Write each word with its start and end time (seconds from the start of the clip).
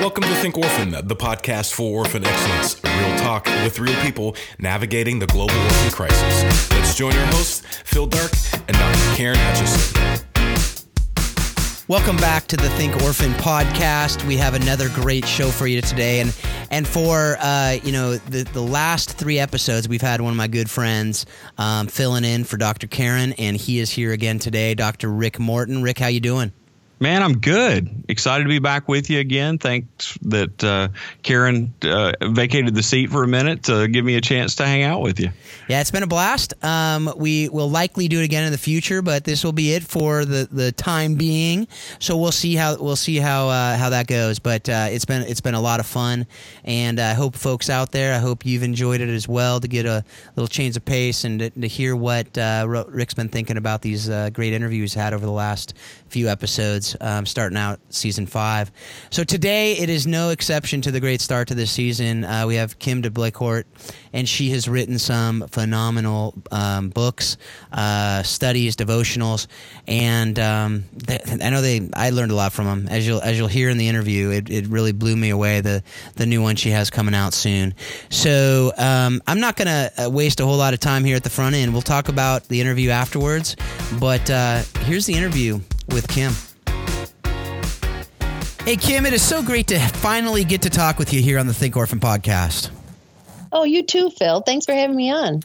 Welcome 0.00 0.22
to 0.22 0.34
Think 0.36 0.56
Orphan, 0.56 0.90
the 0.90 1.16
podcast 1.16 1.72
for 1.72 1.98
orphan 1.98 2.24
excellence. 2.24 2.80
Real 2.84 3.18
talk 3.18 3.46
with 3.46 3.80
real 3.80 4.00
people 4.00 4.36
navigating 4.60 5.18
the 5.18 5.26
global 5.26 5.56
orphan 5.56 5.90
crisis. 5.90 6.70
Let's 6.70 6.94
join 6.94 7.16
our 7.16 7.26
hosts, 7.32 7.66
Phil 7.82 8.06
Darke 8.06 8.30
and 8.68 8.76
Dr. 8.76 9.16
Karen 9.16 9.36
Hutchison. 9.40 10.24
Welcome 11.88 12.16
back 12.18 12.46
to 12.46 12.56
the 12.56 12.70
Think 12.70 12.94
Orphan 13.02 13.32
podcast. 13.32 14.24
We 14.24 14.36
have 14.36 14.54
another 14.54 14.88
great 14.90 15.26
show 15.26 15.48
for 15.48 15.66
you 15.66 15.80
today, 15.80 16.20
and 16.20 16.32
and 16.70 16.86
for 16.86 17.36
uh, 17.40 17.78
you 17.82 17.90
know 17.90 18.18
the 18.18 18.44
the 18.44 18.62
last 18.62 19.18
three 19.18 19.40
episodes, 19.40 19.88
we've 19.88 20.00
had 20.00 20.20
one 20.20 20.30
of 20.30 20.36
my 20.36 20.46
good 20.46 20.70
friends 20.70 21.26
um, 21.58 21.88
filling 21.88 22.24
in 22.24 22.44
for 22.44 22.56
Dr. 22.56 22.86
Karen, 22.86 23.32
and 23.32 23.56
he 23.56 23.80
is 23.80 23.90
here 23.90 24.12
again 24.12 24.38
today, 24.38 24.76
Dr. 24.76 25.08
Rick 25.08 25.40
Morton. 25.40 25.82
Rick, 25.82 25.98
how 25.98 26.06
you 26.06 26.20
doing? 26.20 26.52
Man, 27.00 27.22
I'm 27.22 27.38
good. 27.38 28.04
Excited 28.08 28.42
to 28.44 28.48
be 28.48 28.58
back 28.58 28.88
with 28.88 29.08
you 29.08 29.20
again. 29.20 29.58
Thanks 29.58 30.18
that 30.22 30.64
uh, 30.64 30.88
Karen 31.22 31.72
uh, 31.82 32.12
vacated 32.22 32.74
the 32.74 32.82
seat 32.82 33.10
for 33.10 33.22
a 33.22 33.28
minute 33.28 33.64
to 33.64 33.86
give 33.86 34.04
me 34.04 34.16
a 34.16 34.20
chance 34.20 34.56
to 34.56 34.66
hang 34.66 34.82
out 34.82 35.00
with 35.00 35.20
you. 35.20 35.30
Yeah, 35.68 35.80
it's 35.80 35.92
been 35.92 36.02
a 36.02 36.08
blast. 36.08 36.54
Um, 36.64 37.12
we 37.16 37.48
will 37.50 37.70
likely 37.70 38.08
do 38.08 38.20
it 38.20 38.24
again 38.24 38.44
in 38.44 38.52
the 38.52 38.58
future, 38.58 39.00
but 39.00 39.22
this 39.22 39.44
will 39.44 39.52
be 39.52 39.74
it 39.74 39.84
for 39.84 40.24
the, 40.24 40.48
the 40.50 40.72
time 40.72 41.14
being. 41.14 41.68
So 42.00 42.16
we'll 42.16 42.32
see 42.32 42.56
how 42.56 42.76
we'll 42.76 42.96
see 42.96 43.16
how 43.16 43.48
uh, 43.48 43.76
how 43.76 43.90
that 43.90 44.08
goes. 44.08 44.40
But 44.40 44.68
uh, 44.68 44.88
it's 44.90 45.04
been 45.04 45.22
it's 45.22 45.40
been 45.40 45.54
a 45.54 45.60
lot 45.60 45.78
of 45.78 45.86
fun, 45.86 46.26
and 46.64 46.98
I 46.98 47.14
hope 47.14 47.36
folks 47.36 47.70
out 47.70 47.92
there, 47.92 48.14
I 48.14 48.18
hope 48.18 48.44
you've 48.44 48.64
enjoyed 48.64 49.00
it 49.00 49.08
as 49.08 49.28
well 49.28 49.60
to 49.60 49.68
get 49.68 49.86
a 49.86 50.04
little 50.34 50.48
change 50.48 50.76
of 50.76 50.84
pace 50.84 51.22
and 51.24 51.38
to, 51.38 51.50
to 51.50 51.68
hear 51.68 51.94
what 51.94 52.36
uh, 52.36 52.64
Rick's 52.66 53.14
been 53.14 53.28
thinking 53.28 53.56
about 53.56 53.82
these 53.82 54.10
uh, 54.10 54.30
great 54.30 54.52
interviews 54.52 54.94
had 54.94 55.12
over 55.12 55.24
the 55.24 55.32
last 55.32 55.74
few 56.08 56.28
episodes, 56.28 56.87
um, 57.00 57.26
starting 57.26 57.58
out 57.58 57.80
season 57.90 58.26
five. 58.26 58.70
So 59.10 59.24
today 59.24 59.72
it 59.72 59.88
is 59.88 60.06
no 60.06 60.30
exception 60.30 60.80
to 60.82 60.90
the 60.90 61.00
great 61.00 61.20
start 61.20 61.48
to 61.48 61.54
this 61.54 61.70
season. 61.70 62.24
Uh, 62.24 62.46
we 62.46 62.56
have 62.56 62.78
Kim 62.78 63.00
de 63.00 63.10
Blecourt, 63.10 63.64
and 64.12 64.28
she 64.28 64.50
has 64.50 64.68
written 64.68 64.98
some 64.98 65.46
phenomenal 65.48 66.34
um, 66.50 66.90
books, 66.90 67.36
uh, 67.72 68.22
studies, 68.22 68.76
devotionals, 68.76 69.46
and 69.86 70.38
um, 70.38 70.84
I 71.08 71.50
know 71.50 71.60
they. 71.60 71.88
I 71.94 72.10
learned 72.10 72.32
a 72.32 72.34
lot 72.34 72.52
from 72.52 72.66
them. 72.66 72.88
As 72.88 73.06
you'll 73.06 73.20
as 73.20 73.38
you'll 73.38 73.48
hear 73.48 73.70
in 73.70 73.78
the 73.78 73.88
interview, 73.88 74.30
it, 74.30 74.50
it 74.50 74.66
really 74.66 74.92
blew 74.92 75.16
me 75.16 75.30
away. 75.30 75.60
The 75.60 75.82
the 76.16 76.26
new 76.26 76.42
one 76.42 76.56
she 76.56 76.70
has 76.70 76.90
coming 76.90 77.14
out 77.14 77.34
soon. 77.34 77.74
So 78.10 78.72
um, 78.76 79.22
I'm 79.26 79.40
not 79.40 79.56
going 79.56 79.68
to 79.68 80.06
uh, 80.06 80.10
waste 80.10 80.40
a 80.40 80.44
whole 80.44 80.56
lot 80.56 80.74
of 80.74 80.80
time 80.80 81.04
here 81.04 81.16
at 81.16 81.24
the 81.24 81.30
front 81.30 81.54
end. 81.54 81.72
We'll 81.72 81.82
talk 81.82 82.08
about 82.08 82.48
the 82.48 82.60
interview 82.60 82.90
afterwards, 82.90 83.56
but 83.98 84.30
uh, 84.30 84.62
here's 84.80 85.06
the 85.06 85.14
interview 85.14 85.60
with 85.88 86.08
Kim. 86.08 86.32
Hey, 88.64 88.76
Kim, 88.76 89.06
it 89.06 89.14
is 89.14 89.22
so 89.22 89.42
great 89.42 89.66
to 89.68 89.78
finally 89.78 90.44
get 90.44 90.62
to 90.62 90.70
talk 90.70 90.98
with 90.98 91.12
you 91.12 91.22
here 91.22 91.38
on 91.38 91.46
the 91.46 91.54
Think 91.54 91.76
Orphan 91.76 92.00
podcast. 92.00 92.70
Oh, 93.50 93.64
you 93.64 93.82
too, 93.82 94.10
Phil. 94.10 94.42
Thanks 94.42 94.66
for 94.66 94.72
having 94.72 94.94
me 94.96 95.10
on. 95.10 95.42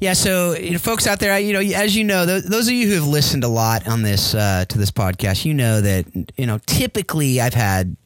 Yeah, 0.00 0.14
so 0.14 0.54
you 0.54 0.72
know, 0.72 0.78
folks 0.78 1.06
out 1.06 1.20
there, 1.20 1.38
you 1.38 1.52
know, 1.52 1.60
as 1.60 1.96
you 1.96 2.02
know, 2.04 2.26
th- 2.26 2.44
those 2.44 2.66
of 2.66 2.74
you 2.74 2.88
who 2.88 2.94
have 2.94 3.06
listened 3.06 3.44
a 3.44 3.48
lot 3.48 3.86
on 3.86 4.02
this 4.02 4.34
uh, 4.34 4.64
to 4.68 4.78
this 4.78 4.90
podcast, 4.90 5.44
you 5.44 5.54
know 5.54 5.80
that 5.80 6.06
you 6.36 6.46
know 6.46 6.58
typically 6.66 7.40
I've 7.40 7.54
had 7.54 7.96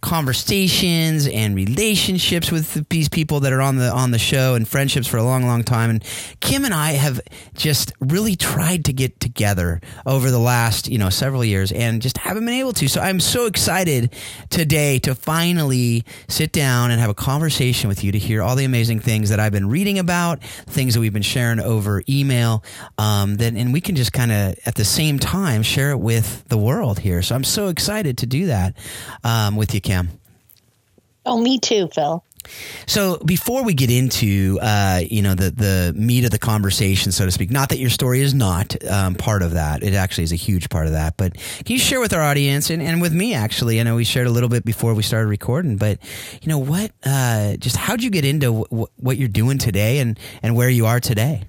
conversations 0.00 1.26
and 1.26 1.54
relationships 1.54 2.50
with 2.50 2.88
these 2.88 3.08
people 3.08 3.40
that 3.40 3.52
are 3.52 3.60
on 3.60 3.76
the 3.76 3.90
on 3.90 4.10
the 4.10 4.18
show 4.18 4.54
and 4.54 4.66
friendships 4.66 5.06
for 5.06 5.18
a 5.18 5.22
long 5.22 5.44
long 5.44 5.62
time. 5.62 5.90
And 5.90 6.04
Kim 6.40 6.64
and 6.64 6.72
I 6.72 6.92
have 6.92 7.20
just 7.54 7.92
really 8.00 8.34
tried 8.34 8.86
to 8.86 8.92
get 8.92 9.20
together 9.20 9.80
over 10.06 10.30
the 10.30 10.38
last 10.38 10.88
you 10.88 10.98
know 10.98 11.10
several 11.10 11.44
years 11.44 11.70
and 11.70 12.00
just 12.00 12.18
haven't 12.18 12.44
been 12.44 12.54
able 12.54 12.72
to. 12.74 12.88
So 12.88 13.00
I'm 13.00 13.20
so 13.20 13.46
excited 13.46 14.14
today 14.48 14.98
to 15.00 15.14
finally 15.14 16.04
sit 16.28 16.52
down 16.52 16.90
and 16.90 17.00
have 17.00 17.10
a 17.10 17.14
conversation 17.14 17.88
with 17.88 18.02
you 18.02 18.12
to 18.12 18.18
hear 18.18 18.42
all 18.42 18.56
the 18.56 18.64
amazing 18.64 19.00
things 19.00 19.28
that 19.28 19.38
I've 19.38 19.52
been 19.52 19.68
reading 19.68 19.98
about 19.98 20.42
things 20.42 20.94
that 20.94 21.00
we've 21.00 21.12
been 21.12 21.22
sharing 21.22 21.60
over 21.60 22.02
email 22.08 22.64
um, 22.96 23.36
that 23.36 23.54
and 23.54 23.72
we 23.72 23.80
can 23.80 23.96
just 23.96 24.12
kind 24.12 24.32
of 24.32 24.54
at 24.64 24.76
the 24.76 24.84
same 24.84 25.18
time 25.18 25.62
share 25.62 25.90
it 25.90 25.98
with 25.98 26.48
the 26.48 26.58
world 26.58 26.98
here. 26.98 27.20
So 27.22 27.34
I'm 27.34 27.44
so 27.44 27.68
excited 27.68 28.18
to 28.18 28.26
do 28.26 28.46
that 28.46 28.76
um, 29.24 29.56
with 29.56 29.74
you 29.74 29.80
Kim. 29.80 29.89
Oh, 31.26 31.40
me 31.40 31.58
too, 31.58 31.88
Phil. 31.88 32.24
So 32.86 33.18
before 33.18 33.64
we 33.64 33.74
get 33.74 33.90
into 33.90 34.58
uh, 34.60 35.02
you 35.08 35.22
know 35.22 35.34
the 35.34 35.50
the 35.50 35.92
meat 35.94 36.24
of 36.24 36.30
the 36.30 36.38
conversation, 36.38 37.12
so 37.12 37.24
to 37.24 37.30
speak, 37.30 37.50
not 37.50 37.68
that 37.68 37.78
your 37.78 37.90
story 37.90 38.20
is 38.20 38.34
not 38.34 38.82
um, 38.90 39.14
part 39.14 39.42
of 39.42 39.52
that; 39.52 39.82
it 39.82 39.94
actually 39.94 40.24
is 40.24 40.32
a 40.32 40.36
huge 40.36 40.68
part 40.70 40.86
of 40.86 40.92
that. 40.92 41.16
But 41.16 41.34
can 41.34 41.74
you 41.74 41.78
share 41.78 42.00
with 42.00 42.12
our 42.12 42.22
audience 42.22 42.70
and, 42.70 42.82
and 42.82 43.00
with 43.00 43.12
me 43.12 43.34
actually? 43.34 43.80
I 43.80 43.82
know 43.82 43.96
we 43.96 44.04
shared 44.04 44.26
a 44.26 44.30
little 44.30 44.48
bit 44.48 44.64
before 44.64 44.94
we 44.94 45.02
started 45.02 45.28
recording, 45.28 45.76
but 45.76 45.98
you 46.40 46.48
know 46.48 46.58
what? 46.58 46.92
Uh, 47.04 47.56
just 47.56 47.76
how'd 47.76 48.02
you 48.02 48.10
get 48.10 48.24
into 48.24 48.64
w- 48.64 48.86
what 48.96 49.16
you're 49.18 49.28
doing 49.28 49.58
today 49.58 49.98
and 49.98 50.18
and 50.42 50.56
where 50.56 50.70
you 50.70 50.86
are 50.86 51.00
today? 51.00 51.44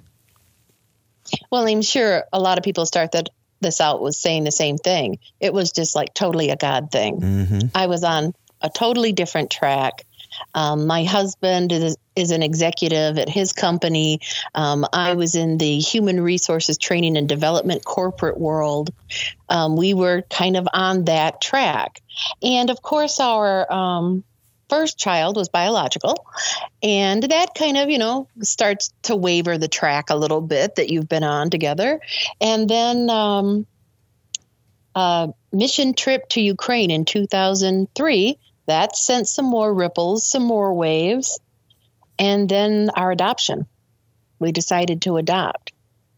Well, 1.49 1.65
I'm 1.65 1.81
sure 1.81 2.25
a 2.33 2.39
lot 2.39 2.57
of 2.57 2.63
people 2.63 2.85
start 2.85 3.13
that 3.13 3.29
this 3.61 3.81
out 3.81 4.01
was 4.01 4.17
saying 4.17 4.43
the 4.43 4.51
same 4.51 4.77
thing. 4.77 5.19
It 5.39 5.53
was 5.53 5.71
just 5.71 5.95
like 5.95 6.13
totally 6.13 6.49
a 6.49 6.55
God 6.55 6.91
thing. 6.91 7.21
Mm-hmm. 7.21 7.59
I 7.75 7.87
was 7.87 8.03
on 8.03 8.33
a 8.61 8.69
totally 8.69 9.11
different 9.11 9.51
track. 9.51 10.05
Um, 10.53 10.87
my 10.87 11.03
husband 11.03 11.71
is, 11.71 11.97
is 12.15 12.31
an 12.31 12.41
executive 12.41 13.17
at 13.17 13.29
his 13.29 13.53
company. 13.53 14.21
Um, 14.55 14.85
I 14.93 15.13
was 15.13 15.35
in 15.35 15.57
the 15.57 15.79
human 15.79 16.21
resources 16.21 16.77
training 16.77 17.17
and 17.17 17.27
development 17.27 17.85
corporate 17.85 18.39
world. 18.39 18.91
Um, 19.49 19.75
we 19.75 19.93
were 19.93 20.23
kind 20.29 20.57
of 20.57 20.67
on 20.73 21.05
that 21.05 21.41
track. 21.41 22.01
And 22.41 22.69
of 22.69 22.81
course, 22.81 23.19
our 23.19 23.71
um, 23.71 24.23
first 24.71 24.97
child 24.97 25.35
was 25.35 25.49
biological. 25.49 26.25
And 26.81 27.21
that 27.23 27.53
kind 27.53 27.77
of, 27.77 27.89
you 27.89 27.97
know, 27.97 28.29
starts 28.41 28.93
to 29.03 29.17
waver 29.17 29.57
the 29.57 29.67
track 29.67 30.09
a 30.09 30.15
little 30.15 30.39
bit 30.39 30.75
that 30.75 30.89
you've 30.89 31.09
been 31.09 31.25
on 31.25 31.49
together. 31.49 31.99
And 32.39 32.69
then, 32.69 33.09
um, 33.09 33.67
a 34.95 35.33
mission 35.51 35.93
trip 35.93 36.29
to 36.29 36.41
Ukraine 36.41 36.89
in 36.89 37.03
2003 37.03 38.37
that 38.67 38.95
sent 38.95 39.27
some 39.27 39.45
more 39.45 39.73
ripples, 39.73 40.29
some 40.29 40.43
more 40.43 40.73
waves. 40.73 41.39
And 42.17 42.47
then 42.47 42.91
our 42.95 43.11
adoption. 43.11 43.67
We 44.39 44.53
decided 44.53 45.01
to 45.03 45.17
adopt. 45.17 45.73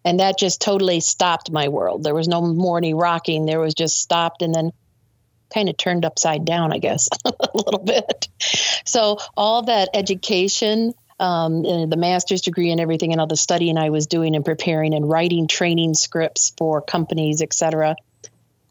And 0.06 0.20
that 0.20 0.38
just 0.38 0.62
totally 0.62 1.00
stopped 1.00 1.52
my 1.52 1.70
world. 1.70 2.04
There 2.04 2.14
was 2.14 2.28
no 2.28 2.42
more 2.42 2.78
any 2.78 2.94
rocking. 2.94 3.46
There 3.46 3.60
was 3.60 3.74
just 3.74 4.00
stopped 4.00 4.44
and 4.44 4.54
then 4.54 4.72
kind 5.54 5.70
of 5.70 5.78
turned 5.78 6.06
upside 6.06 6.46
down, 6.46 6.74
I 6.74 6.80
guess, 6.80 7.08
a 7.26 7.32
little 7.54 7.84
bit. 7.84 8.28
So 8.86 9.18
all 9.38 9.64
that 9.64 9.90
education, 9.94 10.94
um, 11.20 11.64
the 11.64 11.98
master's 11.98 12.42
degree 12.42 12.72
and 12.72 12.82
everything, 12.82 13.12
and 13.12 13.22
all 13.22 13.28
the 13.28 13.38
studying 13.38 13.78
I 13.78 13.90
was 13.90 14.08
doing 14.08 14.36
and 14.36 14.44
preparing 14.44 14.94
and 14.94 15.08
writing 15.10 15.48
training 15.48 15.94
scripts 15.94 16.54
for 16.58 16.82
companies, 16.82 17.42
etc., 17.42 17.96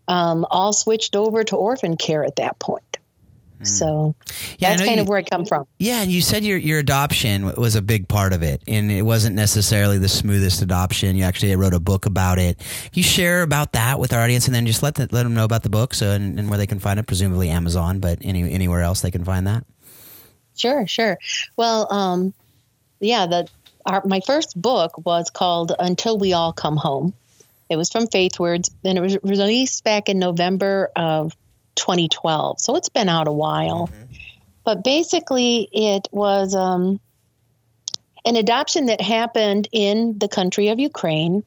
um, 0.09 0.45
all 0.51 0.73
switched 0.73 1.15
over 1.15 1.45
to 1.45 1.57
orphan 1.57 1.97
care 1.97 2.25
at 2.25 2.37
that 2.37 2.59
point. 2.59 2.99
Hmm. 3.63 3.67
So 3.67 4.15
yeah, 4.59 4.71
that's 4.71 4.83
kind 4.83 4.97
you, 4.97 5.03
of 5.03 5.09
where 5.09 5.19
I 5.19 5.23
come 5.23 5.45
from. 5.45 5.67
Yeah, 5.79 6.03
and 6.03 6.11
you 6.11 6.21
said 6.21 6.45
your 6.45 6.59
your 6.59 6.81
adoption 6.81 7.45
was 7.57 7.77
a 7.77 7.83
big 7.83 8.09
part 8.09 8.33
of 8.33 8.43
it, 8.43 8.63
and 8.67 8.91
it 8.91 9.03
wasn't 9.03 9.37
necessarily 9.37 9.99
the 9.99 10.09
smoothest 10.09 10.63
adoption. 10.63 11.17
You 11.17 11.25
actually 11.25 11.55
wrote 11.57 11.75
a 11.75 11.81
book 11.81 12.07
about 12.07 12.39
it. 12.39 12.59
Can 12.59 12.91
you 12.95 13.03
share 13.03 13.43
about 13.43 13.73
that 13.73 13.99
with 13.99 14.13
our 14.13 14.21
audience, 14.21 14.47
and 14.47 14.55
then 14.55 14.67
just 14.67 14.83
let 14.83 14.97
the, 14.97 15.09
let 15.13 15.23
them 15.23 15.35
know 15.35 15.45
about 15.45 15.63
the 15.63 15.71
book, 15.71 15.95
so 15.95 16.11
and, 16.11 16.39
and 16.39 16.49
where 16.49 16.59
they 16.59 16.67
can 16.67 16.79
find 16.81 16.99
it. 16.99 17.07
Presumably 17.07 17.49
Amazon, 17.49 18.01
but 18.01 18.19
any 18.23 18.51
anywhere 18.51 18.83
else 18.83 19.01
they 19.01 19.11
can 19.11 19.25
find 19.25 19.47
that. 19.47 19.65
Sure, 20.57 20.87
sure. 20.87 21.19
Well, 21.57 21.93
um, 21.93 22.35
yeah, 23.01 23.27
the 23.27 23.49
our, 23.87 24.03
my 24.05 24.21
first 24.21 24.61
book 24.61 25.05
was 25.05 25.31
called 25.31 25.73
Until 25.79 26.19
We 26.19 26.33
All 26.33 26.53
Come 26.53 26.77
Home. 26.77 27.15
It 27.69 27.77
was 27.77 27.91
from 27.91 28.07
Faithwords, 28.07 28.71
and 28.85 28.99
it 28.99 29.01
was 29.01 29.19
released 29.23 29.83
back 29.83 30.09
in 30.09 30.19
November 30.19 30.91
of 30.95 31.35
2012. 31.75 32.61
So 32.61 32.77
it's 32.77 32.89
been 32.89 33.09
out 33.09 33.29
a 33.29 33.33
while. 33.33 33.89
Mm-hmm. 33.89 34.13
But 34.65 34.85
basically, 34.85 35.69
it 35.73 36.09
was 36.13 36.55
um, 36.55 37.01
an 38.25 38.37
adoption 38.37 38.87
that 38.87 39.01
happened 39.01 39.69
in 39.73 40.19
the 40.19 40.29
country 40.29 40.69
of 40.69 40.79
Ukraine 40.79 41.43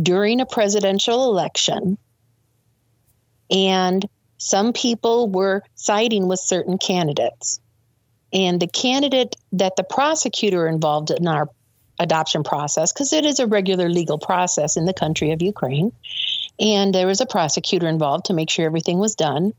during 0.00 0.40
a 0.40 0.46
presidential 0.46 1.30
election. 1.30 1.98
And 3.50 4.08
some 4.38 4.72
people 4.72 5.28
were 5.28 5.62
siding 5.74 6.26
with 6.26 6.40
certain 6.40 6.78
candidates. 6.78 7.60
And 8.32 8.60
the 8.60 8.66
candidate 8.66 9.36
that 9.52 9.76
the 9.76 9.84
prosecutor 9.84 10.66
involved 10.66 11.10
in 11.10 11.28
our 11.28 11.48
adoption 11.98 12.42
process, 12.42 12.92
because 12.92 13.12
it 13.12 13.24
is 13.24 13.38
a 13.38 13.46
regular 13.46 13.88
legal 13.88 14.18
process 14.18 14.76
in 14.76 14.86
the 14.86 14.94
country 14.94 15.30
of 15.30 15.42
Ukraine, 15.42 15.92
and 16.62 16.94
there 16.94 17.08
was 17.08 17.20
a 17.20 17.26
prosecutor 17.26 17.88
involved 17.88 18.26
to 18.26 18.34
make 18.34 18.48
sure 18.48 18.64
everything 18.64 18.98
was 18.98 19.16
done. 19.16 19.52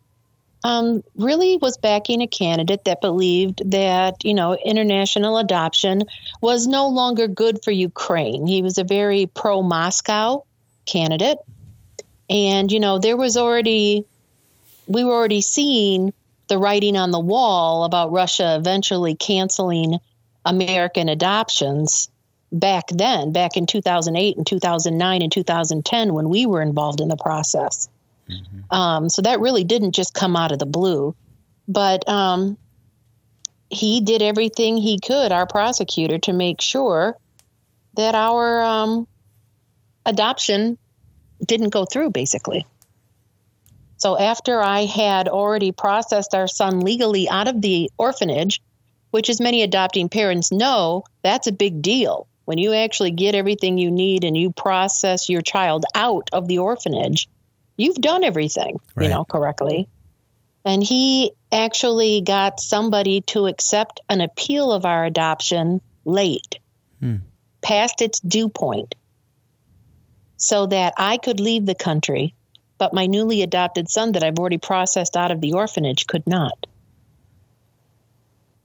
Um, 0.63 1.03
really 1.17 1.57
was 1.57 1.77
backing 1.77 2.21
a 2.21 2.27
candidate 2.27 2.85
that 2.85 3.01
believed 3.01 3.69
that 3.71 4.23
you 4.23 4.33
know 4.33 4.55
international 4.55 5.37
adoption 5.37 6.03
was 6.39 6.65
no 6.65 6.87
longer 6.87 7.27
good 7.27 7.61
for 7.63 7.71
Ukraine. 7.71 8.47
He 8.47 8.61
was 8.61 8.77
a 8.77 8.85
very 8.85 9.25
pro 9.25 9.61
Moscow 9.61 10.45
candidate, 10.85 11.37
and 12.29 12.71
you 12.71 12.79
know 12.79 12.97
there 12.97 13.17
was 13.17 13.35
already 13.35 14.05
we 14.87 15.03
were 15.03 15.13
already 15.13 15.41
seeing 15.41 16.13
the 16.47 16.57
writing 16.57 16.95
on 16.95 17.11
the 17.11 17.19
wall 17.19 17.83
about 17.83 18.13
Russia 18.13 18.55
eventually 18.57 19.15
canceling 19.15 19.99
American 20.45 21.09
adoptions 21.09 22.09
back 22.53 22.85
then, 22.89 23.33
back 23.33 23.57
in 23.57 23.65
2008 23.65 24.37
and 24.37 24.45
2009 24.45 25.21
and 25.21 25.31
2010 25.31 26.13
when 26.13 26.29
we 26.29 26.45
were 26.45 26.61
involved 26.61 27.01
in 27.01 27.07
the 27.07 27.17
process. 27.17 27.89
Mm-hmm. 28.29 28.73
Um, 28.73 29.09
so 29.09 29.23
that 29.23 29.39
really 29.39 29.63
didn't 29.63 29.93
just 29.93 30.13
come 30.13 30.35
out 30.35 30.51
of 30.51 30.59
the 30.59 30.65
blue. 30.65 31.15
But 31.67 32.07
um, 32.07 32.57
he 33.69 34.01
did 34.01 34.21
everything 34.21 34.77
he 34.77 34.99
could, 34.99 35.31
our 35.31 35.47
prosecutor, 35.47 36.19
to 36.19 36.33
make 36.33 36.61
sure 36.61 37.17
that 37.95 38.15
our 38.15 38.61
um, 38.61 39.07
adoption 40.05 40.77
didn't 41.43 41.69
go 41.69 41.85
through, 41.85 42.11
basically. 42.11 42.65
So 43.97 44.17
after 44.17 44.61
I 44.61 44.85
had 44.85 45.27
already 45.27 45.71
processed 45.71 46.35
our 46.35 46.47
son 46.47 46.81
legally 46.81 47.29
out 47.29 47.47
of 47.47 47.61
the 47.61 47.89
orphanage, 47.97 48.61
which, 49.11 49.29
as 49.29 49.39
many 49.39 49.61
adopting 49.61 50.09
parents 50.09 50.51
know, 50.51 51.03
that's 51.21 51.47
a 51.47 51.51
big 51.51 51.81
deal. 51.81 52.27
When 52.45 52.57
you 52.57 52.73
actually 52.73 53.11
get 53.11 53.35
everything 53.35 53.77
you 53.77 53.89
need 53.89 54.23
and 54.23 54.35
you 54.35 54.51
process 54.51 55.29
your 55.29 55.41
child 55.41 55.85
out 55.95 56.29
of 56.33 56.47
the 56.47 56.59
orphanage, 56.59 57.29
you've 57.77 57.95
done 57.95 58.23
everything, 58.23 58.79
right. 58.95 59.05
you 59.05 59.09
know, 59.09 59.23
correctly. 59.23 59.87
And 60.65 60.83
he 60.83 61.31
actually 61.51 62.21
got 62.21 62.59
somebody 62.59 63.21
to 63.21 63.47
accept 63.47 64.01
an 64.09 64.21
appeal 64.21 64.71
of 64.71 64.85
our 64.85 65.05
adoption 65.05 65.81
late, 66.05 66.59
hmm. 66.99 67.17
past 67.61 68.01
its 68.01 68.19
due 68.19 68.49
point, 68.49 68.95
so 70.37 70.65
that 70.67 70.93
I 70.97 71.17
could 71.17 71.39
leave 71.39 71.65
the 71.65 71.75
country, 71.75 72.33
but 72.77 72.93
my 72.93 73.05
newly 73.05 73.41
adopted 73.41 73.89
son 73.89 74.13
that 74.13 74.23
I've 74.23 74.39
already 74.39 74.57
processed 74.57 75.15
out 75.15 75.31
of 75.31 75.41
the 75.41 75.53
orphanage 75.53 76.07
could 76.07 76.27
not. 76.27 76.65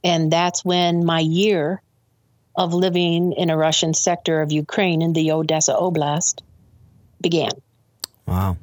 And 0.03 0.33
that's 0.33 0.65
when 0.65 1.05
my 1.05 1.21
year 1.21 1.83
of 2.59 2.75
living 2.75 3.33
in 3.33 3.51
a 3.51 3.57
Russian 3.57 3.95
sector 3.95 4.43
of 4.43 4.51
Ukraine 4.51 5.01
in 5.01 5.13
the 5.13 5.31
Odessa 5.31 5.73
Oblast 5.73 6.43
began. 7.21 7.53
Wow. 8.27 8.57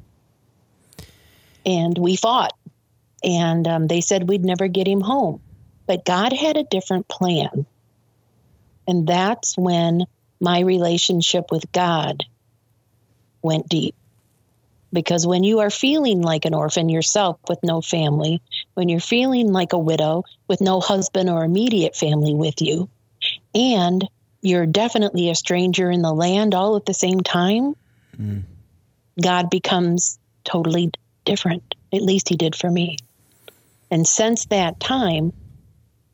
And 1.64 1.96
we 1.96 2.14
fought 2.14 2.52
and 3.24 3.66
um, 3.66 3.86
they 3.86 4.02
said 4.02 4.28
we'd 4.28 4.44
never 4.44 4.68
get 4.68 4.86
him 4.86 5.00
home. 5.00 5.40
But 5.86 6.04
God 6.04 6.32
had 6.32 6.56
a 6.56 6.62
different 6.62 7.08
plan. 7.08 7.64
And 8.86 9.06
that's 9.06 9.56
when 9.56 10.04
my 10.40 10.60
relationship 10.60 11.50
with 11.50 11.72
God 11.72 12.24
went 13.40 13.68
deep. 13.68 13.94
Because 14.92 15.26
when 15.26 15.42
you 15.42 15.60
are 15.60 15.70
feeling 15.70 16.22
like 16.22 16.44
an 16.44 16.54
orphan 16.54 16.88
yourself 16.88 17.38
with 17.48 17.60
no 17.62 17.80
family, 17.80 18.42
when 18.74 18.88
you're 18.88 19.00
feeling 19.00 19.52
like 19.52 19.72
a 19.72 19.78
widow 19.78 20.24
with 20.48 20.60
no 20.60 20.80
husband 20.80 21.30
or 21.30 21.44
immediate 21.44 21.96
family 21.96 22.34
with 22.34 22.60
you, 22.60 22.88
and 23.56 24.06
you're 24.42 24.66
definitely 24.66 25.30
a 25.30 25.34
stranger 25.34 25.90
in 25.90 26.02
the 26.02 26.12
land 26.12 26.54
all 26.54 26.76
at 26.76 26.84
the 26.84 26.94
same 26.94 27.20
time, 27.20 27.74
mm. 28.16 28.42
God 29.20 29.48
becomes 29.50 30.18
totally 30.44 30.90
different. 31.24 31.74
At 31.92 32.02
least 32.02 32.28
He 32.28 32.36
did 32.36 32.54
for 32.54 32.70
me. 32.70 32.98
And 33.90 34.06
since 34.06 34.44
that 34.46 34.78
time, 34.78 35.32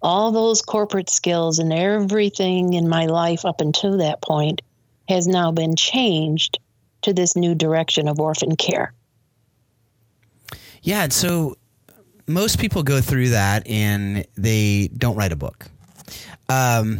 all 0.00 0.30
those 0.30 0.62
corporate 0.62 1.10
skills 1.10 1.58
and 1.58 1.72
everything 1.72 2.74
in 2.74 2.88
my 2.88 3.06
life 3.06 3.44
up 3.44 3.60
until 3.60 3.98
that 3.98 4.22
point 4.22 4.62
has 5.08 5.26
now 5.26 5.50
been 5.50 5.74
changed 5.74 6.58
to 7.02 7.12
this 7.12 7.34
new 7.34 7.54
direction 7.54 8.08
of 8.08 8.20
orphan 8.20 8.54
care. 8.56 8.92
Yeah, 10.82 11.02
And 11.02 11.12
so 11.12 11.56
most 12.26 12.58
people 12.58 12.82
go 12.82 13.00
through 13.00 13.30
that 13.30 13.66
and 13.66 14.26
they 14.36 14.88
don't 14.96 15.16
write 15.16 15.32
a 15.32 15.36
book. 15.36 15.66
Um, 16.48 16.98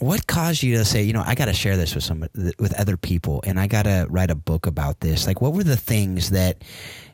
what 0.00 0.26
caused 0.26 0.62
you 0.62 0.78
to 0.78 0.84
say, 0.84 1.02
you 1.02 1.12
know, 1.12 1.22
I 1.24 1.34
got 1.34 1.44
to 1.44 1.52
share 1.52 1.76
this 1.76 1.94
with 1.94 2.04
some 2.04 2.20
with 2.58 2.74
other 2.78 2.96
people, 2.96 3.42
and 3.46 3.60
I 3.60 3.66
got 3.66 3.82
to 3.82 4.06
write 4.08 4.30
a 4.30 4.34
book 4.34 4.66
about 4.66 5.00
this? 5.00 5.26
Like, 5.26 5.40
what 5.40 5.52
were 5.52 5.62
the 5.62 5.76
things 5.76 6.30
that 6.30 6.64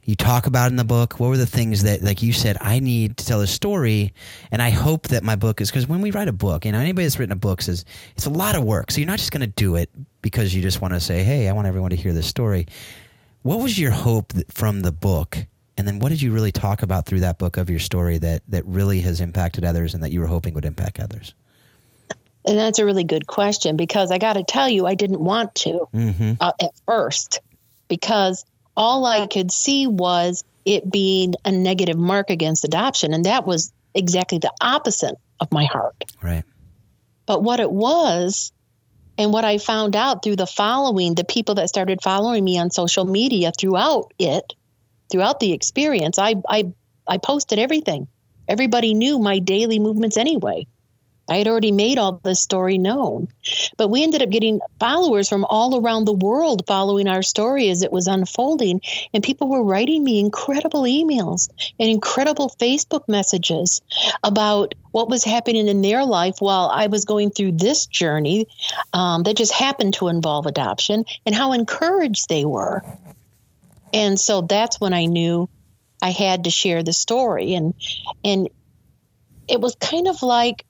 you 0.05 0.15
talk 0.15 0.47
about 0.47 0.71
in 0.71 0.77
the 0.77 0.85
book? 0.85 1.19
What 1.19 1.29
were 1.29 1.37
the 1.37 1.47
things 1.47 1.83
that, 1.83 2.03
like 2.03 2.23
you 2.23 2.33
said, 2.33 2.57
I 2.61 2.79
need 2.79 3.17
to 3.17 3.27
tell 3.27 3.41
a 3.41 3.47
story, 3.47 4.15
and 4.53 4.63
I 4.63 4.71
hope 4.71 5.09
that 5.09 5.25
my 5.25 5.35
book 5.35 5.61
is 5.61 5.69
because 5.69 5.89
when 5.89 6.01
we 6.01 6.13
write 6.13 6.29
a 6.29 6.33
book, 6.33 6.65
you 6.65 6.71
know, 6.71 6.79
anybody 6.79 7.05
that's 7.05 7.19
written 7.19 7.33
a 7.33 7.37
book 7.37 7.61
says 7.61 7.85
it's 8.15 8.27
a 8.27 8.31
lot 8.31 8.55
of 8.55 8.63
work. 8.63 8.93
So 8.93 9.01
you're 9.01 9.09
not 9.09 9.19
just 9.19 9.33
going 9.33 9.41
to 9.41 9.49
do 9.49 9.75
it 9.75 9.91
because 10.23 10.55
you 10.55 10.63
just 10.63 10.81
want 10.81 10.95
to 10.95 11.01
say, 11.01 11.25
hey, 11.25 11.49
I 11.49 11.53
want 11.53 11.67
everyone 11.67 11.91
to 11.91 11.97
hear 11.97 12.13
this 12.13 12.29
story. 12.29 12.67
What 13.43 13.61
was 13.61 13.79
your 13.79 13.91
hope 13.91 14.33
from 14.51 14.83
the 14.83 14.93
book? 14.93 15.39
And 15.77 15.87
then 15.87 15.99
what 15.99 16.09
did 16.09 16.23
you 16.23 16.33
really 16.33 16.53
talk 16.53 16.83
about 16.83 17.05
through 17.07 17.21
that 17.21 17.39
book 17.39 17.57
of 17.57 17.69
your 17.69 17.79
story 17.81 18.19
that, 18.19 18.43
that 18.49 18.65
really 18.65 19.01
has 19.01 19.21
impacted 19.21 19.65
others 19.65 19.93
and 19.93 20.03
that 20.03 20.11
you 20.11 20.21
were 20.21 20.27
hoping 20.27 20.55
would 20.55 20.65
impact 20.65 21.01
others? 21.01 21.35
And 22.47 22.57
that's 22.57 22.79
a 22.79 22.85
really 22.85 23.05
good 23.05 23.27
question 23.27 23.77
because 23.77 24.11
I 24.11 24.19
got 24.19 24.35
to 24.35 24.45
tell 24.45 24.69
you, 24.69 24.87
I 24.87 24.95
didn't 24.95 25.21
want 25.21 25.55
to 25.57 25.89
mm-hmm. 25.93 26.33
uh, 26.41 26.53
at 26.61 26.71
first 26.87 27.41
because 27.89 28.45
all 28.77 29.05
I 29.05 29.27
could 29.27 29.51
see 29.51 29.87
was 29.87 30.45
it 30.65 30.91
being 30.91 31.35
a 31.45 31.51
negative 31.51 31.97
mark 31.97 32.31
against 32.31 32.65
adoption. 32.65 33.13
And 33.13 33.25
that 33.27 33.47
was 33.47 33.73
exactly 33.95 34.39
the 34.39 34.53
opposite 34.61 35.17
of 35.41 35.51
my 35.51 35.65
heart. 35.65 36.05
Right. 36.23 36.45
But 37.27 37.43
what 37.43 37.59
it 37.59 37.71
was, 37.71 38.53
and 39.19 39.33
what 39.33 39.45
I 39.45 39.59
found 39.59 39.97
out 39.97 40.23
through 40.23 40.37
the 40.37 40.47
following, 40.47 41.15
the 41.15 41.25
people 41.25 41.57
that 41.57 41.69
started 41.69 42.01
following 42.03 42.45
me 42.45 42.59
on 42.59 42.71
social 42.71 43.05
media 43.05 43.51
throughout 43.59 44.13
it, 44.19 44.55
throughout 45.11 45.41
the 45.41 45.53
experience, 45.53 46.19
I, 46.19 46.37
I, 46.49 46.73
I 47.09 47.19
posted 47.19 47.59
everything. 47.59 48.07
Everybody 48.47 48.95
knew 48.95 49.19
my 49.19 49.39
daily 49.41 49.79
movements 49.79 50.17
anyway. 50.17 50.67
I 51.29 51.39
had 51.39 51.49
already 51.49 51.73
made 51.73 51.99
all 51.99 52.21
this 52.23 52.41
story 52.41 52.79
known. 52.79 53.29
But 53.77 53.89
we 53.89 54.03
ended 54.03 54.23
up 54.23 54.31
getting 54.31 54.61
followers 54.79 55.29
from 55.29 55.45
all 55.45 55.81
around 55.81 56.05
the 56.05 56.13
world 56.13 56.65
following 56.67 57.09
our 57.09 57.23
story 57.23 57.69
as 57.69 57.83
it 57.83 57.93
was 57.93 58.07
unfolding. 58.07 58.81
And 59.13 59.25
people 59.25 59.49
were 59.49 59.63
writing 59.63 60.05
me 60.05 60.21
incredible 60.21 60.83
emails 60.83 61.49
and 61.79 61.91
incredible 61.91 62.49
Facebook 62.61 63.09
messages 63.09 63.81
about 64.23 64.75
what 64.93 65.09
was 65.09 65.25
happening 65.25 65.69
in 65.69 65.83
their 65.83 66.05
life 66.05 66.37
while 66.39 66.71
I 66.73 66.87
was 66.87 67.05
going 67.05 67.31
through 67.31 67.53
this 67.53 67.87
journey 67.87 68.47
um, 68.93 69.25
that 69.25 69.37
just 69.37 69.53
happened 69.53 69.95
to 69.95 70.09
involve 70.09 70.47
adoption 70.47 71.05
and 71.25 71.35
how 71.35 71.53
encouraged 71.53 72.29
they 72.29 72.45
were. 72.45 72.83
And 73.93 74.19
so 74.19 74.43
that's 74.43 74.81
when 74.81 74.95
I 74.95 75.07
knew 75.07 75.49
I 76.01 76.11
had 76.11 76.45
to 76.45 76.51
share 76.51 76.83
the 76.83 76.93
story. 76.93 77.55
And, 77.55 77.75
and, 78.25 78.49
it 79.49 79.61
was 79.61 79.77
kind 79.77 80.09
of 80.09 80.23
like 80.23 80.66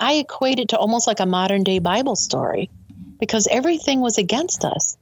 I 0.00 0.14
equate 0.14 0.58
it 0.58 0.68
to 0.70 0.78
almost 0.78 1.06
like 1.06 1.20
a 1.20 1.26
modern 1.26 1.64
day 1.64 1.78
Bible 1.78 2.16
story 2.16 2.70
because 3.18 3.48
everything 3.50 4.00
was 4.00 4.18
against 4.18 4.64
us. 4.64 4.96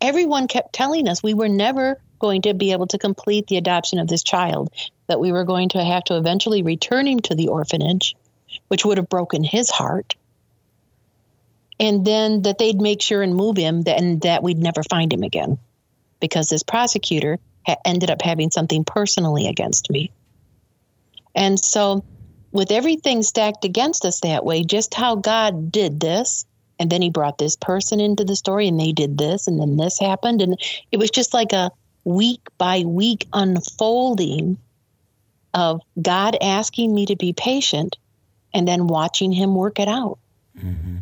Everyone 0.00 0.48
kept 0.48 0.72
telling 0.72 1.08
us 1.08 1.22
we 1.22 1.34
were 1.34 1.48
never 1.48 2.00
going 2.18 2.42
to 2.42 2.54
be 2.54 2.72
able 2.72 2.86
to 2.86 2.98
complete 2.98 3.46
the 3.48 3.56
adoption 3.56 3.98
of 3.98 4.08
this 4.08 4.22
child, 4.22 4.70
that 5.08 5.20
we 5.20 5.32
were 5.32 5.44
going 5.44 5.68
to 5.70 5.84
have 5.84 6.04
to 6.04 6.16
eventually 6.16 6.62
return 6.62 7.06
him 7.06 7.20
to 7.20 7.34
the 7.34 7.48
orphanage, 7.48 8.14
which 8.68 8.84
would 8.84 8.96
have 8.98 9.08
broken 9.08 9.42
his 9.42 9.70
heart. 9.70 10.14
And 11.80 12.04
then 12.04 12.42
that 12.42 12.58
they'd 12.58 12.80
make 12.80 13.02
sure 13.02 13.22
and 13.22 13.34
move 13.34 13.56
him 13.56 13.82
and 13.86 14.20
that 14.22 14.42
we'd 14.42 14.58
never 14.58 14.82
find 14.84 15.12
him 15.12 15.24
again 15.24 15.58
because 16.20 16.48
this 16.48 16.62
prosecutor 16.62 17.40
ended 17.84 18.10
up 18.10 18.22
having 18.22 18.50
something 18.50 18.84
personally 18.84 19.48
against 19.48 19.90
me. 19.90 20.12
And 21.34 21.58
so 21.58 22.04
with 22.52 22.70
everything 22.70 23.22
stacked 23.22 23.64
against 23.64 24.04
us 24.04 24.20
that 24.20 24.44
way, 24.44 24.62
just 24.62 24.94
how 24.94 25.16
God 25.16 25.72
did 25.72 26.00
this. 26.00 26.44
And 26.78 26.90
then 26.90 27.02
he 27.02 27.10
brought 27.10 27.38
this 27.38 27.56
person 27.56 28.00
into 28.00 28.24
the 28.24 28.36
story 28.36 28.68
and 28.68 28.78
they 28.78 28.92
did 28.92 29.16
this 29.16 29.46
and 29.46 29.60
then 29.60 29.76
this 29.76 29.98
happened. 29.98 30.42
And 30.42 30.60
it 30.90 30.98
was 30.98 31.10
just 31.10 31.32
like 31.32 31.52
a 31.52 31.70
week 32.04 32.40
by 32.58 32.80
week 32.80 33.26
unfolding 33.32 34.58
of 35.54 35.80
God 36.00 36.36
asking 36.40 36.94
me 36.94 37.06
to 37.06 37.16
be 37.16 37.32
patient 37.32 37.96
and 38.52 38.66
then 38.66 38.86
watching 38.86 39.32
him 39.32 39.54
work 39.54 39.78
it 39.78 39.88
out. 39.88 40.18
Mm-hmm. 40.58 40.98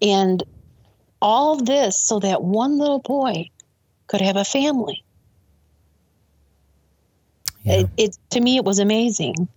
And 0.00 0.42
all 1.20 1.56
this 1.56 2.00
so 2.00 2.20
that 2.20 2.42
one 2.42 2.78
little 2.78 3.00
boy 3.00 3.50
could 4.06 4.20
have 4.20 4.36
a 4.36 4.44
family. 4.44 5.04
Yeah. 7.62 7.80
It, 7.80 7.90
it, 7.96 8.18
to 8.30 8.40
me, 8.40 8.56
it 8.56 8.64
was 8.64 8.78
amazing. 8.78 9.48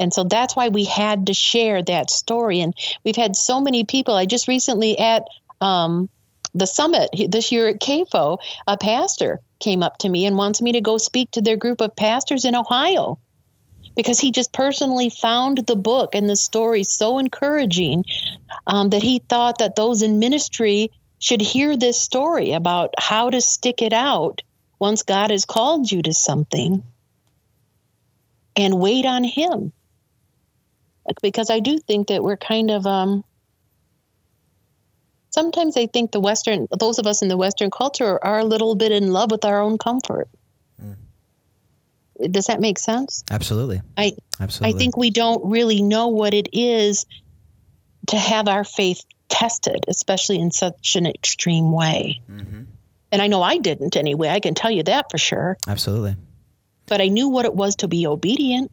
And 0.00 0.12
so 0.12 0.24
that's 0.24 0.56
why 0.56 0.68
we 0.68 0.84
had 0.84 1.26
to 1.26 1.34
share 1.34 1.82
that 1.82 2.10
story. 2.10 2.60
And 2.60 2.74
we've 3.04 3.16
had 3.16 3.36
so 3.36 3.60
many 3.60 3.84
people. 3.84 4.14
I 4.14 4.26
just 4.26 4.48
recently 4.48 4.98
at 4.98 5.24
um, 5.60 6.08
the 6.54 6.66
summit 6.66 7.10
this 7.28 7.52
year 7.52 7.68
at 7.68 7.80
CAFO, 7.80 8.38
a 8.66 8.76
pastor 8.76 9.40
came 9.60 9.82
up 9.82 9.98
to 9.98 10.08
me 10.08 10.26
and 10.26 10.36
wants 10.36 10.60
me 10.60 10.72
to 10.72 10.80
go 10.80 10.98
speak 10.98 11.30
to 11.32 11.40
their 11.40 11.56
group 11.56 11.80
of 11.80 11.96
pastors 11.96 12.44
in 12.44 12.54
Ohio 12.54 13.18
because 13.96 14.18
he 14.18 14.32
just 14.32 14.52
personally 14.52 15.08
found 15.08 15.58
the 15.66 15.76
book 15.76 16.14
and 16.14 16.28
the 16.28 16.36
story 16.36 16.82
so 16.82 17.18
encouraging 17.18 18.04
um, 18.66 18.90
that 18.90 19.02
he 19.02 19.20
thought 19.20 19.58
that 19.58 19.76
those 19.76 20.02
in 20.02 20.18
ministry 20.18 20.90
should 21.18 21.40
hear 21.40 21.76
this 21.76 22.00
story 22.00 22.52
about 22.52 22.92
how 22.98 23.30
to 23.30 23.40
stick 23.40 23.82
it 23.82 23.92
out 23.92 24.42
once 24.78 25.02
God 25.02 25.30
has 25.30 25.44
called 25.44 25.90
you 25.90 26.02
to 26.02 26.12
something 26.12 26.82
and 28.56 28.78
wait 28.78 29.06
on 29.06 29.24
Him. 29.24 29.72
Because 31.22 31.50
I 31.50 31.60
do 31.60 31.78
think 31.78 32.08
that 32.08 32.22
we're 32.22 32.36
kind 32.36 32.70
of, 32.70 32.86
um, 32.86 33.24
sometimes 35.30 35.76
I 35.76 35.86
think 35.86 36.12
the 36.12 36.20
Western, 36.20 36.66
those 36.78 36.98
of 36.98 37.06
us 37.06 37.22
in 37.22 37.28
the 37.28 37.36
Western 37.36 37.70
culture 37.70 38.22
are 38.24 38.38
a 38.38 38.44
little 38.44 38.74
bit 38.74 38.92
in 38.92 39.12
love 39.12 39.30
with 39.30 39.44
our 39.44 39.60
own 39.60 39.78
comfort. 39.78 40.28
Does 42.30 42.46
that 42.46 42.60
make 42.60 42.78
sense? 42.78 43.24
Absolutely. 43.28 43.82
I 43.96 44.12
Absolutely. 44.38 44.76
I 44.76 44.78
think 44.78 44.96
we 44.96 45.10
don't 45.10 45.50
really 45.50 45.82
know 45.82 46.08
what 46.08 46.32
it 46.32 46.48
is 46.52 47.06
to 48.08 48.16
have 48.16 48.46
our 48.46 48.62
faith 48.62 49.02
tested, 49.28 49.84
especially 49.88 50.38
in 50.38 50.52
such 50.52 50.94
an 50.96 51.06
extreme 51.06 51.72
way. 51.72 52.20
And 53.10 53.22
I 53.22 53.26
know 53.26 53.42
I 53.42 53.58
didn't 53.58 53.96
anyway. 53.96 54.28
I 54.28 54.40
can 54.40 54.54
tell 54.54 54.70
you 54.70 54.84
that 54.84 55.10
for 55.10 55.18
sure. 55.18 55.56
Absolutely. 55.66 56.16
But 56.86 57.00
I 57.00 57.08
knew 57.08 57.28
what 57.30 57.46
it 57.46 57.54
was 57.54 57.76
to 57.76 57.88
be 57.88 58.06
obedient, 58.06 58.70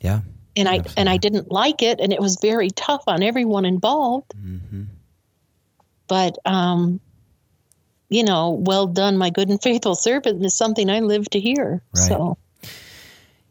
Yeah. 0.00 0.20
And 0.56 0.68
I 0.68 0.76
Absolutely. 0.76 1.00
and 1.00 1.08
I 1.08 1.16
didn't 1.16 1.50
like 1.50 1.82
it, 1.82 2.00
and 2.00 2.12
it 2.12 2.20
was 2.20 2.38
very 2.40 2.70
tough 2.70 3.04
on 3.06 3.22
everyone 3.22 3.64
involved. 3.64 4.32
Mm-hmm. 4.36 4.84
But 6.08 6.38
um, 6.44 7.00
you 8.08 8.24
know, 8.24 8.50
well 8.50 8.86
done, 8.86 9.16
my 9.16 9.30
good 9.30 9.48
and 9.48 9.62
faithful 9.62 9.94
servant, 9.94 10.44
is 10.44 10.56
something 10.56 10.90
I 10.90 11.00
live 11.00 11.28
to 11.30 11.40
hear. 11.40 11.82
Right. 11.94 12.08
So 12.08 12.36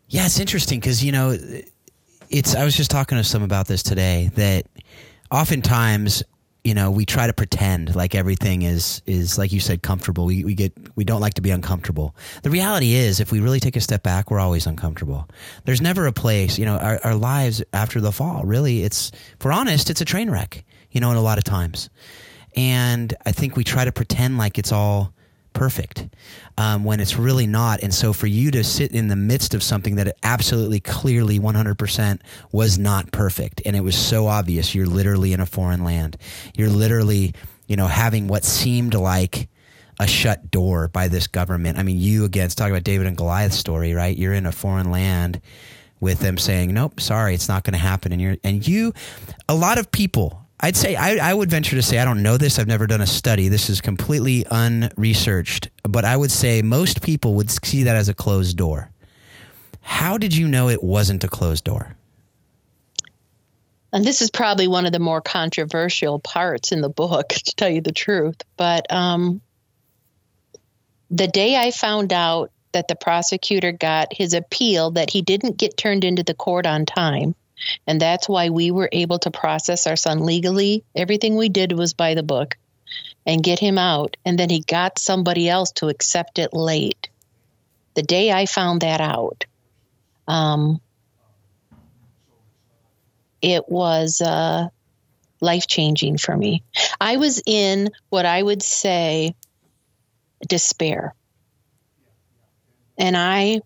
Yeah, 0.08 0.26
it's 0.26 0.40
interesting 0.40 0.80
because 0.80 1.04
you 1.04 1.12
know, 1.12 1.38
it's. 2.30 2.56
I 2.56 2.64
was 2.64 2.76
just 2.78 2.92
talking 2.92 3.18
to 3.18 3.24
some 3.24 3.44
about 3.44 3.68
this 3.68 3.82
today. 3.82 4.30
That 4.36 4.68
oftentimes, 5.32 6.24
you 6.64 6.76
know, 6.76 6.92
we 6.92 7.06
try 7.06 7.26
to 7.26 7.34
pretend 7.34 7.96
like 7.96 8.14
everything 8.14 8.62
is 8.62 9.02
is 9.08 9.38
like 9.38 9.52
you 9.52 9.60
said 9.60 9.82
comfortable. 9.82 10.26
We 10.26 10.44
we 10.44 10.54
get 10.54 10.74
we 10.96 11.04
don't 11.04 11.22
like 11.22 11.34
to 11.36 11.42
be 11.42 11.50
uncomfortable. 11.50 12.16
The 12.44 12.52
reality 12.52 12.94
is, 12.94 13.20
if 13.20 13.32
we 13.32 13.40
really 13.40 13.60
take 13.60 13.76
a 13.76 13.82
step 13.82 14.04
back, 14.04 14.30
we're 14.30 14.40
always 14.40 14.68
uncomfortable. 14.68 15.28
There's 15.66 15.82
never 15.82 16.06
a 16.06 16.14
place. 16.14 16.60
You 16.60 16.66
know, 16.66 16.78
our 16.78 17.00
our 17.04 17.16
lives 17.16 17.64
after 17.74 18.00
the 18.00 18.12
fall. 18.12 18.44
Really, 18.44 18.84
it's 18.84 19.12
if 19.38 19.44
we're 19.44 19.52
honest, 19.52 19.90
it's 19.90 20.02
a 20.02 20.06
train 20.06 20.30
wreck. 20.30 20.64
You 20.92 21.02
know, 21.02 21.10
in 21.10 21.18
a 21.18 21.22
lot 21.22 21.38
of 21.38 21.44
times, 21.44 21.90
and 22.56 23.14
I 23.26 23.32
think 23.32 23.56
we 23.56 23.64
try 23.64 23.86
to 23.86 23.92
pretend 23.92 24.38
like 24.38 24.60
it's 24.60 24.72
all 24.72 25.14
perfect 25.54 26.08
um, 26.58 26.84
when 26.84 27.00
it's 27.00 27.18
really 27.18 27.48
not. 27.48 27.82
And 27.82 27.94
so 27.94 28.14
for 28.14 28.28
you 28.28 28.52
to 28.52 28.64
sit 28.64 28.92
in 28.92 29.08
the 29.08 29.16
midst 29.16 29.54
of 29.54 29.64
something 29.64 29.96
that 29.96 30.16
absolutely 30.24 30.80
clearly 30.80 31.40
100% 31.40 32.20
was 32.52 32.78
not 32.78 33.12
perfect 33.12 33.62
and 33.66 33.76
it 33.76 33.82
was 33.82 33.96
so 33.96 34.28
obvious 34.28 34.74
you're 34.74 34.86
literally 34.86 35.34
in 35.34 35.40
a 35.40 35.46
foreign 35.46 35.84
land. 35.84 36.18
You're 36.56 36.70
literally, 36.70 37.34
you 37.68 37.76
know, 37.76 37.88
having 37.88 38.28
what 38.28 38.44
seemed 38.44 38.94
like 38.94 39.50
a 40.00 40.08
shut 40.08 40.50
door 40.50 40.88
by 40.88 41.08
this 41.08 41.28
government. 41.28 41.78
I 41.78 41.84
mean, 41.84 42.00
you 42.00 42.26
again, 42.26 42.46
it's 42.46 42.56
talking 42.56 42.74
about 42.74 42.84
David 42.84 43.08
and 43.08 43.16
Goliath 43.16 43.54
story, 43.54 43.94
right? 43.94 44.18
You're 44.18 44.34
in 44.34 44.46
a 44.48 44.52
foreign 44.52 44.90
land 44.90 45.40
with 46.00 46.20
them 46.20 46.40
saying, 46.40 46.74
"Nope, 46.74 47.00
sorry, 47.00 47.36
it's 47.36 47.48
not 47.48 47.64
going 47.64 47.74
to 47.74 47.80
happen." 47.80 48.12
And 48.12 48.20
you're 48.20 48.38
and 48.44 48.68
you, 48.68 48.94
a 49.48 49.54
lot 49.54 49.78
of 49.78 49.92
people. 49.92 50.41
I'd 50.62 50.76
say 50.76 50.96
I, 50.96 51.32
I 51.32 51.34
would 51.34 51.50
venture 51.50 51.76
to 51.76 51.82
say 51.82 51.98
I 51.98 52.06
don't 52.06 52.22
know 52.22 52.38
this. 52.38 52.60
I've 52.60 52.68
never 52.68 52.88
done 52.88 53.02
a 53.02 53.08
study. 53.08 53.48
This 53.48 53.70
is 53.70 53.82
completely 53.82 54.46
unresearched, 54.52 55.70
but 55.84 56.06
I 56.06 56.16
would 56.16 56.32
say 56.32 56.62
most 56.62 57.02
people 57.02 57.34
would 57.36 57.50
see 57.50 57.84
that 57.84 57.96
as 57.96 58.10
a 58.10 58.14
closed 58.14 58.58
door. 58.58 58.92
How 59.82 60.18
did 60.18 60.36
you 60.36 60.48
know 60.48 60.70
it 60.70 60.84
wasn't 60.84 61.24
a 61.24 61.28
closed 61.28 61.64
door? 61.64 61.96
and 63.94 64.06
this 64.06 64.22
is 64.22 64.32
probably 64.32 64.68
one 64.68 64.86
of 64.86 64.92
the 64.92 65.00
more 65.00 65.22
controversial 65.22 66.20
parts 66.20 66.72
in 66.72 66.82
the 66.82 66.90
book, 66.90 67.30
to 67.30 67.56
tell 67.56 67.70
you 67.70 67.82
the 67.82 67.92
truth. 67.92 68.42
But 68.58 68.92
um, 68.92 69.42
the 71.10 71.28
day 71.28 71.58
I 71.58 71.72
found 71.72 72.14
out 72.14 72.52
that 72.72 72.88
the 72.88 72.96
prosecutor 72.96 73.74
got 73.74 74.14
his 74.14 74.34
appeal 74.34 74.92
that 74.92 75.10
he 75.10 75.22
didn't 75.22 75.58
get 75.58 75.76
turned 75.76 76.06
into 76.06 76.24
the 76.24 76.34
court 76.34 76.66
on 76.66 76.86
time, 76.86 77.36
and 77.88 78.00
that's 78.00 78.28
why 78.28 78.50
we 78.50 78.72
were 78.72 78.90
able 78.92 79.20
to 79.20 79.32
process 79.32 79.88
our 79.88 79.96
son 79.96 80.26
legally, 80.26 80.84
everything 80.96 81.36
we 81.36 81.50
did 81.50 81.72
was 81.72 81.94
by 81.94 82.14
the 82.14 82.24
book 82.24 82.58
and 83.26 83.44
get 83.44 83.60
him 83.60 83.78
out. 83.78 84.18
And 84.26 84.38
then 84.38 84.50
he 84.50 84.62
got 84.62 85.00
somebody 85.00 85.48
else 85.50 85.72
to 85.74 85.90
accept 85.90 86.40
it 86.40 86.54
late. 86.54 87.10
The 87.94 88.04
day 88.04 88.32
I 88.32 88.46
found 88.46 88.82
that 88.82 89.02
out, 89.02 89.46
um, 90.28 90.80
it 93.42 93.68
was 93.68 94.22
uh, 94.22 94.68
life 95.42 95.68
changing 95.68 96.18
for 96.18 96.36
me. 96.36 96.64
I 97.00 97.18
was 97.18 97.42
in 97.46 97.90
what 98.10 98.26
I 98.26 98.42
would 98.42 98.64
say 98.64 99.36
despair. 100.48 101.14
And 102.98 103.18
I 103.18 103.62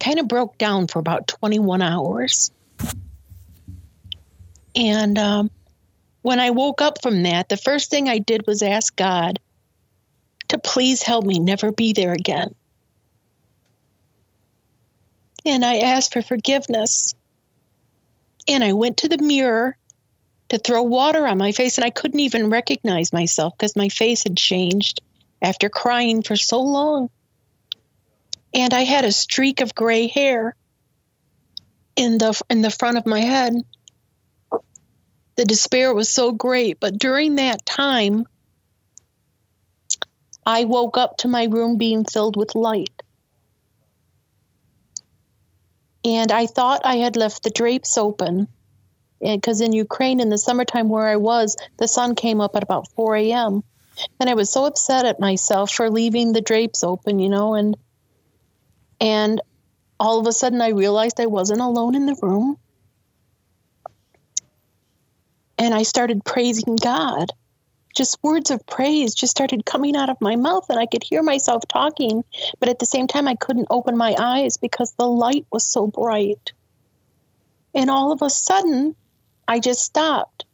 kind 0.00 0.18
of 0.18 0.28
broke 0.28 0.58
down 0.58 0.86
for 0.88 0.98
about 0.98 1.28
21 1.28 1.82
hours. 1.82 2.50
And 4.74 5.18
um, 5.18 5.50
when 6.22 6.40
I 6.40 6.50
woke 6.50 6.80
up 6.80 7.02
from 7.02 7.22
that, 7.24 7.48
the 7.48 7.56
first 7.56 7.90
thing 7.90 8.08
I 8.08 8.18
did 8.18 8.46
was 8.46 8.62
ask 8.62 8.94
God 8.96 9.38
to 10.48 10.58
please 10.58 11.02
help 11.02 11.24
me 11.24 11.38
never 11.38 11.70
be 11.70 11.92
there 11.92 12.12
again. 12.12 12.54
And 15.44 15.64
I 15.64 15.78
asked 15.78 16.12
for 16.12 16.22
forgiveness. 16.22 17.14
And 18.48 18.64
I 18.64 18.72
went 18.72 18.98
to 18.98 19.08
the 19.08 19.18
mirror 19.18 19.76
to 20.48 20.58
throw 20.58 20.82
water 20.82 21.26
on 21.26 21.38
my 21.38 21.52
face, 21.52 21.78
and 21.78 21.84
I 21.84 21.90
couldn't 21.90 22.20
even 22.20 22.50
recognize 22.50 23.12
myself 23.12 23.54
because 23.56 23.76
my 23.76 23.88
face 23.88 24.24
had 24.24 24.36
changed 24.36 25.00
after 25.40 25.68
crying 25.68 26.22
for 26.22 26.36
so 26.36 26.60
long. 26.60 27.10
And 28.52 28.74
I 28.74 28.82
had 28.82 29.04
a 29.04 29.12
streak 29.12 29.60
of 29.60 29.74
gray 29.74 30.08
hair 30.08 30.56
in 31.96 32.18
the 32.18 32.40
in 32.50 32.62
the 32.62 32.70
front 32.70 32.98
of 32.98 33.06
my 33.06 33.20
head. 33.20 33.54
The 35.36 35.44
despair 35.44 35.94
was 35.94 36.08
so 36.08 36.32
great, 36.32 36.80
but 36.80 36.98
during 36.98 37.36
that 37.36 37.64
time, 37.64 38.26
I 40.44 40.64
woke 40.64 40.96
up 40.98 41.18
to 41.18 41.28
my 41.28 41.44
room 41.44 41.76
being 41.76 42.04
filled 42.04 42.36
with 42.36 42.54
light. 42.54 43.02
And 46.04 46.32
I 46.32 46.46
thought 46.46 46.82
I 46.84 46.96
had 46.96 47.16
left 47.16 47.42
the 47.42 47.50
drapes 47.50 47.98
open 47.98 48.48
eh, 49.22 49.36
because 49.36 49.60
in 49.60 49.72
Ukraine 49.72 50.20
in 50.20 50.30
the 50.30 50.38
summertime 50.38 50.88
where 50.88 51.06
I 51.06 51.16
was, 51.16 51.56
the 51.76 51.88
sun 51.88 52.14
came 52.14 52.40
up 52.40 52.56
at 52.56 52.62
about 52.62 52.90
4 52.92 53.16
a.m. 53.16 53.62
And 54.18 54.30
I 54.30 54.34
was 54.34 54.50
so 54.50 54.64
upset 54.64 55.04
at 55.04 55.20
myself 55.20 55.70
for 55.70 55.90
leaving 55.90 56.32
the 56.32 56.40
drapes 56.40 56.82
open, 56.82 57.18
you 57.18 57.28
know, 57.28 57.54
and 57.54 57.76
and 59.00 59.40
all 59.98 60.20
of 60.20 60.26
a 60.26 60.32
sudden 60.32 60.60
I 60.60 60.68
realized 60.68 61.20
I 61.20 61.26
wasn't 61.26 61.60
alone 61.60 61.94
in 61.94 62.06
the 62.06 62.18
room. 62.22 62.58
And 65.58 65.74
I 65.74 65.82
started 65.82 66.24
praising 66.24 66.76
God. 66.76 67.32
Just 67.94 68.22
words 68.22 68.50
of 68.50 68.64
praise 68.66 69.14
just 69.14 69.32
started 69.32 69.66
coming 69.66 69.96
out 69.96 70.08
of 70.08 70.20
my 70.20 70.36
mouth, 70.36 70.66
and 70.70 70.78
I 70.78 70.86
could 70.86 71.02
hear 71.02 71.22
myself 71.22 71.64
talking, 71.68 72.24
but 72.60 72.68
at 72.68 72.78
the 72.78 72.86
same 72.86 73.08
time, 73.08 73.26
I 73.26 73.34
couldn't 73.34 73.66
open 73.68 73.96
my 73.96 74.14
eyes 74.18 74.56
because 74.56 74.92
the 74.92 75.08
light 75.08 75.44
was 75.50 75.66
so 75.66 75.86
bright. 75.86 76.52
And 77.74 77.90
all 77.90 78.12
of 78.12 78.22
a 78.22 78.30
sudden, 78.30 78.94
I 79.46 79.58
just 79.58 79.82
stopped. 79.82 80.44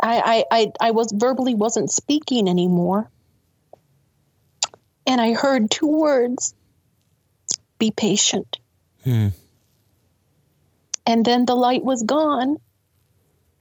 I, 0.00 0.44
I, 0.50 0.58
I, 0.58 0.72
I 0.80 0.90
was 0.92 1.12
verbally 1.12 1.54
wasn't 1.54 1.90
speaking 1.90 2.48
anymore. 2.48 3.10
And 5.06 5.20
I 5.20 5.34
heard 5.34 5.70
two 5.70 5.88
words 5.88 6.54
be 7.78 7.90
patient. 7.90 8.58
Hmm. 9.04 9.28
And 11.06 11.24
then 11.24 11.44
the 11.44 11.54
light 11.54 11.84
was 11.84 12.02
gone. 12.02 12.56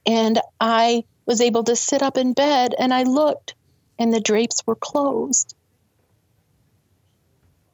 And 0.06 0.40
I 0.60 1.04
was 1.26 1.42
able 1.42 1.64
to 1.66 1.76
sit 1.76 2.02
up 2.02 2.18
in 2.18 2.34
bed 2.34 2.76
and 2.78 2.94
I 2.94 3.04
looked 3.04 3.56
and 3.98 4.14
the 4.14 4.20
drapes 4.20 4.66
were 4.66 4.76
closed. 4.76 5.56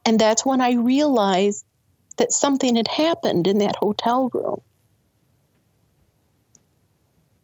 And 0.06 0.20
that's 0.20 0.46
when 0.46 0.62
I 0.62 0.74
realized 0.74 1.66
that 2.18 2.32
something 2.32 2.76
had 2.76 2.88
happened 2.88 3.48
in 3.48 3.60
that 3.60 3.76
hotel 3.76 4.30
room. 4.34 4.62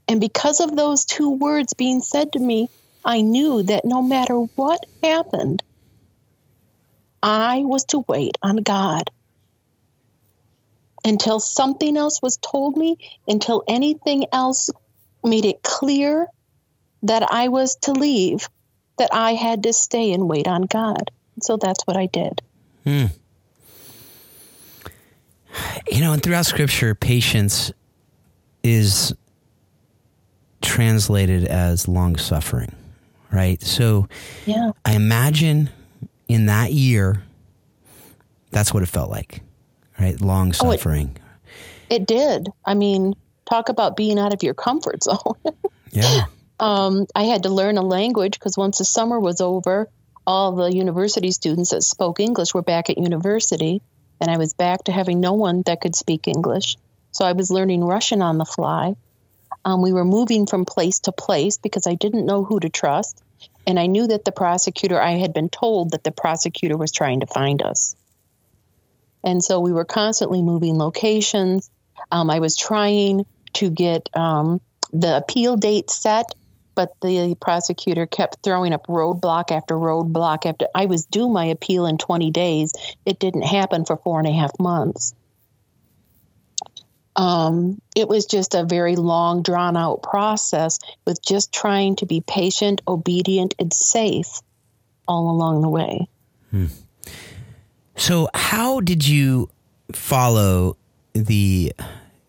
And 0.07 0.21
because 0.21 0.59
of 0.61 0.75
those 0.75 1.05
two 1.05 1.31
words 1.31 1.73
being 1.73 2.01
said 2.01 2.33
to 2.33 2.39
me, 2.39 2.69
I 3.03 3.21
knew 3.21 3.63
that 3.63 3.85
no 3.85 4.01
matter 4.01 4.35
what 4.35 4.85
happened, 5.03 5.63
I 7.21 7.59
was 7.59 7.85
to 7.85 8.03
wait 8.07 8.37
on 8.41 8.57
God 8.57 9.09
until 11.03 11.39
something 11.39 11.95
else 11.97 12.21
was 12.21 12.37
told 12.37 12.77
me, 12.77 12.97
until 13.27 13.63
anything 13.67 14.25
else 14.31 14.69
made 15.23 15.45
it 15.45 15.63
clear 15.63 16.27
that 17.03 17.31
I 17.31 17.47
was 17.47 17.75
to 17.83 17.93
leave, 17.93 18.49
that 18.97 19.09
I 19.13 19.33
had 19.33 19.63
to 19.63 19.73
stay 19.73 20.11
and 20.11 20.27
wait 20.27 20.47
on 20.47 20.63
God. 20.63 21.11
So 21.41 21.57
that's 21.57 21.85
what 21.85 21.95
I 21.97 22.07
did. 22.07 22.41
Hmm. 22.83 23.05
You 25.89 26.01
know, 26.01 26.13
and 26.13 26.21
throughout 26.21 26.45
Scripture, 26.45 26.93
patience 26.93 27.71
is 28.63 29.13
translated 30.61 31.45
as 31.45 31.87
long 31.87 32.17
suffering, 32.17 32.73
right? 33.31 33.61
So 33.61 34.07
Yeah. 34.45 34.71
I 34.83 34.93
imagine 34.93 35.69
in 36.27 36.45
that 36.47 36.73
year 36.73 37.23
That's 38.51 38.73
what 38.73 38.81
it 38.83 38.87
felt 38.87 39.09
like, 39.09 39.41
right? 39.99 40.19
Long 40.21 40.53
Oh, 40.61 40.71
it- 40.71 40.79
suffering. 40.79 41.17
It 41.89 42.05
did. 42.07 42.49
I 42.65 42.73
mean, 42.73 43.13
talk 43.49 43.69
about 43.69 43.95
being 43.95 44.19
out 44.19 44.33
of 44.33 44.43
your 44.43 44.53
comfort 44.53 45.03
zone. 45.09 45.35
yeah. 45.91 46.25
um, 46.59 47.05
I 47.15 47.23
had 47.23 47.43
to 47.43 47.49
learn 47.49 47.77
a 47.77 47.81
language 47.81 48.33
because 48.39 48.57
once 48.57 48.77
the 48.79 48.85
summer 48.85 49.19
was 49.19 49.39
over, 49.41 49.89
all 50.25 50.53
the 50.53 50.73
university 50.73 51.31
students 51.31 51.69
that 51.71 51.83
spoke 51.83 52.19
English 52.19 52.53
were 52.53 52.61
back 52.61 52.89
at 52.89 52.97
university, 52.97 53.81
and 54.19 54.29
I 54.29 54.37
was 54.37 54.53
back 54.53 54.83
to 54.85 54.91
having 54.91 55.19
no 55.21 55.33
one 55.33 55.61
that 55.65 55.79
could 55.81 55.95
speak 55.95 56.27
English. 56.27 56.75
So 57.11 57.23
I 57.25 57.31
was 57.33 57.49
learning 57.51 57.83
Russian 57.85 58.21
on 58.21 58.37
the 58.37 58.45
fly. 58.45 58.95
Um, 59.63 59.81
we 59.81 59.93
were 59.93 60.05
moving 60.05 60.45
from 60.45 60.65
place 60.65 60.99
to 61.01 61.11
place 61.11 61.57
because 61.57 61.87
I 61.87 61.95
didn't 61.95 62.25
know 62.25 62.43
who 62.43 62.59
to 62.59 62.69
trust, 62.69 63.23
and 63.67 63.77
I 63.77 63.87
knew 63.87 64.07
that 64.07 64.23
the 64.23 64.31
prosecutor. 64.31 64.99
I 64.99 65.17
had 65.17 65.33
been 65.33 65.49
told 65.49 65.91
that 65.91 66.03
the 66.03 66.11
prosecutor 66.11 66.77
was 66.77 66.91
trying 66.91 67.19
to 67.19 67.27
find 67.27 67.61
us, 67.61 67.95
and 69.23 69.43
so 69.43 69.59
we 69.59 69.73
were 69.73 69.85
constantly 69.85 70.41
moving 70.41 70.77
locations. 70.77 71.69
Um, 72.11 72.29
I 72.29 72.39
was 72.39 72.55
trying 72.55 73.25
to 73.53 73.69
get 73.69 74.09
um, 74.15 74.61
the 74.93 75.17
appeal 75.17 75.57
date 75.57 75.89
set, 75.89 76.33
but 76.75 76.93
the 77.01 77.35
prosecutor 77.41 78.05
kept 78.05 78.37
throwing 78.43 78.71
up 78.71 78.87
roadblock 78.87 79.51
after 79.51 79.75
roadblock 79.75 80.45
after 80.45 80.67
I 80.73 80.85
was 80.85 81.05
due 81.05 81.27
my 81.27 81.45
appeal 81.45 81.85
in 81.85 81.97
20 81.97 82.31
days. 82.31 82.73
It 83.05 83.19
didn't 83.19 83.43
happen 83.43 83.83
for 83.83 83.97
four 83.97 84.19
and 84.19 84.27
a 84.27 84.31
half 84.31 84.51
months. 84.59 85.13
Um, 87.17 87.81
it 87.95 88.07
was 88.07 88.27
just 88.27 88.53
a 88.53 88.63
very 88.63 88.95
long, 88.95 89.41
drawn 89.41 89.75
out 89.75 90.03
process 90.03 90.77
with 91.05 91.19
just 91.21 91.51
trying 91.51 91.95
to 91.97 92.05
be 92.05 92.21
patient, 92.21 92.81
obedient, 92.87 93.55
and 93.57 93.73
safe 93.73 94.39
all 95.07 95.31
along 95.31 95.63
the 95.63 95.69
way. 95.69 96.07
So, 97.95 98.29
how 98.33 98.79
did 98.81 99.07
you 99.07 99.49
follow 99.91 100.77
the 101.13 101.73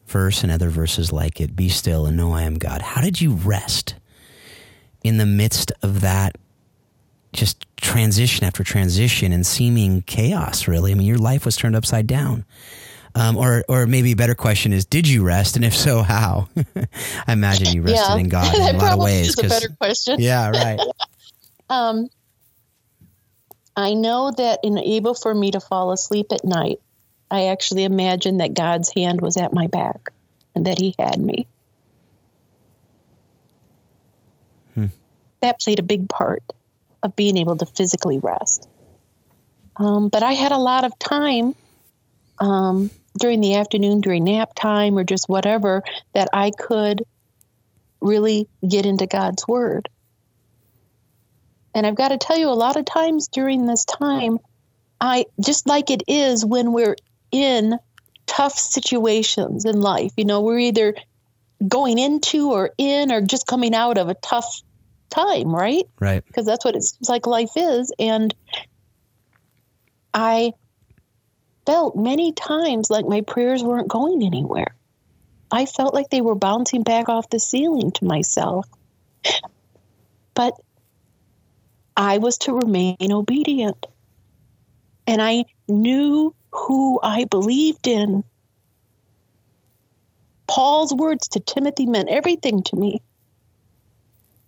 verse 0.07 0.42
and 0.42 0.50
other 0.50 0.71
verses 0.71 1.12
like 1.12 1.40
it? 1.40 1.54
Be 1.54 1.68
still 1.68 2.07
and 2.07 2.16
know 2.16 2.33
I 2.33 2.42
am 2.42 2.54
God. 2.54 2.80
How 2.80 3.02
did 3.02 3.21
you 3.21 3.33
rest 3.33 3.95
in 5.04 5.18
the 5.18 5.26
midst 5.26 5.71
of 5.83 6.00
that 6.00 6.37
just 7.35 7.66
transition 7.76 8.45
after 8.47 8.64
transition 8.64 9.33
and 9.33 9.47
seeming 9.47 10.02
chaos, 10.02 10.66
really? 10.66 10.92
I 10.92 10.95
mean, 10.95 11.07
your 11.07 11.18
life 11.18 11.45
was 11.45 11.57
turned 11.57 11.76
upside 11.76 12.07
down. 12.07 12.47
Um, 13.18 13.37
or, 13.37 13.64
or 13.68 13.87
maybe 13.87 14.12
a 14.12 14.16
better 14.16 14.34
question 14.34 14.72
is, 14.72 14.84
did 14.84 15.08
you 15.08 15.25
rest? 15.25 15.56
And 15.56 15.64
if 15.64 15.75
so, 15.75 16.02
how? 16.02 16.48
I 17.26 17.32
imagine 17.32 17.75
you 17.75 17.82
rested 17.82 18.18
in 18.18 18.28
God 18.28 18.54
in 18.54 18.62
a 18.76 18.78
lot 18.78 18.92
of 18.92 19.00
ways. 19.00 19.28
is 19.30 19.38
a 19.38 19.48
better 19.48 19.68
question. 19.68 20.20
yeah, 20.20 20.50
right. 20.50 20.80
Um, 21.70 22.08
I 23.76 23.92
know 23.92 24.32
that 24.34 24.60
in 24.62 24.78
able 24.78 25.12
for 25.12 25.34
me 25.34 25.50
to 25.50 25.60
fall 25.60 25.92
asleep 25.92 26.28
at 26.32 26.42
night, 26.42 26.80
I 27.30 27.48
actually 27.48 27.84
imagined 27.84 28.40
that 28.40 28.54
God's 28.54 28.90
hand 28.94 29.20
was 29.20 29.37
at 29.37 29.52
my 29.52 29.66
back 29.66 30.08
and 30.54 30.64
that 30.64 30.78
He 30.78 30.94
had 30.98 31.20
me. 31.20 31.46
That 35.40 35.60
played 35.60 35.78
a 35.78 35.82
big 35.82 36.08
part 36.08 36.42
of 37.02 37.14
being 37.14 37.37
able 37.37 37.56
to 37.56 37.66
physically 37.66 38.18
rest. 38.18 38.68
Um, 39.76 40.08
but 40.08 40.22
I 40.22 40.32
had 40.32 40.52
a 40.52 40.58
lot 40.58 40.84
of 40.84 40.98
time 40.98 41.54
um, 42.40 42.90
during 43.16 43.40
the 43.40 43.56
afternoon, 43.56 44.00
during 44.00 44.24
nap 44.24 44.54
time, 44.54 44.98
or 44.98 45.04
just 45.04 45.28
whatever, 45.28 45.82
that 46.14 46.28
I 46.32 46.50
could 46.50 47.04
really 48.00 48.48
get 48.66 48.86
into 48.86 49.06
God's 49.06 49.46
Word. 49.46 49.88
And 51.74 51.86
I've 51.86 51.94
got 51.94 52.08
to 52.08 52.18
tell 52.18 52.36
you, 52.36 52.48
a 52.48 52.50
lot 52.50 52.76
of 52.76 52.84
times 52.84 53.28
during 53.28 53.66
this 53.66 53.84
time, 53.84 54.38
I 55.00 55.26
just 55.40 55.66
like 55.66 55.90
it 55.90 56.02
is 56.08 56.44
when 56.44 56.72
we're 56.72 56.96
in 57.30 57.78
tough 58.26 58.58
situations 58.58 59.64
in 59.64 59.80
life. 59.80 60.12
You 60.16 60.25
know, 60.25 60.40
we're 60.40 60.58
either 60.58 60.94
going 61.66 61.99
into 61.99 62.52
or 62.52 62.71
in 62.78 63.12
or 63.12 63.21
just 63.21 63.47
coming 63.47 63.75
out 63.75 63.99
of 63.99 64.08
a 64.08 64.14
tough 64.14 64.62
time, 65.10 65.54
right? 65.54 65.84
Right. 65.99 66.25
Because 66.25 66.47
that's 66.47 66.64
what 66.64 66.76
it 66.76 66.82
seems 66.82 67.08
like 67.08 67.26
life 67.26 67.52
is. 67.56 67.92
And 67.99 68.34
I 70.12 70.52
felt 71.69 71.95
many 71.95 72.33
times 72.33 72.89
like 72.89 73.04
my 73.04 73.21
prayers 73.21 73.63
weren't 73.63 73.89
going 73.89 74.23
anywhere. 74.23 74.75
I 75.50 75.67
felt 75.67 75.93
like 75.93 76.09
they 76.09 76.23
were 76.23 76.35
bouncing 76.35 76.83
back 76.83 77.11
off 77.11 77.28
the 77.28 77.39
ceiling 77.39 77.93
to 77.93 78.07
myself. 78.07 78.67
But 80.33 80.54
I 81.95 82.19
was 82.19 82.39
to 82.39 82.54
remain 82.54 82.97
obedient. 83.02 83.87
And 85.07 85.21
I 85.21 85.45
knew 85.69 86.35
who 86.52 87.00
I 87.02 87.25
believed 87.25 87.87
in. 87.87 88.25
Paul's 90.47 90.95
words 90.95 91.28
to 91.28 91.41
Timothy 91.41 91.85
meant 91.85 92.09
everything 92.09 92.63
to 92.63 92.76
me. 92.76 93.02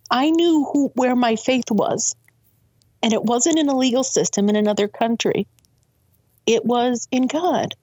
I 0.09 0.31
knew 0.31 0.67
who 0.73 0.91
where 0.95 1.15
my 1.15 1.35
faith 1.35 1.69
was. 1.69 2.15
And 3.03 3.13
it 3.13 3.23
wasn't 3.23 3.59
in 3.59 3.69
a 3.69 3.77
legal 3.77 4.03
system 4.03 4.49
in 4.49 4.55
another 4.55 4.87
country. 4.87 5.45
It 6.45 6.65
was 6.65 7.07
in 7.11 7.27
God. 7.27 7.75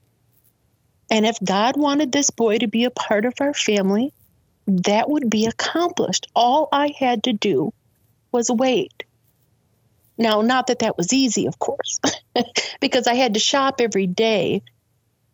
And 1.11 1.25
if 1.25 1.39
God 1.43 1.77
wanted 1.77 2.13
this 2.13 2.31
boy 2.31 2.59
to 2.59 2.69
be 2.69 2.85
a 2.85 2.91
part 2.91 3.25
of 3.25 3.35
our 3.41 3.55
family, 3.55 4.13
that 4.67 5.09
would 5.09 5.31
be 5.31 5.47
accomplished. 5.47 6.27
All 6.35 6.69
I 6.71 6.93
had 6.99 7.25
to 7.25 7.33
do 7.33 7.73
was 8.31 8.51
wait. 8.51 9.05
Now, 10.19 10.43
not 10.43 10.67
that 10.67 10.81
that 10.81 10.97
was 10.97 11.13
easy, 11.13 11.47
of 11.47 11.59
course, 11.59 12.01
because 12.81 13.07
I 13.07 13.15
had 13.15 13.35
to 13.35 13.41
shop 13.41 13.81
every 13.81 14.07
day 14.07 14.63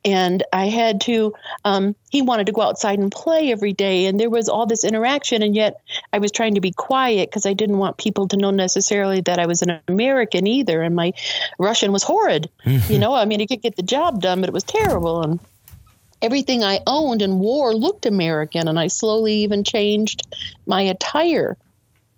and 0.04 0.42
I 0.52 0.66
had 0.66 1.00
to, 1.02 1.32
um, 1.64 1.96
he 2.10 2.20
wanted 2.20 2.46
to 2.46 2.52
go 2.52 2.60
outside 2.60 2.98
and 2.98 3.10
play 3.10 3.50
every 3.50 3.72
day. 3.72 4.04
And 4.04 4.20
there 4.20 4.28
was 4.28 4.50
all 4.50 4.66
this 4.66 4.84
interaction. 4.84 5.42
And 5.42 5.54
yet 5.54 5.80
I 6.12 6.18
was 6.18 6.30
trying 6.30 6.54
to 6.54 6.60
be 6.60 6.72
quiet 6.72 7.30
because 7.30 7.46
I 7.46 7.54
didn't 7.54 7.78
want 7.78 7.96
people 7.96 8.28
to 8.28 8.36
know 8.36 8.50
necessarily 8.50 9.22
that 9.22 9.38
I 9.38 9.46
was 9.46 9.62
an 9.62 9.80
American 9.88 10.46
either. 10.46 10.82
And 10.82 10.94
my 10.94 11.12
Russian 11.58 11.90
was 11.90 12.02
horrid. 12.02 12.50
you 12.64 12.98
know, 12.98 13.14
I 13.14 13.24
mean, 13.24 13.40
it 13.40 13.48
could 13.48 13.62
get 13.62 13.76
the 13.76 13.82
job 13.82 14.20
done, 14.20 14.40
but 14.40 14.48
it 14.48 14.52
was 14.52 14.64
terrible. 14.64 15.22
And 15.22 15.40
everything 16.20 16.62
I 16.62 16.80
owned 16.86 17.22
and 17.22 17.40
wore 17.40 17.74
looked 17.74 18.04
American. 18.04 18.68
And 18.68 18.78
I 18.78 18.88
slowly 18.88 19.36
even 19.36 19.64
changed 19.64 20.22
my 20.66 20.82
attire 20.82 21.56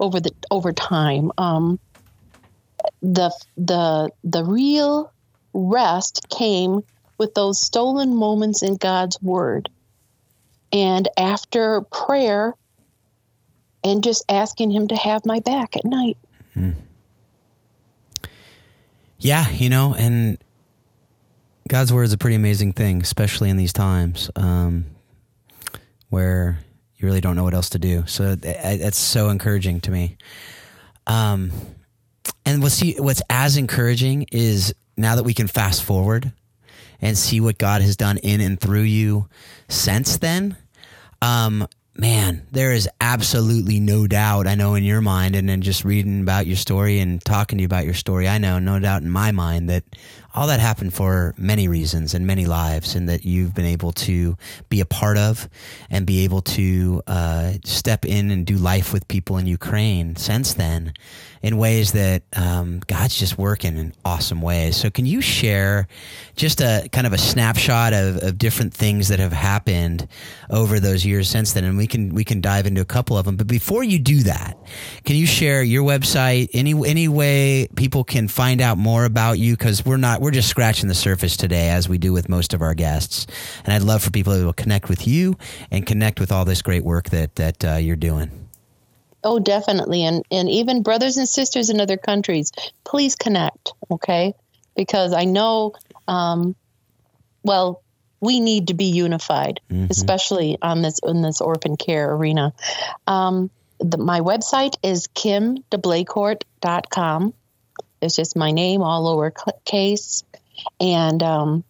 over 0.01 0.19
the 0.19 0.33
over 0.51 0.73
time. 0.73 1.31
Um, 1.39 1.79
the 3.01 3.31
the 3.57 4.11
the 4.25 4.45
real 4.45 5.13
rest 5.55 6.27
came 6.29 6.83
with 7.19 7.35
those 7.35 7.61
stolen 7.61 8.15
moments 8.15 8.63
in 8.63 8.77
God's 8.77 9.21
word. 9.23 9.69
And 10.73 11.09
after 11.17 11.81
prayer 11.81 12.55
and 13.85 14.03
just 14.03 14.25
asking 14.29 14.71
him 14.71 14.89
to 14.89 14.97
have 14.97 15.25
my 15.25 15.41
back 15.41 15.77
at 15.77 15.85
night. 15.85 16.19
Yeah, 19.19 19.49
you 19.51 19.71
know, 19.71 19.95
and 19.95 20.39
God's 21.69 21.93
word 21.93 22.05
is 22.05 22.13
a 22.13 22.19
pretty 22.19 22.37
amazing 22.37 22.73
thing, 22.73 23.01
especially 23.01 23.49
in 23.51 23.57
these 23.57 23.73
times 23.73 24.31
um, 24.37 24.87
where 26.11 26.59
you 26.97 27.07
really 27.07 27.21
don't 27.21 27.37
know 27.37 27.45
what 27.45 27.55
else 27.55 27.71
to 27.71 27.79
do. 27.79 28.05
So 28.07 28.37
th- 28.37 28.81
that's 28.81 28.99
so 28.99 29.29
encouraging 29.31 29.81
to 29.83 29.91
me. 29.91 30.17
Um, 31.07 31.51
and 32.45 32.63
what's 32.63 32.83
what's 32.99 33.23
as 33.31 33.57
encouraging 33.57 34.27
is 34.33 34.75
now 34.97 35.17
that 35.17 35.23
we 35.23 35.35
can 35.35 35.47
fast 35.47 35.83
forward 35.83 36.33
and 37.01 37.17
see 37.17 37.41
what 37.41 37.59
God 37.59 37.83
has 37.83 37.97
done 37.97 38.19
in 38.19 38.41
and 38.41 38.61
through 38.61 38.83
you 38.83 39.29
since 39.69 40.17
then. 40.19 40.57
Um, 41.23 41.67
man, 41.99 42.47
there 42.53 42.73
is 42.73 42.89
absolutely 43.01 43.81
no 43.81 44.07
doubt. 44.07 44.47
I 44.47 44.55
know 44.55 44.75
in 44.75 44.85
your 44.85 45.01
mind, 45.01 45.35
and 45.35 45.49
then 45.49 45.63
just 45.63 45.85
reading 45.85 46.21
about 46.21 46.47
your 46.47 46.57
story 46.57 46.99
and 46.99 47.25
talking 47.25 47.59
to 47.59 47.63
you 47.63 47.67
about 47.67 47.85
your 47.85 47.95
story, 47.95 48.29
I 48.29 48.39
know 48.39 48.59
no 48.59 48.79
doubt 48.79 49.03
in 49.03 49.11
my 49.11 49.33
mind 49.33 49.71
that 49.71 49.85
all 50.35 50.49
that 50.49 50.61
happened 50.61 50.93
for 50.93 51.35
many 51.39 51.67
reasons 51.67 52.13
and 52.13 52.27
many 52.27 52.45
lives, 52.45 52.95
and 52.95 53.09
that 53.09 53.25
you've 53.25 53.55
been 53.55 53.65
able 53.65 53.93
to 53.93 54.37
be 54.69 54.81
a 54.81 54.87
part 54.87 55.17
of 55.17 55.49
and 55.89 56.07
be 56.07 56.25
able 56.25 56.43
to 56.43 57.03
uh, 57.07 57.53
step 57.65 58.05
in 58.05 58.31
and 58.31 58.45
do 58.45 58.57
life 58.57 58.93
with 58.93 59.09
people 59.09 59.39
in 59.39 59.47
Ukraine 59.47 60.17
since 60.17 60.55
then 60.55 60.93
in 61.47 61.59
ways 61.59 61.93
that 61.93 62.25
um, 62.35 62.81
God's 62.89 63.17
just 63.17 63.39
working 63.39 63.77
in 63.77 63.95
awesome 64.05 64.43
ways. 64.43 64.77
So, 64.77 64.91
can 64.91 65.07
you 65.07 65.21
share 65.21 65.87
just 66.35 66.61
a 66.61 66.89
kind 66.91 67.07
of 67.07 67.13
a 67.13 67.19
snapshot 67.19 67.93
of, 67.93 68.21
of 68.21 68.37
different 68.37 68.75
things 68.75 69.07
that 69.09 69.21
have 69.21 69.33
happened 69.33 70.09
over 70.51 70.81
those 70.81 71.07
years 71.07 71.29
since 71.29 71.53
then? 71.53 71.63
And 71.63 71.79
we 71.79 71.87
can 71.87 72.13
we 72.17 72.25
can 72.25 72.41
dive 72.41 72.67
into 72.67 72.81
a 72.81 72.85
couple 72.85 73.17
of 73.17 73.27
them. 73.27 73.37
But 73.37 73.47
before 73.47 73.85
you 73.85 74.01
do 74.01 74.25
that, 74.25 74.59
can 75.05 75.15
you 75.15 75.25
share 75.25 75.63
your 75.63 75.85
website? 75.85 76.49
Any 76.53 76.73
any 76.85 77.07
way 77.07 77.69
people 77.77 78.03
can 78.03 78.27
find 78.27 78.61
out 78.61 78.77
more 78.77 79.05
about 79.05 79.39
you? 79.39 79.53
Because 79.53 79.87
we're 79.87 79.99
not 79.99 80.21
we're 80.21 80.33
just 80.33 80.49
scratching 80.49 80.89
the 80.89 80.97
surface 80.97 81.37
today, 81.37 81.69
as 81.69 81.89
we 81.89 81.97
do 81.97 82.13
with 82.13 82.29
most 82.29 82.55
of 82.55 82.61
our 82.61 82.75
guests. 82.75 83.25
And 83.65 83.73
I'd 83.73 83.83
love 83.83 84.03
for 84.03 84.11
people 84.11 84.33
to 84.35 84.53
connect 84.55 84.89
with 84.89 85.07
you 85.07 85.39
and 85.71 85.87
connect 85.87 86.19
with 86.19 86.33
all 86.33 86.45
this 86.45 86.61
great 86.61 86.83
work 86.83 87.11
that 87.11 87.37
that 87.37 87.65
uh, 87.65 87.77
you're 87.77 87.95
doing. 87.95 88.46
Oh, 89.27 89.41
definitely. 89.41 90.05
And 90.05 90.25
and 90.31 90.49
even 90.49 90.85
brothers 90.85 91.17
and 91.17 91.29
sisters 91.29 91.69
in 91.69 91.81
other 91.81 91.97
countries, 91.97 92.53
please 92.85 93.17
connect. 93.17 93.73
Okay. 93.91 94.35
because 94.77 95.13
I 95.13 95.25
know, 95.25 95.73
um, 96.07 96.55
well, 97.43 97.83
we 98.21 98.39
need 98.41 98.69
to 98.69 98.75
be 98.75 98.85
unified, 98.87 99.61
mm-hmm. 99.71 99.87
especially 99.91 100.57
on 100.63 100.83
this 100.83 101.01
in 101.03 101.23
this 101.23 101.41
orphan 101.41 101.77
care 101.77 102.15
arena. 102.15 102.53
Um, 103.07 103.51
the, 103.81 103.99
my 103.99 104.21
website 104.21 104.77
is 104.83 105.09
kimdeblecourt.com. 105.09 107.35
It's 108.01 108.17
just 108.17 108.37
my 108.37 108.53
name, 108.53 108.83
all 108.83 109.17
lowercase, 109.17 110.23
and 110.81 111.23
um, 111.23 111.65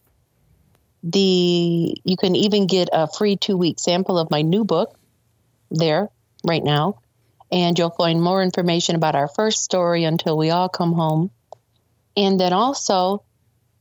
the 1.03 1.97
you 2.05 2.17
can 2.17 2.37
even 2.37 2.67
get 2.67 2.89
a 2.93 3.07
free 3.07 3.37
two 3.37 3.57
week 3.57 3.79
sample 3.79 4.19
of 4.19 4.31
my 4.31 4.43
new 4.43 4.65
book 4.65 4.99
there 5.71 6.11
right 6.45 6.63
now, 6.63 6.99
and 7.51 7.79
you'll 7.79 7.91
find 7.91 8.23
more 8.23 8.43
information 8.43 8.97
about 8.97 9.15
our 9.15 9.29
first 9.29 9.63
story 9.63 10.05
until 10.05 10.37
we 10.37 10.51
all 10.51 10.69
come 10.69 10.93
home, 10.93 11.31
and 12.17 12.41
then 12.41 12.53
also. 12.53 13.23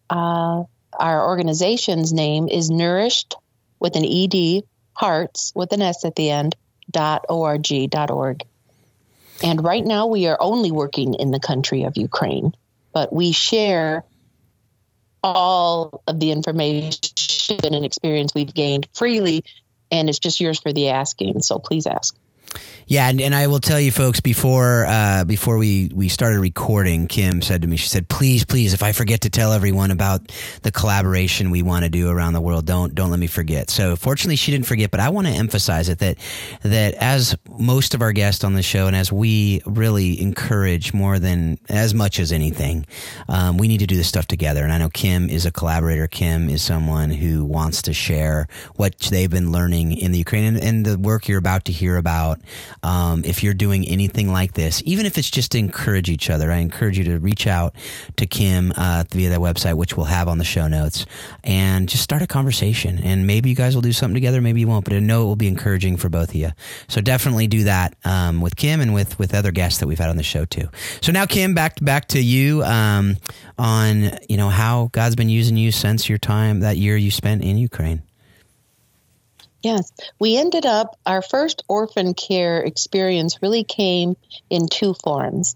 Uh, 0.10 0.64
our 1.00 1.28
organization's 1.28 2.14
name 2.14 2.48
is 2.48 2.70
Nourished 2.70 3.36
with 3.80 3.96
an 3.96 4.06
ED, 4.06 4.64
Hearts 4.94 5.52
with 5.54 5.74
an 5.74 5.82
S 5.82 6.06
at 6.06 6.16
the 6.16 6.30
end, 6.30 6.56
dot 6.90 7.26
org, 7.28 7.68
dot 7.90 8.12
org. 8.12 8.44
And 9.44 9.64
right 9.64 9.84
now 9.84 10.08
we 10.08 10.28
are 10.28 10.38
only 10.40 10.72
working 10.72 11.16
in 11.16 11.32
the 11.32 11.40
country 11.40 11.84
of 11.84 11.98
Ukraine, 11.98 12.54
but 12.94 13.12
we 13.12 13.34
share 13.34 14.06
all 15.22 16.02
of 16.08 16.20
the 16.20 16.32
information 16.32 17.02
and 17.64 17.84
experience 17.84 18.34
we've 18.34 18.54
gained 18.54 18.88
freely, 18.94 19.44
and 19.92 20.08
it's 20.08 20.20
just 20.20 20.40
yours 20.40 20.60
for 20.60 20.72
the 20.72 20.90
asking. 20.90 21.42
So 21.42 21.60
please 21.60 21.88
ask. 21.88 22.16
Yeah, 22.88 23.10
and, 23.10 23.20
and 23.20 23.34
I 23.34 23.48
will 23.48 23.60
tell 23.60 23.80
you, 23.80 23.92
folks, 23.92 24.20
before 24.20 24.86
uh, 24.86 25.24
before 25.26 25.58
we, 25.58 25.90
we 25.94 26.08
started 26.08 26.40
recording, 26.40 27.08
Kim 27.08 27.42
said 27.42 27.64
to 27.64 27.68
me, 27.68 27.78
she 27.78 27.88
said, 27.88 28.08
"Please, 28.10 28.46
please, 28.46 28.76
if 28.76 28.84
I 28.84 28.92
forget 28.92 29.22
to 29.22 29.32
tell 29.32 29.54
everyone 29.54 29.90
about 29.90 30.32
the 30.62 30.72
collaboration 30.72 31.50
we 31.50 31.64
want 31.64 31.84
to 31.84 31.90
do 31.90 32.10
around 32.12 32.34
the 32.34 32.42
world, 32.42 32.66
don't 32.68 32.94
don't 32.94 33.10
let 33.10 33.20
me 33.20 33.26
forget." 33.26 33.72
So, 33.72 33.96
fortunately, 33.96 34.36
she 34.36 34.52
didn't 34.52 34.68
forget, 34.68 34.92
but 34.92 35.00
I 35.00 35.10
want 35.10 35.26
to 35.26 35.34
emphasize 35.34 35.90
it 35.90 35.98
that 35.98 36.20
that 36.62 36.94
as 36.96 37.36
most 37.58 37.96
of 37.96 38.04
our 38.04 38.12
guests 38.12 38.44
on 38.44 38.54
the 38.54 38.62
show, 38.62 38.86
and 38.86 38.96
as 38.96 39.12
we 39.12 39.64
really 39.66 40.22
encourage 40.22 40.94
more 40.94 41.18
than 41.18 41.58
as 41.70 41.96
much 41.96 42.20
as 42.20 42.32
anything, 42.32 42.86
um, 43.28 43.58
we 43.58 43.68
need 43.68 43.80
to 43.80 43.88
do 43.88 43.96
this 43.96 44.08
stuff 44.08 44.28
together. 44.28 44.64
And 44.64 44.72
I 44.72 44.78
know 44.78 44.90
Kim 44.90 45.32
is 45.32 45.48
a 45.48 45.52
collaborator. 45.52 46.06
Kim 46.06 46.52
is 46.52 46.62
someone 46.62 47.10
who 47.10 47.46
wants 47.46 47.82
to 47.84 47.94
share 47.94 48.48
what 48.76 48.96
they've 49.10 49.30
been 49.30 49.52
learning 49.52 49.98
in 49.98 50.12
the 50.12 50.20
Ukraine 50.20 50.44
and, 50.44 50.64
and 50.64 50.86
the 50.86 51.00
work 51.00 51.28
you're 51.28 51.40
about 51.40 51.66
to 51.66 51.72
hear 51.72 51.98
about. 51.98 52.35
Um, 52.84 53.24
if 53.26 53.44
you're 53.44 53.54
doing 53.54 53.88
anything 53.88 54.32
like 54.32 54.54
this, 54.54 54.82
even 54.86 55.06
if 55.06 55.18
it's 55.18 55.30
just 55.30 55.52
to 55.52 55.58
encourage 55.58 56.10
each 56.10 56.30
other, 56.30 56.52
I 56.52 56.58
encourage 56.58 56.98
you 56.98 57.04
to 57.06 57.20
reach 57.20 57.48
out 57.48 57.76
to 58.18 58.26
Kim 58.26 58.74
uh, 58.76 59.04
via 59.12 59.30
that 59.30 59.40
website, 59.40 59.76
which 59.76 59.96
we'll 59.96 60.06
have 60.06 60.28
on 60.28 60.38
the 60.38 60.44
show 60.44 60.68
notes, 60.68 61.06
and 61.44 61.90
just 61.90 62.04
start 62.04 62.22
a 62.22 62.28
conversation. 62.28 63.00
And 63.00 63.28
maybe 63.28 63.50
you 63.50 63.56
guys 63.56 63.76
will 63.76 63.82
do 63.82 63.94
something 63.94 64.16
together, 64.16 64.42
maybe 64.42 64.60
you 64.60 64.68
won't, 64.68 64.86
but 64.86 64.94
I 64.94 65.00
know 65.00 65.24
it 65.24 65.26
will 65.26 65.36
be 65.36 65.48
encouraging 65.48 65.98
for 65.98 66.10
both 66.10 66.30
of 66.30 66.36
you. 66.36 66.52
So 66.88 67.02
definitely 67.02 67.48
do 67.48 67.64
that 67.66 67.96
um, 68.04 68.42
with 68.42 68.56
Kim 68.56 68.82
and 68.82 68.94
with 68.94 69.18
with 69.20 69.34
other 69.34 69.52
guests 69.52 69.80
that 69.80 69.88
we've 69.88 70.00
had 70.00 70.10
on 70.10 70.18
the 70.18 70.24
show 70.24 70.46
too. 70.46 70.70
So 71.02 71.12
now, 71.12 71.26
Kim, 71.26 71.54
back 71.54 71.78
back 71.82 72.08
to 72.10 72.22
you 72.22 72.64
um, 72.64 73.18
on 73.58 74.18
you 74.28 74.38
know 74.38 74.50
how 74.50 74.90
God's 74.92 75.16
been 75.16 75.30
using 75.30 75.58
you 75.58 75.72
since 75.72 76.10
your 76.10 76.18
time 76.18 76.60
that 76.62 76.78
year 76.78 76.98
you 76.98 77.12
spent 77.12 77.44
in 77.44 77.58
Ukraine. 77.58 78.02
Yes, 79.66 79.92
we 80.20 80.38
ended 80.38 80.68
up, 80.68 80.96
our 81.08 81.24
first 81.24 81.64
orphan 81.68 82.14
care 82.14 82.62
experience 82.62 83.42
really 83.42 83.64
came 83.64 84.16
in 84.48 84.68
two 84.68 84.94
forms. 84.94 85.56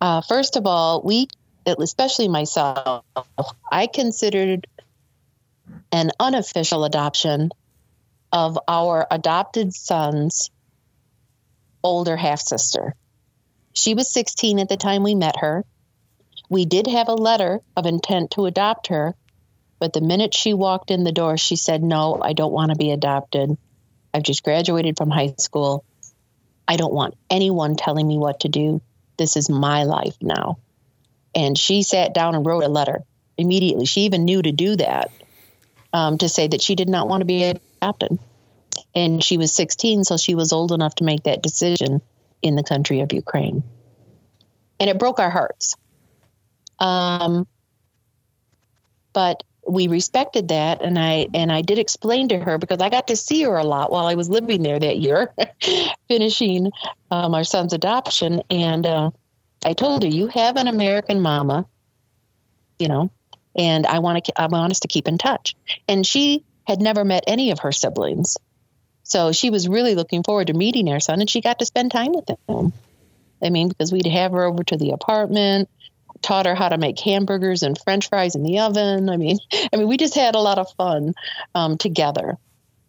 Uh, 0.00 0.20
first 0.20 0.54
of 0.54 0.68
all, 0.68 1.02
we, 1.02 1.26
especially 1.66 2.28
myself, 2.28 3.04
I 3.72 3.88
considered 3.88 4.68
an 5.90 6.12
unofficial 6.20 6.84
adoption 6.84 7.50
of 8.30 8.56
our 8.68 9.04
adopted 9.10 9.74
son's 9.74 10.52
older 11.82 12.16
half 12.16 12.38
sister. 12.38 12.94
She 13.72 13.94
was 13.94 14.12
16 14.12 14.60
at 14.60 14.68
the 14.68 14.76
time 14.76 15.02
we 15.02 15.16
met 15.16 15.38
her. 15.40 15.64
We 16.48 16.66
did 16.66 16.86
have 16.86 17.08
a 17.08 17.14
letter 17.14 17.62
of 17.76 17.86
intent 17.86 18.30
to 18.32 18.46
adopt 18.46 18.86
her, 18.86 19.16
but 19.80 19.94
the 19.94 20.02
minute 20.02 20.34
she 20.34 20.52
walked 20.52 20.90
in 20.90 21.04
the 21.04 21.10
door, 21.10 21.38
she 21.38 21.56
said, 21.56 21.82
No, 21.82 22.20
I 22.22 22.34
don't 22.34 22.52
want 22.52 22.70
to 22.70 22.76
be 22.76 22.92
adopted. 22.92 23.56
I've 24.12 24.22
just 24.22 24.44
graduated 24.44 24.98
from 24.98 25.10
high 25.10 25.34
school. 25.38 25.84
I 26.68 26.76
don't 26.76 26.92
want 26.92 27.16
anyone 27.30 27.76
telling 27.76 28.06
me 28.06 28.18
what 28.18 28.40
to 28.40 28.48
do. 28.48 28.82
This 29.16 29.36
is 29.36 29.48
my 29.48 29.84
life 29.84 30.16
now. 30.20 30.58
And 31.34 31.56
she 31.56 31.82
sat 31.82 32.12
down 32.12 32.34
and 32.34 32.44
wrote 32.44 32.62
a 32.62 32.68
letter 32.68 33.04
immediately. 33.38 33.86
She 33.86 34.02
even 34.02 34.24
knew 34.24 34.42
to 34.42 34.52
do 34.52 34.76
that 34.76 35.10
um, 35.92 36.18
to 36.18 36.28
say 36.28 36.46
that 36.46 36.60
she 36.60 36.74
did 36.74 36.88
not 36.88 37.08
want 37.08 37.22
to 37.22 37.24
be 37.24 37.44
adopted. 37.80 38.18
And 38.94 39.24
she 39.24 39.38
was 39.38 39.54
16, 39.54 40.04
so 40.04 40.16
she 40.16 40.34
was 40.34 40.52
old 40.52 40.72
enough 40.72 40.96
to 40.96 41.04
make 41.04 41.22
that 41.22 41.42
decision 41.42 42.02
in 42.42 42.54
the 42.54 42.62
country 42.62 43.00
of 43.00 43.12
Ukraine. 43.12 43.62
And 44.78 44.90
it 44.90 44.98
broke 44.98 45.20
our 45.20 45.30
hearts. 45.30 45.74
Um, 46.78 47.46
but 49.12 49.42
we 49.70 49.88
respected 49.88 50.48
that 50.48 50.82
and 50.82 50.98
i 50.98 51.26
and 51.32 51.52
i 51.52 51.62
did 51.62 51.78
explain 51.78 52.28
to 52.28 52.38
her 52.38 52.58
because 52.58 52.80
i 52.80 52.88
got 52.88 53.08
to 53.08 53.16
see 53.16 53.42
her 53.42 53.56
a 53.56 53.64
lot 53.64 53.90
while 53.90 54.06
i 54.06 54.14
was 54.14 54.28
living 54.28 54.62
there 54.62 54.78
that 54.78 54.98
year 54.98 55.32
finishing 56.08 56.70
um, 57.10 57.34
our 57.34 57.44
son's 57.44 57.72
adoption. 57.72 58.42
And 58.50 58.84
uh, 58.84 59.10
i 59.64 59.72
told 59.72 60.02
her 60.02 60.08
you 60.08 60.26
have 60.28 60.56
an 60.56 60.66
american 60.66 61.20
mama 61.20 61.66
you 62.78 62.88
know 62.88 63.10
and 63.56 63.86
i 63.86 64.00
want 64.00 64.24
to 64.24 64.40
i 64.40 64.46
want 64.46 64.72
us 64.72 64.80
to 64.80 64.88
keep 64.88 65.06
in 65.08 65.18
touch. 65.18 65.54
And 65.88 66.06
she 66.06 66.44
had 66.66 66.80
never 66.80 67.04
met 67.04 67.24
any 67.26 67.50
of 67.50 67.60
her 67.60 67.72
siblings. 67.72 68.36
So 69.02 69.32
she 69.32 69.50
was 69.50 69.66
really 69.66 69.96
looking 69.96 70.22
forward 70.22 70.48
to 70.48 70.54
meeting 70.54 70.88
our 70.88 71.00
son 71.00 71.20
and 71.20 71.28
she 71.28 71.40
got 71.40 71.58
to 71.58 71.66
spend 71.66 71.90
time 71.90 72.12
with 72.12 72.28
him. 72.28 72.72
I 73.42 73.50
mean 73.50 73.68
because 73.68 73.92
we'd 73.92 74.06
have 74.06 74.32
her 74.32 74.44
over 74.44 74.64
to 74.64 74.76
the 74.76 74.90
apartment 74.90 75.68
taught 76.22 76.46
her 76.46 76.54
how 76.54 76.68
to 76.68 76.78
make 76.78 76.98
hamburgers 76.98 77.62
and 77.62 77.78
french 77.78 78.08
fries 78.08 78.34
in 78.34 78.42
the 78.42 78.58
oven. 78.60 79.08
I 79.08 79.16
mean 79.16 79.38
i 79.72 79.76
mean 79.76 79.88
we 79.88 79.96
just 79.96 80.14
had 80.14 80.34
a 80.34 80.40
lot 80.40 80.58
of 80.58 80.72
fun 80.74 81.14
um, 81.54 81.78
together. 81.78 82.38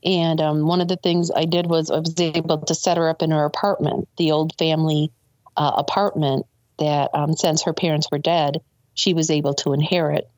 And 0.03 0.41
um, 0.41 0.65
one 0.65 0.81
of 0.81 0.87
the 0.87 0.97
things 0.97 1.31
i 1.35 1.45
did 1.45 1.67
was 1.67 1.91
i 1.91 1.99
was 1.99 2.19
able 2.19 2.59
to 2.59 2.75
set 2.75 2.97
her 2.97 3.09
up 3.09 3.21
in 3.21 3.31
her 3.31 3.45
apartment 3.45 4.07
the 4.17 4.31
old 4.31 4.57
family 4.57 5.11
uh, 5.57 5.73
apartment 5.77 6.45
that 6.79 7.11
um, 7.13 7.35
since 7.35 7.63
her 7.63 7.73
parents 7.73 8.07
were 8.11 8.17
dead 8.17 8.61
she 8.93 9.13
was 9.13 9.29
able 9.31 9.53
to 9.53 9.73
inherit. 9.73 10.29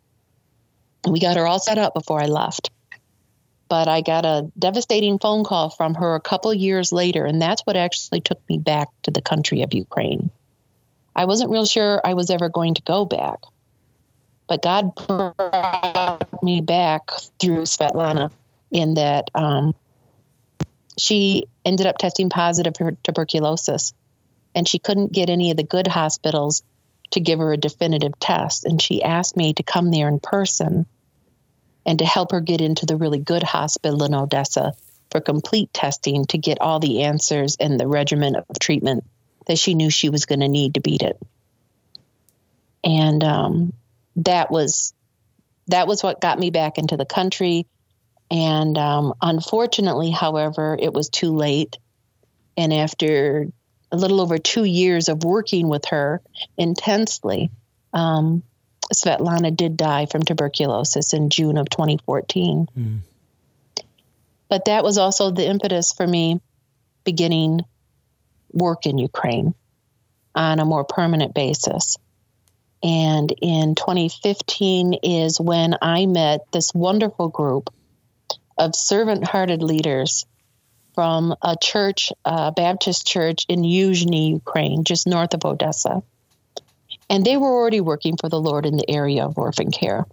We 1.07 1.19
got 1.19 1.37
her 1.37 1.47
all 1.47 1.59
set 1.59 1.77
up 1.77 1.93
before 1.93 2.21
i 2.21 2.27
left. 2.27 2.71
But 3.69 3.87
i 3.87 4.01
got 4.01 4.25
a 4.25 4.51
devastating 4.59 5.17
phone 5.17 5.43
call 5.43 5.69
from 5.69 5.95
her 5.95 6.15
a 6.15 6.21
couple 6.21 6.53
years 6.53 6.91
later 6.91 7.25
and 7.25 7.41
that's 7.41 7.61
what 7.63 7.75
actually 7.75 8.21
took 8.21 8.39
me 8.47 8.57
back 8.57 8.89
to 9.03 9.11
the 9.11 9.21
country 9.21 9.63
of 9.63 9.73
ukraine 9.73 10.29
I 11.15 11.25
wasn't 11.25 11.51
real 11.51 11.65
sure 11.65 12.01
I 12.03 12.13
was 12.13 12.29
ever 12.29 12.49
going 12.49 12.75
to 12.75 12.81
go 12.81 13.05
back. 13.05 13.39
But 14.47 14.61
God 14.61 14.95
brought 14.95 16.43
me 16.43 16.61
back 16.61 17.11
through 17.39 17.63
Svetlana 17.63 18.31
in 18.71 18.95
that 18.95 19.29
um, 19.33 19.73
she 20.97 21.45
ended 21.63 21.87
up 21.87 21.97
testing 21.97 22.29
positive 22.29 22.75
for 22.77 22.91
tuberculosis 23.03 23.93
and 24.55 24.67
she 24.67 24.79
couldn't 24.79 25.13
get 25.13 25.29
any 25.29 25.51
of 25.51 25.57
the 25.57 25.63
good 25.63 25.87
hospitals 25.87 26.63
to 27.11 27.19
give 27.19 27.39
her 27.39 27.53
a 27.53 27.57
definitive 27.57 28.19
test. 28.19 28.65
And 28.65 28.81
she 28.81 29.03
asked 29.03 29.37
me 29.37 29.53
to 29.53 29.63
come 29.63 29.91
there 29.91 30.07
in 30.07 30.19
person 30.19 30.85
and 31.85 31.99
to 31.99 32.05
help 32.05 32.31
her 32.31 32.41
get 32.41 32.61
into 32.61 32.85
the 32.85 32.95
really 32.95 33.19
good 33.19 33.43
hospital 33.43 34.03
in 34.03 34.13
Odessa 34.13 34.73
for 35.11 35.21
complete 35.21 35.71
testing 35.73 36.25
to 36.25 36.37
get 36.37 36.59
all 36.59 36.79
the 36.79 37.03
answers 37.03 37.55
and 37.59 37.79
the 37.79 37.87
regimen 37.87 38.35
of 38.35 38.45
treatment 38.59 39.03
that 39.47 39.57
she 39.57 39.75
knew 39.75 39.89
she 39.89 40.09
was 40.09 40.25
going 40.25 40.39
to 40.39 40.47
need 40.47 40.75
to 40.75 40.81
beat 40.81 41.01
it. 41.01 41.19
And 42.83 43.23
um, 43.23 43.73
that 44.17 44.51
was 44.51 44.93
that 45.67 45.87
was 45.87 46.03
what 46.03 46.21
got 46.21 46.37
me 46.37 46.49
back 46.49 46.77
into 46.77 46.97
the 46.97 47.05
country. 47.05 47.65
And 48.29 48.77
um, 48.77 49.13
unfortunately, 49.21 50.11
however, 50.11 50.77
it 50.79 50.93
was 50.93 51.09
too 51.09 51.35
late. 51.35 51.77
And 52.57 52.73
after 52.73 53.47
a 53.91 53.97
little 53.97 54.19
over 54.19 54.37
two 54.37 54.65
years 54.65 55.07
of 55.07 55.23
working 55.23 55.69
with 55.69 55.85
her 55.85 56.21
intensely, 56.57 57.51
um, 57.93 58.43
Svetlana 58.93 59.55
did 59.55 59.77
die 59.77 60.05
from 60.07 60.23
tuberculosis 60.23 61.13
in 61.13 61.29
June 61.29 61.57
of 61.57 61.69
2014. 61.69 62.67
Mm. 62.77 62.99
But 64.49 64.65
that 64.65 64.83
was 64.83 64.97
also 64.97 65.31
the 65.31 65.47
impetus 65.47 65.93
for 65.93 66.05
me 66.05 66.41
beginning 67.03 67.61
work 68.53 68.85
in 68.85 68.97
Ukraine 68.97 69.53
on 70.35 70.59
a 70.59 70.65
more 70.65 70.85
permanent 70.85 71.33
basis. 71.33 71.97
And 72.81 73.33
in 73.41 73.75
2015 73.75 74.95
is 75.03 75.39
when 75.39 75.75
I 75.81 76.05
met 76.05 76.41
this 76.51 76.73
wonderful 76.73 77.29
group 77.29 77.69
of 78.57 78.75
servant 78.75 79.25
hearted 79.25 79.63
leaders 79.63 80.25
from 80.93 81.35
a 81.41 81.55
church, 81.59 82.11
a 82.23 82.51
Baptist 82.51 83.07
church 83.07 83.45
in 83.49 83.61
Yuzhny, 83.61 84.29
Ukraine, 84.29 84.83
just 84.83 85.07
north 85.07 85.33
of 85.33 85.45
Odessa. 85.45 86.03
And 87.09 87.25
they 87.25 87.37
were 87.37 87.47
already 87.47 87.81
working 87.81 88.17
for 88.17 88.29
the 88.29 88.39
Lord 88.39 88.65
in 88.65 88.77
the 88.77 88.89
area 88.89 89.25
of 89.25 89.37
orphan 89.37 89.71
care. 89.71 90.05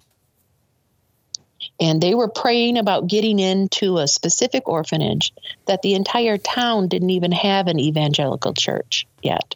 And 1.79 2.01
they 2.01 2.14
were 2.14 2.29
praying 2.29 2.79
about 2.79 3.07
getting 3.07 3.38
into 3.38 3.99
a 3.99 4.09
specific 4.09 4.68
orphanage 4.68 5.33
that 5.66 5.83
the 5.83 5.94
entire 5.94 6.38
town 6.38 6.88
didn't 6.88 7.11
even 7.11 7.33
have 7.33 7.66
an 7.66 7.79
evangelical 7.79 8.55
church 8.55 9.07
yet. 9.23 9.55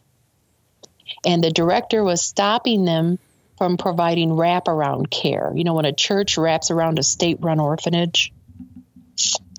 And 1.24 1.42
the 1.42 1.50
director 1.50 2.02
was 2.02 2.22
stopping 2.22 2.84
them 2.84 3.18
from 3.56 3.76
providing 3.76 4.30
wraparound 4.30 5.10
care. 5.10 5.52
You 5.54 5.64
know, 5.64 5.74
when 5.74 5.84
a 5.84 5.92
church 5.92 6.36
wraps 6.36 6.70
around 6.70 6.98
a 6.98 7.02
state 7.02 7.38
run 7.40 7.60
orphanage 7.60 8.32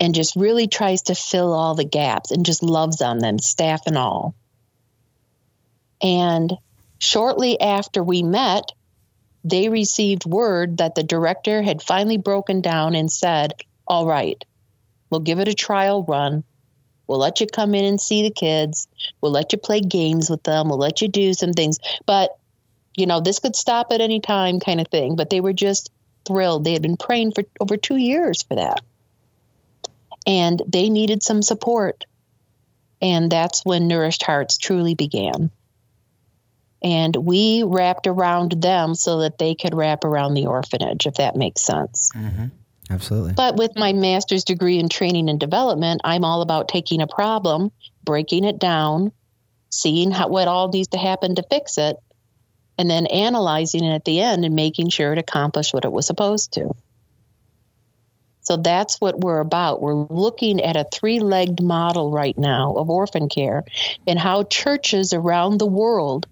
and 0.01 0.13
just 0.13 0.35
really 0.35 0.67
tries 0.67 1.03
to 1.03 1.15
fill 1.15 1.53
all 1.53 1.75
the 1.75 1.85
gaps 1.85 2.31
and 2.31 2.45
just 2.45 2.61
loves 2.61 3.01
on 3.01 3.19
them, 3.19 3.39
staff 3.39 3.83
and 3.87 3.97
all. 3.97 4.35
And 6.01 6.51
shortly 6.99 7.59
after 7.59 8.03
we 8.03 8.21
met, 8.21 8.71
they 9.45 9.69
received 9.69 10.25
word 10.25 10.77
that 10.77 10.95
the 10.95 11.03
director 11.03 11.61
had 11.61 11.83
finally 11.83 12.17
broken 12.17 12.61
down 12.61 12.95
and 12.95 13.11
said, 13.11 13.53
All 13.87 14.07
right, 14.07 14.43
we'll 15.09 15.21
give 15.21 15.39
it 15.39 15.47
a 15.47 15.53
trial 15.53 16.03
run. 16.03 16.43
We'll 17.05 17.19
let 17.19 17.39
you 17.39 17.45
come 17.45 17.75
in 17.75 17.85
and 17.85 18.01
see 18.01 18.23
the 18.23 18.31
kids. 18.31 18.87
We'll 19.21 19.31
let 19.31 19.53
you 19.53 19.59
play 19.59 19.79
games 19.79 20.31
with 20.31 20.41
them. 20.41 20.67
We'll 20.67 20.79
let 20.79 21.03
you 21.03 21.07
do 21.07 21.35
some 21.35 21.53
things. 21.53 21.77
But, 22.07 22.35
you 22.97 23.05
know, 23.05 23.21
this 23.21 23.37
could 23.37 23.55
stop 23.55 23.91
at 23.91 24.01
any 24.01 24.19
time, 24.19 24.59
kind 24.59 24.81
of 24.81 24.87
thing. 24.87 25.15
But 25.15 25.29
they 25.29 25.41
were 25.41 25.53
just 25.53 25.91
thrilled. 26.25 26.63
They 26.63 26.73
had 26.73 26.81
been 26.81 26.97
praying 26.97 27.33
for 27.33 27.43
over 27.59 27.77
two 27.77 27.97
years 27.97 28.41
for 28.41 28.55
that. 28.55 28.81
And 30.25 30.59
they 30.67 30.89
needed 30.89 31.21
some 31.21 31.43
support. 31.43 32.05
And 32.99 33.31
that's 33.31 33.63
when 33.63 33.87
Nourished 33.87 34.23
Hearts 34.23 34.57
truly 34.57 34.95
began 34.95 35.51
and 36.85 37.15
we 37.15 37.63
wrapped 37.63 38.05
around 38.05 38.61
them 38.61 38.93
so 38.93 39.21
that 39.21 39.39
they 39.39 39.55
could 39.55 39.73
wrap 39.73 40.03
around 40.03 40.35
the 40.35 40.45
orphanage, 40.45 41.07
if 41.07 41.15
that 41.15 41.35
makes 41.35 41.61
sense. 41.61 42.11
Mm-hmm. 42.15 42.45
Absolutely. 42.91 43.33
But 43.33 43.55
with 43.57 43.71
my 43.75 43.91
master's 43.91 44.43
degree 44.43 44.77
in 44.77 44.87
training 44.87 45.27
and 45.27 45.39
development, 45.39 46.01
I'm 46.03 46.23
all 46.23 46.43
about 46.43 46.67
taking 46.67 47.01
a 47.01 47.07
problem, 47.07 47.71
breaking 48.03 48.43
it 48.43 48.59
down, 48.59 49.11
seeing 49.71 50.11
how, 50.11 50.27
what 50.27 50.47
all 50.47 50.69
needs 50.69 50.89
to 50.89 50.99
happen 50.99 51.33
to 51.35 51.43
fix 51.49 51.79
it, 51.79 51.97
and 52.77 52.87
then 52.87 53.07
analyzing 53.07 53.83
it 53.83 53.95
at 53.95 54.05
the 54.05 54.21
end 54.21 54.45
and 54.45 54.53
making 54.53 54.89
sure 54.89 55.11
it 55.11 55.17
accomplished 55.17 55.73
what 55.73 55.85
it 55.85 55.91
was 55.91 56.05
supposed 56.05 56.53
to. 56.53 56.69
So 58.41 58.57
that's 58.57 59.01
what 59.01 59.19
we're 59.19 59.39
about. 59.39 59.81
We're 59.81 59.95
looking 59.95 60.61
at 60.61 60.75
a 60.75 60.85
three 60.93 61.19
legged 61.19 61.63
model 61.63 62.11
right 62.11 62.37
now 62.37 62.75
of 62.75 62.91
orphan 62.91 63.27
care 63.27 63.63
and 64.05 64.19
how 64.19 64.43
churches 64.43 65.13
around 65.13 65.57
the 65.57 65.65
world 65.65 66.27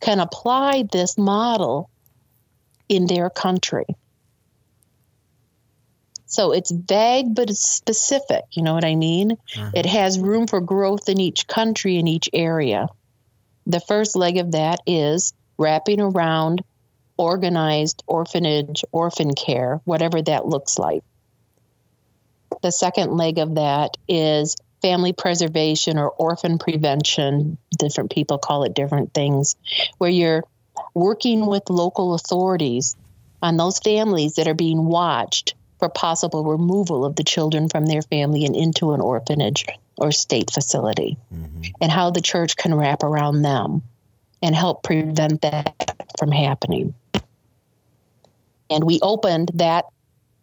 can 0.00 0.18
apply 0.20 0.84
this 0.90 1.16
model 1.16 1.90
in 2.88 3.06
their 3.06 3.30
country. 3.30 3.86
So 6.26 6.52
it's 6.52 6.70
vague, 6.70 7.34
but 7.34 7.50
it's 7.50 7.60
specific. 7.60 8.44
You 8.52 8.62
know 8.62 8.74
what 8.74 8.84
I 8.84 8.94
mean? 8.94 9.32
Uh-huh. 9.32 9.70
It 9.74 9.86
has 9.86 10.18
room 10.18 10.46
for 10.46 10.60
growth 10.60 11.08
in 11.08 11.20
each 11.20 11.46
country, 11.46 11.96
in 11.96 12.06
each 12.06 12.30
area. 12.32 12.86
The 13.66 13.80
first 13.80 14.16
leg 14.16 14.38
of 14.38 14.52
that 14.52 14.80
is 14.86 15.32
wrapping 15.58 16.00
around 16.00 16.62
organized 17.16 18.02
orphanage, 18.06 18.84
orphan 18.92 19.34
care, 19.34 19.80
whatever 19.84 20.22
that 20.22 20.46
looks 20.46 20.78
like. 20.78 21.02
The 22.62 22.72
second 22.72 23.16
leg 23.16 23.38
of 23.38 23.56
that 23.56 23.96
is 24.08 24.56
family 24.82 25.12
preservation 25.12 25.98
or 25.98 26.10
orphan 26.10 26.58
prevention. 26.58 27.58
Different 27.78 28.10
people 28.10 28.38
call 28.38 28.64
it 28.64 28.74
different 28.74 29.14
things, 29.14 29.56
where 29.98 30.10
you're 30.10 30.44
working 30.94 31.46
with 31.46 31.70
local 31.70 32.14
authorities 32.14 32.96
on 33.42 33.56
those 33.56 33.78
families 33.78 34.34
that 34.34 34.48
are 34.48 34.54
being 34.54 34.84
watched 34.84 35.54
for 35.78 35.88
possible 35.88 36.44
removal 36.44 37.04
of 37.04 37.16
the 37.16 37.24
children 37.24 37.68
from 37.68 37.86
their 37.86 38.02
family 38.02 38.44
and 38.44 38.54
into 38.54 38.92
an 38.92 39.00
orphanage 39.00 39.64
or 39.96 40.12
state 40.12 40.50
facility, 40.50 41.16
mm-hmm. 41.34 41.62
and 41.80 41.90
how 41.90 42.10
the 42.10 42.20
church 42.20 42.56
can 42.56 42.74
wrap 42.74 43.02
around 43.02 43.42
them 43.42 43.82
and 44.42 44.54
help 44.54 44.82
prevent 44.82 45.42
that 45.42 45.96
from 46.18 46.30
happening. 46.30 46.94
And 48.70 48.84
we 48.84 49.00
opened 49.02 49.50
that 49.54 49.86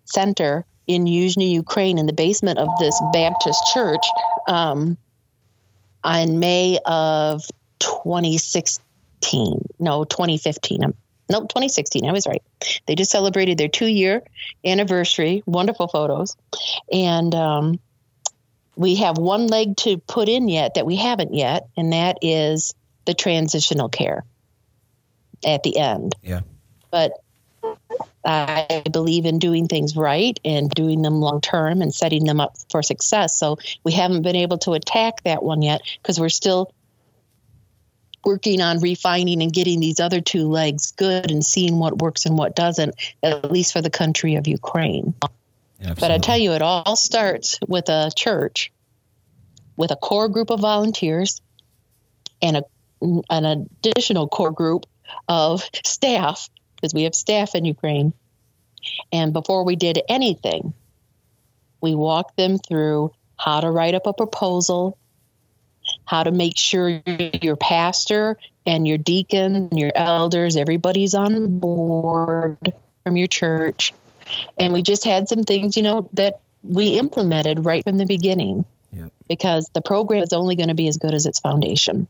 center 0.05 0.65
in 0.87 1.05
Yuzhny, 1.05 1.51
Ukraine, 1.51 1.97
in 1.97 2.05
the 2.05 2.13
basement 2.13 2.59
of 2.59 2.69
this 2.79 2.99
Baptist 3.13 3.61
church 3.73 4.05
um, 4.47 4.97
in 6.05 6.39
May 6.39 6.79
of 6.85 7.43
2016. 7.79 9.65
No, 9.79 10.05
2015. 10.05 10.83
Um, 10.83 10.93
no, 11.29 11.41
2016. 11.41 12.05
I 12.05 12.13
was 12.13 12.25
right. 12.25 12.41
They 12.85 12.95
just 12.95 13.11
celebrated 13.11 13.57
their 13.57 13.67
two 13.67 13.87
year 13.87 14.23
anniversary. 14.65 15.43
Wonderful 15.45 15.89
photos. 15.89 16.37
And 16.91 17.35
um, 17.35 17.79
we 18.77 18.95
have 18.95 19.17
one 19.17 19.47
leg 19.47 19.75
to 19.77 19.97
put 19.97 20.29
in 20.29 20.47
yet 20.47 20.75
that 20.75 20.85
we 20.85 20.95
haven't 20.95 21.33
yet, 21.33 21.67
and 21.75 21.91
that 21.93 22.19
is 22.21 22.73
the 23.05 23.13
transitional 23.13 23.89
care 23.89 24.23
at 25.45 25.63
the 25.63 25.77
end. 25.77 26.15
Yeah. 26.21 26.41
But 26.91 27.11
I 28.25 28.83
believe 28.91 29.25
in 29.25 29.39
doing 29.39 29.67
things 29.67 29.95
right 29.95 30.37
and 30.43 30.69
doing 30.69 31.01
them 31.01 31.21
long 31.21 31.39
term 31.39 31.81
and 31.81 31.93
setting 31.93 32.25
them 32.25 32.41
up 32.41 32.57
for 32.69 32.83
success. 32.83 33.37
So 33.37 33.57
we 33.83 33.93
haven't 33.93 34.23
been 34.23 34.35
able 34.35 34.57
to 34.59 34.73
attack 34.73 35.23
that 35.23 35.43
one 35.43 35.61
yet 35.61 35.81
because 36.01 36.19
we're 36.19 36.29
still 36.29 36.73
working 38.25 38.59
on 38.59 38.79
refining 38.79 39.41
and 39.41 39.53
getting 39.53 39.79
these 39.79 40.01
other 40.01 40.19
two 40.19 40.49
legs 40.49 40.91
good 40.91 41.31
and 41.31 41.45
seeing 41.45 41.79
what 41.79 42.01
works 42.01 42.25
and 42.25 42.37
what 42.37 42.55
doesn't, 42.55 42.95
at 43.23 43.49
least 43.49 43.71
for 43.71 43.81
the 43.81 43.89
country 43.89 44.35
of 44.35 44.47
Ukraine. 44.47 45.13
Absolutely. 45.79 46.01
But 46.01 46.11
I 46.11 46.17
tell 46.17 46.37
you, 46.37 46.51
it 46.51 46.61
all 46.61 46.97
starts 46.97 47.59
with 47.65 47.87
a 47.87 48.11
church, 48.13 48.73
with 49.77 49.91
a 49.91 49.95
core 49.95 50.27
group 50.27 50.49
of 50.49 50.59
volunteers, 50.59 51.41
and 52.41 52.57
a, 52.57 52.63
an 53.29 53.45
additional 53.45 54.27
core 54.27 54.51
group 54.51 54.85
of 55.29 55.63
staff 55.85 56.49
because 56.77 56.93
we 56.93 57.03
have 57.03 57.15
staff 57.15 57.55
in 57.55 57.65
Ukraine. 57.65 58.13
And 59.11 59.33
before 59.33 59.65
we 59.65 59.75
did 59.75 59.99
anything, 60.07 60.73
we 61.81 61.95
walked 61.95 62.37
them 62.37 62.57
through 62.57 63.11
how 63.37 63.59
to 63.59 63.69
write 63.69 63.95
up 63.95 64.07
a 64.07 64.13
proposal, 64.13 64.97
how 66.05 66.23
to 66.23 66.31
make 66.31 66.57
sure 66.57 67.01
your 67.41 67.55
pastor 67.55 68.37
and 68.65 68.87
your 68.87 68.97
deacon 68.97 69.55
and 69.55 69.79
your 69.79 69.91
elders, 69.95 70.55
everybody's 70.55 71.13
on 71.13 71.59
board 71.59 72.57
from 73.03 73.17
your 73.17 73.27
church. 73.27 73.93
And 74.57 74.73
we 74.73 74.81
just 74.81 75.05
had 75.05 75.29
some 75.29 75.43
things, 75.43 75.77
you 75.77 75.83
know, 75.83 76.09
that 76.13 76.41
we 76.63 76.97
implemented 76.97 77.65
right 77.65 77.83
from 77.83 77.97
the 77.97 78.05
beginning 78.05 78.65
yep. 78.91 79.11
because 79.29 79.69
the 79.73 79.81
program 79.81 80.23
is 80.23 80.33
only 80.33 80.55
going 80.55 80.69
to 80.69 80.75
be 80.75 80.87
as 80.87 80.97
good 80.97 81.13
as 81.13 81.25
its 81.25 81.39
foundation. 81.39 82.07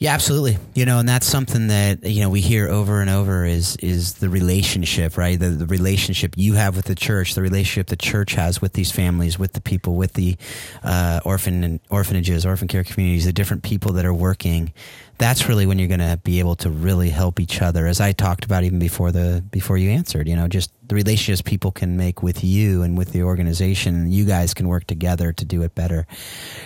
Yeah, 0.00 0.14
absolutely. 0.14 0.56
You 0.74 0.86
know, 0.86 0.98
and 0.98 1.06
that's 1.06 1.26
something 1.26 1.66
that 1.66 2.04
you 2.04 2.22
know 2.22 2.30
we 2.30 2.40
hear 2.40 2.68
over 2.68 3.02
and 3.02 3.10
over 3.10 3.44
is 3.44 3.76
is 3.76 4.14
the 4.14 4.30
relationship, 4.30 5.18
right? 5.18 5.38
The, 5.38 5.50
the 5.50 5.66
relationship 5.66 6.32
you 6.38 6.54
have 6.54 6.74
with 6.74 6.86
the 6.86 6.94
church, 6.94 7.34
the 7.34 7.42
relationship 7.42 7.88
the 7.88 7.96
church 7.96 8.32
has 8.32 8.62
with 8.62 8.72
these 8.72 8.90
families, 8.90 9.38
with 9.38 9.52
the 9.52 9.60
people, 9.60 9.96
with 9.96 10.14
the 10.14 10.38
uh, 10.82 11.20
orphan 11.26 11.62
and 11.64 11.80
orphanages, 11.90 12.46
orphan 12.46 12.66
care 12.66 12.82
communities, 12.82 13.26
the 13.26 13.32
different 13.34 13.62
people 13.62 13.92
that 13.92 14.06
are 14.06 14.14
working 14.14 14.72
that's 15.20 15.48
really 15.48 15.66
when 15.66 15.78
you're 15.78 15.86
going 15.86 16.00
to 16.00 16.18
be 16.24 16.40
able 16.40 16.56
to 16.56 16.70
really 16.70 17.10
help 17.10 17.38
each 17.38 17.62
other 17.62 17.86
as 17.86 18.00
i 18.00 18.10
talked 18.10 18.44
about 18.44 18.64
even 18.64 18.78
before 18.78 19.12
the 19.12 19.44
before 19.50 19.78
you 19.78 19.90
answered 19.90 20.26
you 20.26 20.34
know 20.34 20.48
just 20.48 20.72
the 20.90 20.96
relationships 20.96 21.40
people 21.40 21.70
can 21.70 21.96
make 21.96 22.20
with 22.20 22.42
you 22.42 22.82
and 22.82 22.98
with 22.98 23.12
the 23.12 23.22
organization 23.22 24.10
you 24.10 24.24
guys 24.24 24.52
can 24.52 24.66
work 24.66 24.84
together 24.88 25.32
to 25.32 25.44
do 25.44 25.62
it 25.62 25.72
better. 25.74 26.04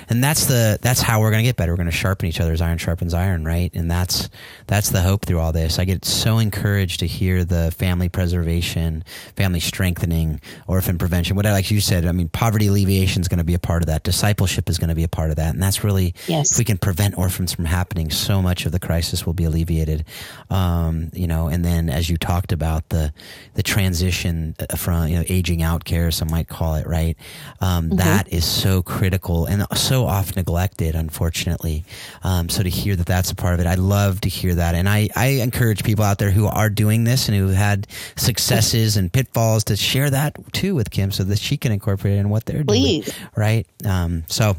And 0.09 0.25
that's 0.25 0.47
the 0.47 0.79
that's 0.81 1.03
how 1.03 1.21
we're 1.21 1.31
going 1.31 1.43
to 1.43 1.49
get 1.49 1.57
better. 1.57 1.73
We're 1.73 1.77
going 1.77 1.91
to 1.91 1.93
sharpen 1.93 2.27
each 2.27 2.41
other's 2.41 2.63
iron 2.63 2.79
sharpens 2.79 3.13
iron 3.13 3.45
right? 3.45 3.71
And 3.75 3.91
that's 3.91 4.31
that's 4.67 4.89
the 4.89 5.03
hope 5.03 5.27
through 5.27 5.41
all 5.41 5.53
this. 5.53 5.79
I 5.79 5.85
get 5.85 6.07
so 6.07 6.39
encouraged 6.39 7.01
to 7.01 7.07
hear 7.07 7.45
the 7.45 7.71
family 7.71 8.09
preservation 8.09 9.05
family 9.37 9.61
strengthening 9.61 10.41
orphan 10.67 10.97
prevention 10.97 11.37
what 11.37 11.45
I, 11.45 11.53
like 11.53 11.71
you 11.71 11.81
said 11.81 12.07
i 12.07 12.13
mean 12.13 12.29
poverty 12.29 12.69
alleviation 12.69 13.21
is 13.21 13.29
going 13.29 13.39
to 13.39 13.45
be 13.45 13.55
a 13.55 13.59
part 13.59 13.83
of 13.83 13.89
that. 13.89 14.05
Discipleship 14.05 14.71
is 14.71 14.79
going 14.79 14.89
to 14.89 14.95
be 14.95 15.05
a 15.05 15.09
part 15.09 15.31
of 15.31 15.37
that. 15.37 15.53
And 15.53 15.63
that's 15.63 15.85
really 15.85 16.15
yes. 16.27 16.53
if 16.53 16.59
we 16.59 16.65
can 16.65 16.79
prevent 16.79 17.19
orphans 17.19 17.53
from 17.53 17.67
happening 17.67 18.11
so 18.11 18.41
much 18.45 18.67
of 18.67 18.73
the 18.73 18.79
crisis 18.79 19.27
will 19.27 19.33
be 19.33 19.45
alleviated. 19.45 20.05
Um, 20.51 21.11
you 21.13 21.27
know, 21.27 21.49
and 21.49 21.65
then 21.65 21.91
as 21.91 22.09
you 22.09 22.17
talked 22.17 22.53
about 22.53 22.91
the 22.91 23.13
the 23.55 23.63
transition 23.63 24.55
uh, 24.61 24.77
from 24.77 25.09
you 25.09 25.17
know 25.17 25.25
aging 25.29 25.63
out 25.63 25.85
care, 25.85 26.13
some 26.13 26.31
might 26.31 26.47
call 26.47 26.77
it, 26.77 26.87
right? 26.87 27.17
Um, 27.61 27.87
mm-hmm. 27.87 27.97
that 27.97 28.33
is 28.33 28.45
so 28.45 28.83
critical 28.83 29.47
and 29.47 29.67
so 29.75 30.07
oft 30.07 30.37
neglected, 30.37 30.95
unfortunately. 30.95 31.85
Um, 32.23 32.49
so 32.49 32.63
to 32.63 32.71
hear 32.71 32.95
that 32.95 33.07
that's 33.07 33.31
a 33.31 33.35
part 33.35 33.55
of 33.55 33.61
it, 33.61 33.67
I 33.67 33.75
love 33.75 34.21
to 34.21 34.29
hear 34.29 34.55
that, 34.55 34.77
and 34.77 34.89
I 34.89 35.09
I 35.17 35.27
encourage 35.43 35.83
people 35.83 36.05
out 36.05 36.19
there 36.19 36.31
who 36.31 36.47
are 36.47 36.71
doing 36.71 37.05
this 37.05 37.29
and 37.29 37.37
who 37.37 37.49
have 37.49 37.57
had 37.57 37.87
successes 38.17 38.97
and 38.97 39.13
pitfalls 39.13 39.65
to 39.65 39.77
share 39.77 40.11
that 40.11 40.37
too 40.53 40.75
with 40.75 40.91
Kim, 40.91 41.11
so 41.11 41.25
that 41.25 41.39
she 41.39 41.57
can 41.57 41.73
incorporate 41.73 42.15
it 42.15 42.19
in 42.19 42.29
what 42.29 42.45
they're 42.45 42.65
Please. 42.65 43.07
doing, 43.07 43.29
right? 43.35 43.67
Um, 43.85 44.25
so 44.29 44.57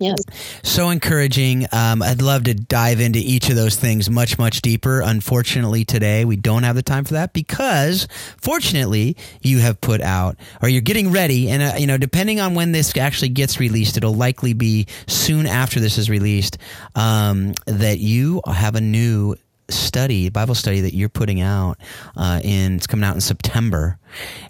Yes. 0.00 0.18
So 0.62 0.88
encouraging. 0.88 1.66
Um, 1.72 2.02
I'd 2.02 2.22
love 2.22 2.44
to 2.44 2.54
dive 2.54 3.00
into 3.00 3.18
each 3.18 3.50
of 3.50 3.56
those 3.56 3.76
things 3.76 4.08
much, 4.08 4.38
much 4.38 4.62
deeper. 4.62 5.02
Unfortunately, 5.02 5.84
today 5.84 6.24
we 6.24 6.36
don't 6.36 6.62
have 6.62 6.74
the 6.74 6.82
time 6.82 7.04
for 7.04 7.14
that 7.14 7.34
because, 7.34 8.08
fortunately, 8.38 9.16
you 9.42 9.58
have 9.58 9.80
put 9.80 10.00
out 10.00 10.36
or 10.62 10.70
you're 10.70 10.80
getting 10.80 11.12
ready. 11.12 11.50
And, 11.50 11.62
uh, 11.62 11.72
you 11.76 11.86
know, 11.86 11.98
depending 11.98 12.40
on 12.40 12.54
when 12.54 12.72
this 12.72 12.96
actually 12.96 13.28
gets 13.28 13.60
released, 13.60 13.98
it'll 13.98 14.14
likely 14.14 14.54
be 14.54 14.86
soon 15.06 15.46
after 15.46 15.80
this 15.80 15.98
is 15.98 16.08
released 16.08 16.56
um, 16.94 17.52
that 17.66 17.98
you 17.98 18.40
have 18.46 18.74
a 18.76 18.80
new 18.80 19.36
study, 19.72 20.28
Bible 20.28 20.54
study 20.54 20.82
that 20.82 20.94
you're 20.94 21.08
putting 21.08 21.40
out 21.40 21.78
uh, 22.16 22.40
in, 22.42 22.76
it's 22.76 22.86
coming 22.86 23.04
out 23.04 23.14
in 23.14 23.20
September. 23.20 23.98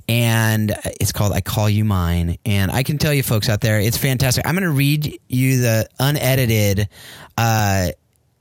And 0.08 0.74
it's 0.84 1.12
called 1.12 1.32
I 1.32 1.40
Call 1.40 1.68
You 1.68 1.84
Mine. 1.84 2.38
And 2.44 2.70
I 2.70 2.82
can 2.82 2.98
tell 2.98 3.14
you 3.14 3.22
folks 3.22 3.48
out 3.48 3.60
there, 3.60 3.80
it's 3.80 3.98
fantastic. 3.98 4.46
I'm 4.46 4.54
going 4.54 4.64
to 4.64 4.70
read 4.70 5.20
you 5.28 5.60
the 5.60 5.88
unedited 5.98 6.88
uh, 7.36 7.88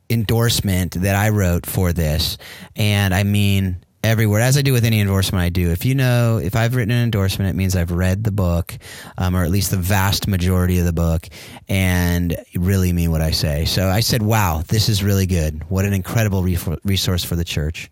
endorsement 0.10 0.94
that 1.02 1.16
I 1.16 1.30
wrote 1.30 1.66
for 1.66 1.94
this. 1.94 2.38
And 2.76 3.14
I 3.14 3.24
mean, 3.24 3.78
everywhere, 4.04 4.42
as 4.42 4.58
I 4.58 4.62
do 4.62 4.72
with 4.72 4.86
any 4.86 5.00
endorsement 5.00 5.44
I 5.44 5.50
do. 5.50 5.72
If 5.72 5.86
you 5.86 5.96
know, 5.96 6.38
if 6.38 6.56
I've 6.56 6.76
written 6.76 6.92
an 6.92 7.04
endorsement, 7.04 7.50
it 7.50 7.56
means 7.56 7.76
I've 7.76 7.92
read 7.92 8.24
the 8.24 8.32
book, 8.32 8.78
um, 9.18 9.36
or 9.36 9.44
at 9.44 9.52
least 9.52 9.72
the 9.72 9.78
vast 9.78 10.28
majority 10.28 10.80
of 10.80 10.86
the 10.86 10.94
book, 10.94 11.28
and 11.68 12.36
really 12.56 12.94
mean 12.94 13.12
what 13.12 13.22
I 13.22 13.32
say. 13.32 13.66
So 13.66 13.88
I 13.88 14.00
said, 14.00 14.22
wow, 14.22 14.64
this 14.68 14.90
is 14.90 15.04
really 15.04 15.26
good. 15.26 15.64
What 15.70 15.86
an 15.86 15.94
incredible 15.94 16.44
re- 16.44 16.58
resource 16.84 17.24
for 17.24 17.36
the 17.36 17.46
church. 17.46 17.90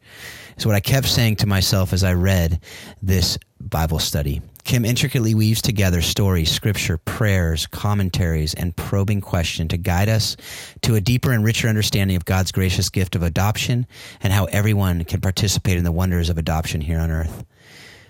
Is 0.57 0.65
what 0.65 0.75
I 0.75 0.79
kept 0.79 1.07
saying 1.07 1.37
to 1.37 1.47
myself 1.47 1.93
as 1.93 2.03
I 2.03 2.13
read 2.13 2.61
this 3.01 3.37
Bible 3.59 3.99
study. 3.99 4.41
Kim 4.67 4.83
intricately 4.83 5.33
weaves 5.33 5.61
together 5.61 6.01
stories, 6.01 6.51
scripture, 6.51 6.97
prayers, 6.97 7.65
commentaries, 7.67 8.53
and 8.53 8.75
probing 8.75 9.21
question 9.21 9.69
to 9.69 9.77
guide 9.77 10.09
us 10.09 10.35
to 10.81 10.95
a 10.95 10.99
deeper 10.99 11.31
and 11.31 11.45
richer 11.45 11.69
understanding 11.69 12.17
of 12.17 12.25
God's 12.25 12.51
gracious 12.51 12.89
gift 12.89 13.15
of 13.15 13.23
adoption 13.23 13.87
and 14.21 14.33
how 14.33 14.43
everyone 14.45 15.05
can 15.05 15.21
participate 15.21 15.77
in 15.77 15.85
the 15.85 15.91
wonders 15.93 16.29
of 16.29 16.37
adoption 16.37 16.81
here 16.81 16.99
on 16.99 17.11
earth. 17.11 17.45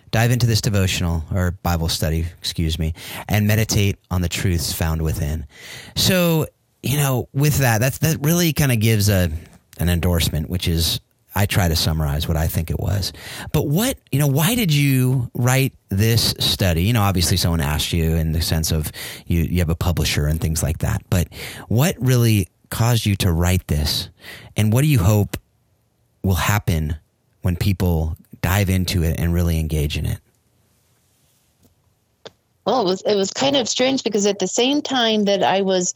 Dive 0.10 0.32
into 0.32 0.48
this 0.48 0.60
devotional 0.60 1.24
or 1.32 1.52
Bible 1.52 1.89
study, 1.89 2.26
excuse 2.39 2.80
me, 2.80 2.96
and 3.30 3.46
meditate 3.46 4.00
on 4.10 4.24
the 4.24 4.30
truths 4.30 4.74
found 4.74 5.04
within. 5.04 5.46
So, 5.96 6.48
you 6.82 6.98
know, 6.98 7.30
with 7.34 7.60
that, 7.60 7.78
that's, 7.82 8.00
that 8.00 8.17
really 8.22 8.52
kind 8.52 8.72
of 8.72 8.80
gives 8.80 9.10
a, 9.10 9.30
an 9.80 9.89
endorsement, 9.89 10.50
which 10.50 10.67
is 10.67 11.02
I 11.38 11.45
try 11.45 11.67
to 11.67 11.76
summarize 11.76 12.28
what 12.28 12.36
I 12.36 12.47
think 12.47 12.71
it 12.71 12.80
was. 12.80 13.13
But 13.52 13.67
what, 13.67 14.00
you 14.12 14.17
know, 14.17 14.26
why 14.26 14.56
did 14.56 14.73
you 14.73 15.30
write 15.36 15.71
this 15.89 16.34
study? 16.39 16.82
You 16.86 16.93
know, 16.93 17.04
obviously 17.04 17.38
someone 17.38 17.62
asked 17.62 17.93
you 17.93 18.15
in 18.15 18.32
the 18.32 18.41
sense 18.41 18.71
of 18.71 18.91
you, 19.28 19.43
you 19.43 19.60
have 19.60 19.69
a 19.69 19.76
publisher 19.76 20.26
and 20.26 20.41
things 20.41 20.63
like 20.63 20.80
that. 20.80 21.04
But 21.12 21.28
what 21.67 21.95
really 22.00 22.47
caused 22.71 23.06
you 23.06 23.15
to 23.17 23.32
write 23.32 23.67
this? 23.67 24.10
And 24.56 24.73
what 24.73 24.82
do 24.82 24.88
you 24.88 24.97
hope 24.97 25.38
will 26.23 26.34
happen 26.34 26.95
when 27.43 27.56
people 27.56 28.17
dive 28.41 28.71
into 28.71 29.04
it 29.04 29.19
and 29.19 29.32
really 29.32 29.60
engage 29.60 29.95
in 29.95 30.08
it? 30.08 30.19
Well, 32.65 32.82
it 32.82 32.86
was 32.86 33.02
it 33.04 33.15
was 33.15 33.32
kind 33.32 33.56
of 33.56 33.69
strange 33.69 34.04
because 34.04 34.26
at 34.26 34.39
the 34.39 34.47
same 34.47 34.82
time 34.82 35.26
that 35.26 35.43
I 35.43 35.62
was, 35.62 35.93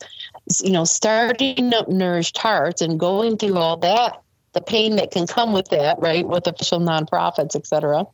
you 0.63 0.71
know, 0.71 0.85
starting 0.85 1.73
up 1.73 1.89
Nourished 1.89 2.37
Hearts 2.37 2.81
and 2.81 2.99
going 2.99 3.37
through 3.37 3.57
all 3.57 3.77
that, 3.77 4.20
the 4.53 4.61
pain 4.61 4.97
that 4.97 5.11
can 5.11 5.27
come 5.27 5.53
with 5.53 5.69
that, 5.69 5.99
right, 5.99 6.27
with 6.27 6.47
official 6.47 6.79
nonprofits, 6.79 7.55
et 7.55 7.65
cetera. 7.65 8.05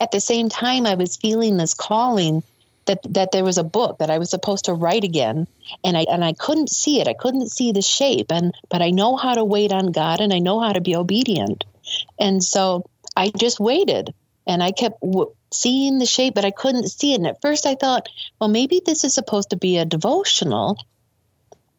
At 0.00 0.10
the 0.10 0.20
same 0.20 0.48
time, 0.48 0.86
I 0.86 0.94
was 0.94 1.16
feeling 1.16 1.56
this 1.56 1.74
calling 1.74 2.42
that 2.86 3.00
that 3.10 3.32
there 3.32 3.44
was 3.44 3.58
a 3.58 3.64
book 3.64 3.98
that 3.98 4.10
I 4.10 4.18
was 4.18 4.30
supposed 4.30 4.66
to 4.66 4.74
write 4.74 5.04
again, 5.04 5.46
and 5.84 5.96
I 5.96 6.06
and 6.08 6.24
I 6.24 6.32
couldn't 6.32 6.70
see 6.70 7.00
it. 7.00 7.08
I 7.08 7.14
couldn't 7.14 7.50
see 7.50 7.72
the 7.72 7.82
shape, 7.82 8.30
and 8.30 8.54
but 8.70 8.82
I 8.82 8.90
know 8.90 9.16
how 9.16 9.34
to 9.34 9.44
wait 9.44 9.72
on 9.72 9.92
God, 9.92 10.20
and 10.20 10.32
I 10.32 10.38
know 10.38 10.60
how 10.60 10.72
to 10.72 10.80
be 10.80 10.96
obedient, 10.96 11.64
and 12.18 12.42
so 12.42 12.84
I 13.16 13.30
just 13.36 13.60
waited, 13.60 14.14
and 14.46 14.62
I 14.62 14.72
kept 14.72 15.00
w- 15.00 15.32
seeing 15.52 15.98
the 15.98 16.06
shape, 16.06 16.34
but 16.34 16.44
I 16.44 16.50
couldn't 16.50 16.88
see 16.88 17.12
it. 17.12 17.18
And 17.18 17.26
at 17.26 17.40
first, 17.40 17.66
I 17.66 17.74
thought, 17.74 18.08
well, 18.40 18.48
maybe 18.48 18.80
this 18.84 19.04
is 19.04 19.14
supposed 19.14 19.50
to 19.50 19.56
be 19.56 19.78
a 19.78 19.84
devotional, 19.84 20.78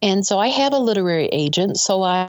and 0.02 0.26
so 0.26 0.40
I 0.40 0.48
have 0.48 0.74
a 0.74 0.80
literary 0.80 1.28
agent, 1.28 1.78
so 1.78 2.04
I 2.04 2.28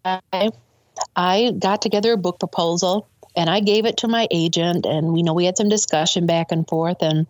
I 1.17 1.53
got 1.59 1.83
together 1.83 2.13
a 2.13 2.17
book 2.17 2.39
proposal 2.39 3.09
and 3.37 3.49
I 3.49 3.61
gave 3.61 3.87
it 3.87 3.99
to 3.99 4.09
my 4.09 4.27
agent 4.31 4.87
and 4.87 5.17
you 5.17 5.23
know 5.23 5.35
we 5.35 5.45
had 5.45 5.57
some 5.57 5.69
discussion 5.69 6.27
back 6.27 6.51
and 6.51 6.67
forth 6.67 7.03
and 7.03 7.27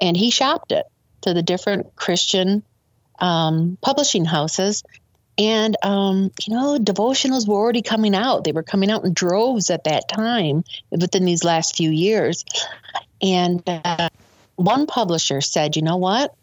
and 0.00 0.16
he 0.16 0.30
shopped 0.30 0.72
it 0.72 0.86
to 1.22 1.34
the 1.34 1.42
different 1.42 1.94
Christian 1.96 2.62
um, 3.18 3.78
publishing 3.80 4.24
houses. 4.24 4.82
And 5.38 5.76
um, 5.82 6.30
you 6.46 6.54
know 6.54 6.78
devotionals 6.78 7.46
were 7.46 7.56
already 7.56 7.82
coming 7.82 8.14
out. 8.14 8.44
They 8.44 8.52
were 8.52 8.62
coming 8.62 8.90
out 8.90 9.04
in 9.04 9.12
droves 9.12 9.70
at 9.70 9.84
that 9.84 10.08
time 10.08 10.64
within 10.90 11.24
these 11.24 11.44
last 11.44 11.76
few 11.76 11.90
years. 11.90 12.44
And 13.20 13.62
uh, 13.66 14.08
one 14.56 14.86
publisher 14.86 15.40
said 15.42 15.76
you 15.76 15.82
know 15.82 15.98
what? 15.98 16.34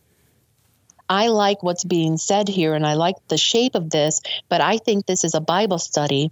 I 1.10 1.28
like 1.28 1.64
what's 1.64 1.84
being 1.84 2.18
said 2.18 2.48
here 2.48 2.76
and 2.76 2.86
I 2.86 2.94
like 2.94 3.16
the 3.28 3.38
shape 3.38 3.76
of 3.76 3.90
this, 3.90 4.22
but 4.48 4.62
I 4.62 4.78
think 4.78 5.06
this 5.06 5.24
is 5.24 5.34
a 5.34 5.42
Bible 5.42 5.80
study 5.80 6.32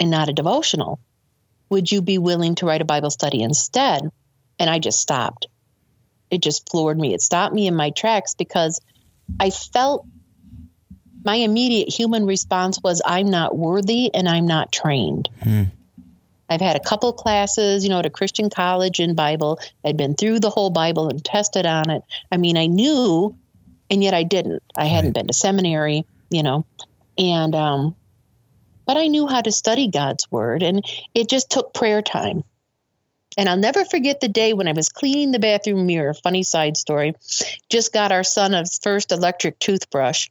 and 0.00 0.10
not 0.10 0.28
a 0.28 0.32
devotional. 0.32 0.98
Would 1.68 1.92
you 1.92 2.02
be 2.02 2.18
willing 2.18 2.56
to 2.56 2.66
write 2.66 2.80
a 2.80 2.86
Bible 2.86 3.10
study 3.10 3.42
instead? 3.42 4.02
And 4.58 4.68
I 4.68 4.78
just 4.78 4.98
stopped. 4.98 5.46
It 6.30 6.42
just 6.42 6.68
floored 6.68 6.98
me. 6.98 7.14
It 7.14 7.20
stopped 7.20 7.54
me 7.54 7.66
in 7.66 7.76
my 7.76 7.90
tracks 7.90 8.34
because 8.34 8.80
I 9.38 9.50
felt 9.50 10.06
my 11.24 11.36
immediate 11.36 11.88
human 11.88 12.26
response 12.26 12.80
was 12.82 13.02
I'm 13.04 13.30
not 13.30 13.56
worthy 13.56 14.12
and 14.12 14.28
I'm 14.28 14.46
not 14.46 14.72
trained. 14.72 15.28
Hmm. 15.42 15.64
I've 16.48 16.60
had 16.60 16.76
a 16.76 16.80
couple 16.80 17.12
classes, 17.12 17.84
you 17.84 17.90
know, 17.90 18.00
at 18.00 18.06
a 18.06 18.10
Christian 18.10 18.50
college 18.50 18.98
in 18.98 19.14
Bible. 19.14 19.60
I'd 19.84 19.96
been 19.96 20.16
through 20.16 20.40
the 20.40 20.50
whole 20.50 20.70
Bible 20.70 21.08
and 21.08 21.24
tested 21.24 21.64
on 21.64 21.90
it. 21.90 22.02
I 22.32 22.38
mean, 22.38 22.56
I 22.56 22.66
knew, 22.66 23.36
and 23.88 24.02
yet 24.02 24.14
I 24.14 24.24
didn't. 24.24 24.62
I 24.76 24.86
hadn't 24.86 25.12
been 25.12 25.28
to 25.28 25.32
seminary, 25.32 26.06
you 26.28 26.42
know, 26.42 26.66
and 27.16 27.54
um, 27.54 27.94
but 28.90 28.96
I 28.96 29.06
knew 29.06 29.28
how 29.28 29.40
to 29.40 29.52
study 29.52 29.86
God's 29.86 30.28
word, 30.32 30.64
and 30.64 30.84
it 31.14 31.28
just 31.28 31.48
took 31.48 31.72
prayer 31.72 32.02
time. 32.02 32.42
And 33.38 33.48
I'll 33.48 33.56
never 33.56 33.84
forget 33.84 34.20
the 34.20 34.26
day 34.26 34.52
when 34.52 34.66
I 34.66 34.72
was 34.72 34.88
cleaning 34.88 35.30
the 35.30 35.38
bathroom 35.38 35.86
mirror. 35.86 36.12
Funny 36.12 36.42
side 36.42 36.76
story. 36.76 37.14
Just 37.68 37.92
got 37.92 38.10
our 38.10 38.24
son 38.24 38.52
a 38.52 38.64
first 38.82 39.12
electric 39.12 39.60
toothbrush. 39.60 40.28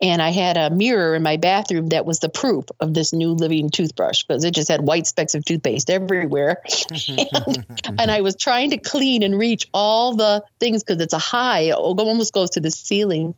And 0.00 0.22
I 0.22 0.30
had 0.30 0.56
a 0.56 0.70
mirror 0.70 1.16
in 1.16 1.22
my 1.22 1.36
bathroom 1.36 1.88
that 1.88 2.06
was 2.06 2.20
the 2.20 2.30
proof 2.30 2.64
of 2.80 2.94
this 2.94 3.12
new 3.12 3.32
living 3.32 3.68
toothbrush 3.68 4.22
because 4.22 4.42
it 4.42 4.54
just 4.54 4.70
had 4.70 4.80
white 4.80 5.06
specks 5.06 5.34
of 5.34 5.44
toothpaste 5.44 5.90
everywhere. 5.90 6.62
and, 7.08 7.66
and, 7.98 8.10
I 8.10 8.22
was 8.22 8.36
trying 8.36 8.70
to 8.70 8.78
clean 8.78 9.22
and 9.22 9.38
reach 9.38 9.68
all 9.74 10.14
the 10.16 10.42
things 10.60 10.82
because 10.82 11.02
it's 11.02 11.12
a 11.12 11.18
high, 11.18 11.64
it 11.64 11.74
almost 11.74 12.32
goes 12.32 12.48
to 12.50 12.60
the 12.60 12.70
ceiling 12.70 13.34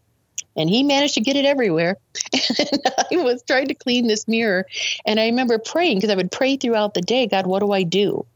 and 0.57 0.69
he 0.69 0.83
managed 0.83 1.15
to 1.15 1.21
get 1.21 1.37
it 1.37 1.45
everywhere. 1.45 1.97
And 2.59 2.81
I 3.23 3.25
was 3.25 3.43
trying 3.47 3.69
to 3.69 3.75
clean 3.75 4.07
this 4.07 4.29
mirror, 4.29 4.67
and 5.07 5.19
I 5.19 5.27
remember 5.27 5.59
praying 5.59 5.99
because 5.99 6.11
I 6.11 6.15
would 6.15 6.33
pray 6.33 6.57
throughout 6.57 6.95
the 6.95 7.01
day, 7.01 7.27
God, 7.27 7.47
what 7.47 7.61
do 7.61 7.73
I 7.73 7.83
do? 7.83 8.27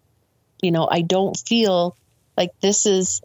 You 0.62 0.70
know, 0.70 0.88
I 0.90 1.02
don't 1.02 1.36
feel 1.36 1.96
like 2.36 2.50
this 2.60 2.86
is, 2.86 3.20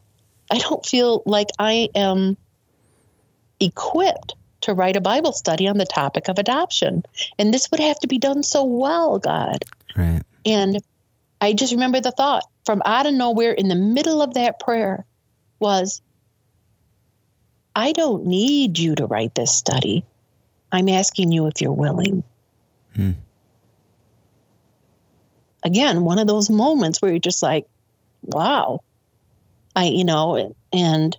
I 0.52 0.58
don't 0.58 0.86
feel 0.86 1.24
like 1.26 1.48
I 1.58 1.90
am 1.96 2.38
equipped 3.60 4.36
to 4.62 4.74
write 4.74 4.96
a 4.96 5.02
Bible 5.02 5.32
study 5.32 5.68
on 5.68 5.78
the 5.78 5.86
topic 5.86 6.28
of 6.28 6.38
adoption. 6.38 7.04
And 7.38 7.54
this 7.54 7.72
would 7.72 7.80
have 7.80 8.00
to 8.00 8.08
be 8.08 8.18
done 8.18 8.44
so 8.44 8.64
well, 8.64 9.20
God. 9.20 9.64
Right. 9.96 10.22
And 10.46 10.82
I 11.40 11.54
just 11.54 11.74
remember 11.74 12.02
the 12.02 12.12
thought 12.12 12.44
from 12.66 12.82
out 12.86 13.06
of 13.06 13.14
nowhere 13.14 13.52
in 13.52 13.68
the 13.68 13.76
middle 13.76 14.22
of 14.22 14.34
that 14.34 14.60
prayer 14.60 15.06
was, 15.60 16.02
I 17.76 17.92
don't 17.92 18.26
need 18.26 18.80
you 18.80 18.96
to 18.96 19.06
write 19.06 19.36
this 19.36 19.54
study. 19.54 20.04
I'm 20.72 20.90
asking 20.90 21.32
you 21.32 21.48
if 21.48 21.62
you're 21.62 21.72
willing. 21.72 22.24
Hmm. 22.96 23.12
Again, 25.64 26.04
one 26.04 26.20
of 26.20 26.28
those 26.28 26.50
moments 26.50 27.02
where 27.02 27.12
you're 27.12 27.20
just 27.20 27.44
like, 27.44 27.68
wow, 28.22 28.80
I, 29.76 29.86
you 29.86 30.04
know, 30.04 30.56
and 30.72 31.18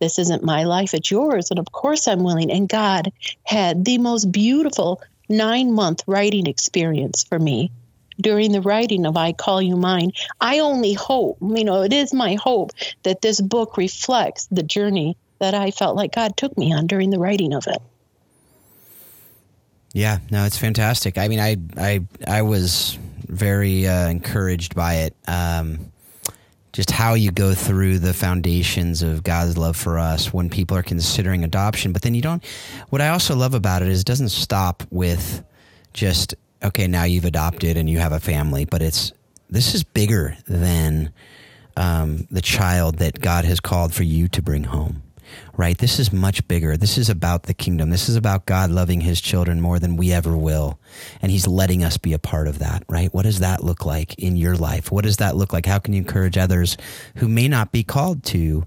this 0.00 0.18
isn't 0.18 0.42
my 0.42 0.64
life, 0.64 0.94
it's 0.94 1.10
yours. 1.10 1.50
And 1.50 1.58
of 1.58 1.70
course 1.72 2.08
I'm 2.08 2.22
willing. 2.22 2.50
And 2.50 2.68
God 2.68 3.12
had 3.44 3.84
the 3.84 3.98
most 3.98 4.32
beautiful 4.32 5.02
nine 5.28 5.72
month 5.72 6.02
writing 6.06 6.46
experience 6.46 7.24
for 7.24 7.38
me 7.38 7.70
during 8.20 8.52
the 8.52 8.62
writing 8.62 9.06
of 9.06 9.16
I 9.16 9.32
Call 9.32 9.62
You 9.62 9.76
Mine. 9.76 10.12
I 10.40 10.58
only 10.58 10.92
hope, 10.92 11.38
you 11.40 11.64
know, 11.64 11.82
it 11.82 11.92
is 11.92 12.12
my 12.12 12.34
hope 12.34 12.72
that 13.02 13.22
this 13.22 13.40
book 13.40 13.76
reflects 13.76 14.46
the 14.50 14.62
journey 14.62 15.16
that 15.40 15.54
I 15.54 15.70
felt 15.70 15.96
like 15.96 16.14
God 16.14 16.36
took 16.36 16.56
me 16.56 16.72
on 16.72 16.86
during 16.86 17.10
the 17.10 17.18
writing 17.18 17.52
of 17.52 17.66
it. 17.66 17.82
Yeah, 19.92 20.18
no, 20.30 20.44
it's 20.44 20.58
fantastic. 20.58 21.18
I 21.18 21.26
mean, 21.28 21.40
I 21.40 21.56
I 21.76 22.00
I 22.26 22.42
was 22.42 22.96
very 23.26 23.88
uh, 23.88 24.08
encouraged 24.08 24.74
by 24.74 24.94
it. 24.96 25.16
Um, 25.26 25.92
just 26.72 26.92
how 26.92 27.14
you 27.14 27.32
go 27.32 27.52
through 27.52 27.98
the 27.98 28.14
foundations 28.14 29.02
of 29.02 29.24
God's 29.24 29.58
love 29.58 29.76
for 29.76 29.98
us 29.98 30.32
when 30.32 30.48
people 30.48 30.76
are 30.76 30.84
considering 30.84 31.42
adoption. 31.42 31.92
But 31.92 32.02
then 32.02 32.14
you 32.14 32.22
don't. 32.22 32.44
What 32.90 33.00
I 33.00 33.08
also 33.08 33.34
love 33.34 33.54
about 33.54 33.82
it 33.82 33.88
is 33.88 34.02
it 34.02 34.06
doesn't 34.06 34.28
stop 34.28 34.84
with 34.90 35.42
just 35.92 36.36
okay, 36.62 36.86
now 36.86 37.04
you've 37.04 37.24
adopted 37.24 37.76
and 37.76 37.88
you 37.88 37.98
have 37.98 38.12
a 38.12 38.20
family, 38.20 38.66
but 38.66 38.82
it's 38.82 39.12
this 39.48 39.74
is 39.74 39.82
bigger 39.82 40.36
than 40.46 41.12
um, 41.76 42.28
the 42.30 42.42
child 42.42 42.98
that 42.98 43.20
God 43.20 43.44
has 43.44 43.58
called 43.58 43.92
for 43.92 44.04
you 44.04 44.28
to 44.28 44.42
bring 44.42 44.64
home 44.64 45.02
right? 45.60 45.76
This 45.76 45.98
is 45.98 46.10
much 46.10 46.48
bigger. 46.48 46.78
This 46.78 46.96
is 46.96 47.10
about 47.10 47.42
the 47.42 47.52
kingdom. 47.52 47.90
This 47.90 48.08
is 48.08 48.16
about 48.16 48.46
God 48.46 48.70
loving 48.70 49.02
his 49.02 49.20
children 49.20 49.60
more 49.60 49.78
than 49.78 49.98
we 49.98 50.10
ever 50.10 50.34
will. 50.34 50.78
And 51.20 51.30
he's 51.30 51.46
letting 51.46 51.84
us 51.84 51.98
be 51.98 52.14
a 52.14 52.18
part 52.18 52.48
of 52.48 52.60
that, 52.60 52.82
right? 52.88 53.12
What 53.12 53.24
does 53.24 53.40
that 53.40 53.62
look 53.62 53.84
like 53.84 54.14
in 54.14 54.36
your 54.36 54.56
life? 54.56 54.90
What 54.90 55.04
does 55.04 55.18
that 55.18 55.36
look 55.36 55.52
like? 55.52 55.66
How 55.66 55.78
can 55.78 55.92
you 55.92 55.98
encourage 55.98 56.38
others 56.38 56.78
who 57.16 57.28
may 57.28 57.46
not 57.46 57.72
be 57.72 57.82
called 57.82 58.24
to 58.24 58.66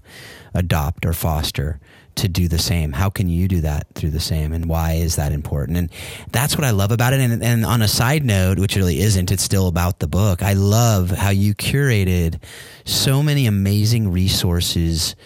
adopt 0.54 1.04
or 1.04 1.12
foster? 1.12 1.80
to 2.14 2.28
do 2.28 2.46
the 2.46 2.60
same. 2.60 2.92
How 2.92 3.10
can 3.10 3.28
you 3.28 3.48
do 3.48 3.62
that 3.62 3.88
through 3.94 4.10
the 4.10 4.20
same? 4.20 4.52
And 4.52 4.66
why 4.66 4.92
is 4.92 5.16
that 5.16 5.32
important? 5.32 5.76
And 5.76 5.90
that's 6.30 6.56
what 6.56 6.62
I 6.62 6.70
love 6.70 6.92
about 6.92 7.12
it. 7.12 7.18
And, 7.18 7.42
and, 7.42 7.66
on 7.66 7.82
a 7.82 7.88
side 7.88 8.24
note, 8.24 8.60
which 8.60 8.76
really 8.76 9.00
isn't, 9.00 9.32
it's 9.32 9.42
still 9.42 9.66
about 9.66 9.98
the 9.98 10.06
book. 10.06 10.40
I 10.40 10.52
love 10.52 11.10
how 11.10 11.30
you 11.30 11.56
curated 11.56 12.40
so 12.84 13.20
many 13.20 13.46
amazing 13.46 14.12
resources 14.12 15.16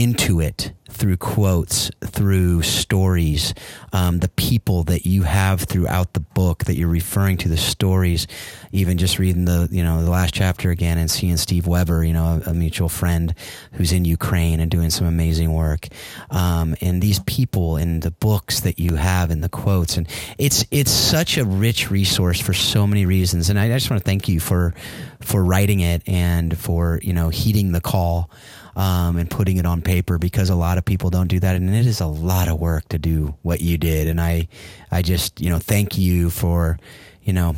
into 0.00 0.40
it 0.40 0.72
through 0.90 1.16
quotes, 1.16 1.90
through 2.04 2.62
stories, 2.62 3.54
um, 3.92 4.18
the 4.18 4.28
people 4.30 4.82
that 4.84 5.06
you 5.06 5.22
have 5.22 5.60
throughout 5.60 6.14
the 6.14 6.20
book 6.20 6.64
that 6.64 6.76
you're 6.76 6.88
referring 6.88 7.36
to, 7.36 7.48
the 7.48 7.56
stories, 7.56 8.26
even 8.72 8.98
just 8.98 9.18
reading 9.18 9.44
the, 9.44 9.68
you 9.70 9.84
know, 9.84 10.02
the 10.02 10.10
last 10.10 10.34
chapter 10.34 10.70
again 10.70 10.98
and 10.98 11.10
seeing 11.10 11.36
Steve 11.36 11.66
Weber, 11.66 12.02
you 12.02 12.12
know, 12.12 12.40
a, 12.46 12.50
a 12.50 12.54
mutual 12.54 12.88
friend 12.88 13.34
who's 13.72 13.92
in 13.92 14.04
Ukraine 14.04 14.58
and 14.58 14.70
doing 14.70 14.90
some 14.90 15.06
amazing 15.06 15.52
work. 15.52 15.86
Um, 16.30 16.74
and 16.80 17.00
these 17.00 17.20
people 17.20 17.76
and 17.76 18.02
the 18.02 18.10
books 18.10 18.60
that 18.60 18.78
you 18.78 18.96
have 18.96 19.30
and 19.30 19.44
the 19.44 19.48
quotes. 19.48 19.96
And 19.96 20.08
it's, 20.38 20.64
it's 20.70 20.90
such 20.90 21.36
a 21.36 21.44
rich 21.44 21.90
resource 21.90 22.40
for 22.40 22.54
so 22.54 22.86
many 22.86 23.06
reasons. 23.06 23.50
And 23.50 23.58
I, 23.58 23.66
I 23.66 23.68
just 23.68 23.90
want 23.90 24.02
to 24.02 24.06
thank 24.06 24.28
you 24.28 24.40
for, 24.40 24.74
for 25.20 25.44
writing 25.44 25.80
it 25.80 26.02
and 26.06 26.56
for, 26.58 27.00
you 27.02 27.12
know, 27.12 27.28
heeding 27.28 27.72
the 27.72 27.80
call 27.80 28.30
um, 28.76 29.16
and 29.16 29.30
putting 29.30 29.56
it 29.56 29.66
on 29.66 29.82
paper 29.82 30.18
because 30.18 30.50
a 30.50 30.54
lot 30.54 30.78
of 30.78 30.84
people 30.84 31.10
don't 31.10 31.28
do 31.28 31.40
that, 31.40 31.56
and 31.56 31.74
it 31.74 31.86
is 31.86 32.00
a 32.00 32.06
lot 32.06 32.48
of 32.48 32.58
work 32.58 32.88
to 32.90 32.98
do 32.98 33.34
what 33.42 33.60
you 33.60 33.78
did. 33.78 34.08
And 34.08 34.20
I, 34.20 34.48
I 34.90 35.02
just 35.02 35.40
you 35.40 35.50
know 35.50 35.58
thank 35.58 35.98
you 35.98 36.30
for 36.30 36.78
you 37.22 37.32
know 37.32 37.56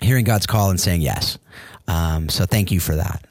hearing 0.00 0.24
God's 0.24 0.46
call 0.46 0.70
and 0.70 0.80
saying 0.80 1.02
yes. 1.02 1.38
Um, 1.88 2.28
so 2.28 2.46
thank 2.46 2.70
you 2.70 2.80
for 2.80 2.96
that. 2.96 3.24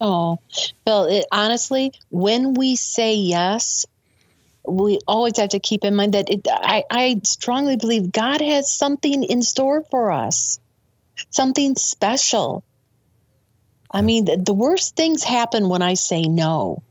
Oh, 0.00 0.38
well, 0.86 1.04
it, 1.04 1.24
honestly, 1.30 1.92
when 2.10 2.54
we 2.54 2.76
say 2.76 3.14
yes, 3.14 3.86
we 4.66 4.98
always 5.06 5.36
have 5.38 5.50
to 5.50 5.60
keep 5.60 5.84
in 5.84 5.94
mind 5.94 6.14
that 6.14 6.30
it, 6.30 6.46
I, 6.50 6.84
I 6.90 7.20
strongly 7.24 7.76
believe 7.76 8.10
God 8.10 8.40
has 8.40 8.72
something 8.72 9.22
in 9.22 9.42
store 9.42 9.82
for 9.90 10.10
us, 10.10 10.58
something 11.30 11.76
special. 11.76 12.64
I 13.94 14.02
mean, 14.02 14.24
the, 14.24 14.36
the 14.36 14.52
worst 14.52 14.96
things 14.96 15.22
happen 15.22 15.68
when 15.68 15.80
I 15.80 15.94
say 15.94 16.22
no. 16.22 16.82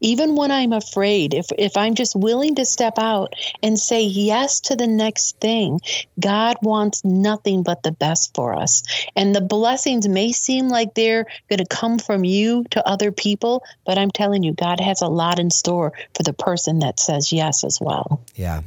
Even 0.00 0.36
when 0.36 0.50
I'm 0.50 0.72
afraid, 0.72 1.32
if, 1.32 1.46
if 1.56 1.76
I'm 1.76 1.94
just 1.94 2.16
willing 2.16 2.56
to 2.56 2.66
step 2.66 2.98
out 2.98 3.32
and 3.62 3.78
say 3.78 4.02
yes 4.02 4.60
to 4.62 4.76
the 4.76 4.86
next 4.86 5.38
thing, 5.38 5.80
God 6.20 6.56
wants 6.60 7.04
nothing 7.04 7.62
but 7.62 7.82
the 7.82 7.92
best 7.92 8.34
for 8.34 8.54
us. 8.54 8.82
And 9.16 9.34
the 9.34 9.40
blessings 9.40 10.06
may 10.08 10.32
seem 10.32 10.68
like 10.68 10.94
they're 10.94 11.26
going 11.48 11.58
to 11.58 11.66
come 11.66 11.98
from 11.98 12.24
you 12.24 12.64
to 12.72 12.86
other 12.86 13.12
people, 13.12 13.62
but 13.86 13.96
I'm 13.96 14.10
telling 14.10 14.42
you, 14.42 14.52
God 14.52 14.80
has 14.80 15.00
a 15.00 15.06
lot 15.08 15.38
in 15.38 15.50
store 15.50 15.92
for 16.14 16.22
the 16.22 16.34
person 16.34 16.80
that 16.80 17.00
says 17.00 17.32
yes 17.32 17.64
as 17.64 17.80
well. 17.80 18.20
Yeah, 18.34 18.60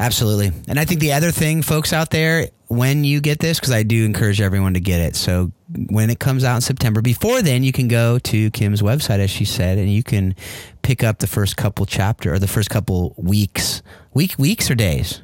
Absolutely. 0.00 0.52
And 0.68 0.78
I 0.78 0.84
think 0.84 1.00
the 1.00 1.12
other 1.12 1.30
thing, 1.30 1.62
folks 1.62 1.92
out 1.92 2.10
there, 2.10 2.48
when 2.68 3.04
you 3.04 3.20
get 3.20 3.40
this, 3.40 3.58
because 3.58 3.72
I 3.72 3.82
do 3.82 4.04
encourage 4.04 4.40
everyone 4.40 4.74
to 4.74 4.80
get 4.80 5.00
it. 5.00 5.16
So 5.16 5.52
when 5.90 6.10
it 6.10 6.18
comes 6.18 6.44
out 6.44 6.56
in 6.56 6.60
September, 6.60 7.02
before 7.02 7.42
then, 7.42 7.62
you 7.64 7.72
can 7.72 7.88
go 7.88 8.18
to 8.18 8.50
Kim's 8.50 8.82
website, 8.82 9.18
as 9.18 9.30
she 9.30 9.44
said, 9.44 9.78
and 9.78 9.92
you 9.92 10.02
can 10.02 10.34
pick 10.82 11.02
up 11.02 11.18
the 11.18 11.26
first 11.26 11.56
couple 11.56 11.86
chapter 11.86 12.32
or 12.32 12.38
the 12.38 12.46
first 12.46 12.70
couple 12.70 13.14
weeks, 13.16 13.82
week, 14.14 14.34
weeks 14.38 14.70
or 14.70 14.74
days. 14.74 15.22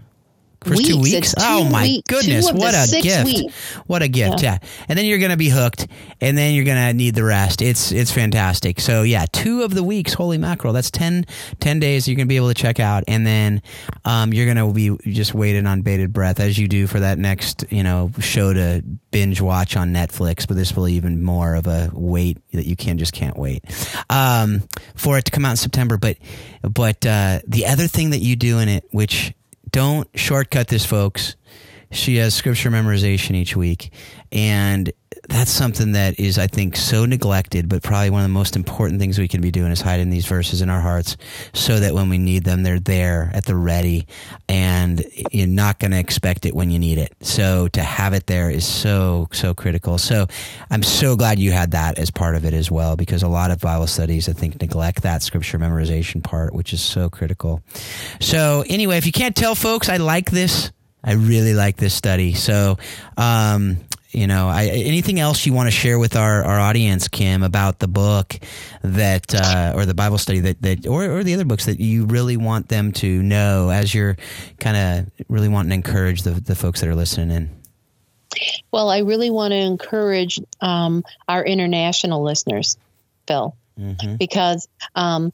First 0.65 0.79
weeks. 0.79 0.89
two 0.89 1.01
weeks? 1.01 1.35
Two 1.35 1.43
oh 1.45 1.69
my 1.69 2.01
goodness. 2.09 2.51
What 2.51 2.75
a 2.75 3.01
gift. 3.03 3.25
Weeks. 3.25 3.55
What 3.87 4.03
a 4.03 4.09
gift. 4.09 4.43
Yeah. 4.43 4.59
yeah. 4.63 4.69
And 4.89 4.99
then 4.99 5.05
you're 5.05 5.19
going 5.19 5.31
to 5.31 5.37
be 5.37 5.51
hooked 5.51 5.87
and 6.21 6.39
then 6.39 6.55
you're 6.55 6.65
going 6.65 6.79
to 6.79 6.95
need 6.95 7.15
the 7.15 7.25
rest. 7.25 7.61
It's, 7.61 7.93
it's 7.93 8.11
fantastic. 8.11 8.81
So 8.81 9.03
yeah, 9.03 9.27
two 9.31 9.63
of 9.63 9.75
the 9.75 9.83
weeks, 9.83 10.15
holy 10.15 10.39
mackerel. 10.39 10.73
That's 10.73 10.91
10, 10.91 11.27
10 11.61 11.81
days 11.81 12.09
you're 12.09 12.17
going 12.17 12.27
to 12.27 12.29
be 12.29 12.37
able 12.37 12.49
to 12.49 12.55
check 12.55 12.81
out. 12.81 13.05
And 13.09 13.27
then, 13.27 13.63
um, 14.05 14.33
you're 14.33 14.53
going 14.53 14.57
to 14.57 14.73
be 14.73 15.13
just 15.13 15.35
waiting 15.35 15.67
on 15.67 15.83
bated 15.83 16.13
breath 16.13 16.41
as 16.41 16.59
you 16.59 16.67
do 16.67 16.87
for 16.87 17.01
that 17.01 17.19
next, 17.19 17.65
you 17.71 17.83
know, 17.83 18.11
show 18.21 18.53
to 18.53 18.83
binge 19.11 19.41
watch 19.41 19.77
on 19.77 19.93
Netflix. 19.93 20.49
But 20.49 20.57
this 20.57 20.75
will 20.75 20.89
even 20.89 21.23
more 21.23 21.55
of 21.55 21.67
a 21.67 21.91
wait 21.93 22.39
that 22.53 22.67
you 22.67 22.77
can 22.77 22.99
just 22.99 23.13
can't 23.13 23.37
wait, 23.37 23.65
um, 24.09 24.63
for 24.95 25.19
it 25.19 25.27
to 25.27 25.31
come 25.31 25.45
out 25.45 25.53
in 25.53 25.57
September. 25.57 25.99
But, 25.99 26.17
but, 26.63 27.05
uh, 27.05 27.41
the 27.47 27.67
other 27.67 27.87
thing 27.87 28.11
that 28.11 28.21
you 28.21 28.37
do 28.37 28.59
in 28.59 28.69
it, 28.69 28.85
which, 28.91 29.35
don't 29.75 30.09
shortcut 30.15 30.69
this, 30.69 30.87
folks. 30.87 31.35
She 31.91 32.19
has 32.19 32.33
scripture 32.33 32.71
memorization 32.71 33.35
each 33.35 33.57
week. 33.57 33.93
And 34.31 34.93
that's 35.29 35.51
something 35.51 35.93
that 35.93 36.19
is, 36.21 36.39
I 36.39 36.47
think, 36.47 36.77
so 36.77 37.07
neglected, 37.07 37.69
but 37.69 37.83
probably 37.83 38.11
one 38.11 38.21
of 38.23 38.25
the 38.25 38.35
most 38.35 38.57
important 38.57 39.01
things 39.01 39.19
we 39.19 39.29
can 39.29 39.41
be 39.41 39.51
doing 39.51 39.73
is 39.73 39.81
hiding 39.81 40.11
these 40.11 40.27
verses 40.27 40.61
in 40.63 40.71
our 40.71 40.81
hearts 40.81 41.17
so 41.53 41.81
that 41.81 41.95
when 41.95 42.09
we 42.09 42.19
need 42.19 42.45
them, 42.45 42.63
they're 42.63 42.81
there 42.81 43.31
at 43.33 43.45
the 43.45 43.57
ready 43.57 44.07
and 44.49 45.05
you're 45.33 45.47
not 45.47 45.79
going 45.79 45.91
to 45.93 45.99
expect 45.99 46.47
it 46.47 46.55
when 46.55 46.71
you 46.71 46.79
need 46.79 46.99
it. 46.99 47.13
So 47.21 47.69
to 47.69 47.83
have 47.83 48.13
it 48.13 48.27
there 48.27 48.51
is 48.51 48.67
so, 48.67 49.29
so 49.33 49.55
critical. 49.55 49.99
So 49.99 50.27
I'm 50.71 50.83
so 50.83 51.17
glad 51.17 51.39
you 51.39 51.53
had 51.53 51.71
that 51.73 51.99
as 51.99 52.11
part 52.11 52.37
of 52.37 52.45
it 52.45 52.53
as 52.53 52.71
well, 52.71 52.97
because 52.97 53.23
a 53.23 53.29
lot 53.29 53.51
of 53.51 53.61
Bible 53.61 53.87
studies, 53.87 54.29
I 54.29 54.33
think, 54.33 54.61
neglect 54.61 55.03
that 55.03 55.23
scripture 55.23 55.59
memorization 55.59 56.23
part, 56.23 56.55
which 56.55 56.73
is 56.73 56.81
so 56.81 57.09
critical. 57.09 57.63
So 58.21 58.65
anyway, 58.69 58.99
if 58.99 59.07
you 59.07 59.13
can't 59.13 59.35
tell, 59.35 59.55
folks, 59.55 59.89
I 59.89 59.97
like 59.97 60.31
this. 60.31 60.71
I 61.03 61.13
really 61.13 61.53
like 61.53 61.77
this 61.77 61.93
study. 61.95 62.33
So, 62.33 62.79
um, 63.17 63.79
you 64.15 64.27
know, 64.27 64.49
I, 64.49 64.67
anything 64.67 65.21
else 65.21 65.45
you 65.47 65.53
want 65.53 65.67
to 65.67 65.71
share 65.71 65.99
with 65.99 66.17
our, 66.17 66.45
our 66.45 66.59
audience, 66.59 67.09
Kim, 67.09 67.43
about 67.43 67.79
the 67.79 67.89
book 67.89 68.37
that, 68.83 69.35
uh, 69.35 69.73
or 69.75 69.87
the 69.87 69.95
Bible 69.95 70.19
study 70.19 70.41
that, 70.41 70.63
that 70.63 70.87
or, 70.87 71.05
or 71.05 71.25
the 71.25 71.35
other 71.35 71.45
books 71.45 71.67
that 71.67 71.81
you 71.81 72.07
really 72.07 72.37
want 72.37 72.69
them 72.69 72.93
to 72.93 73.23
know 73.23 73.71
as 73.71 73.95
you're 73.95 74.17
kind 74.61 74.77
of 74.77 75.27
really 75.29 75.49
wanting 75.49 75.71
to 75.71 75.75
encourage 75.75 76.23
the, 76.23 76.33
the 76.33 76.55
folks 76.55 76.81
that 76.81 76.89
are 76.89 76.95
listening 76.95 77.31
in? 77.31 77.51
Well, 78.73 78.91
I 78.91 78.99
really 78.99 79.31
want 79.31 79.53
to 79.53 79.59
encourage 79.59 80.39
um, 80.61 81.05
our 81.29 81.45
international 81.45 82.23
listeners, 82.23 82.77
Phil, 83.27 83.57
mm-hmm. 83.79 84.17
because 84.17 84.69
um, 84.95 85.33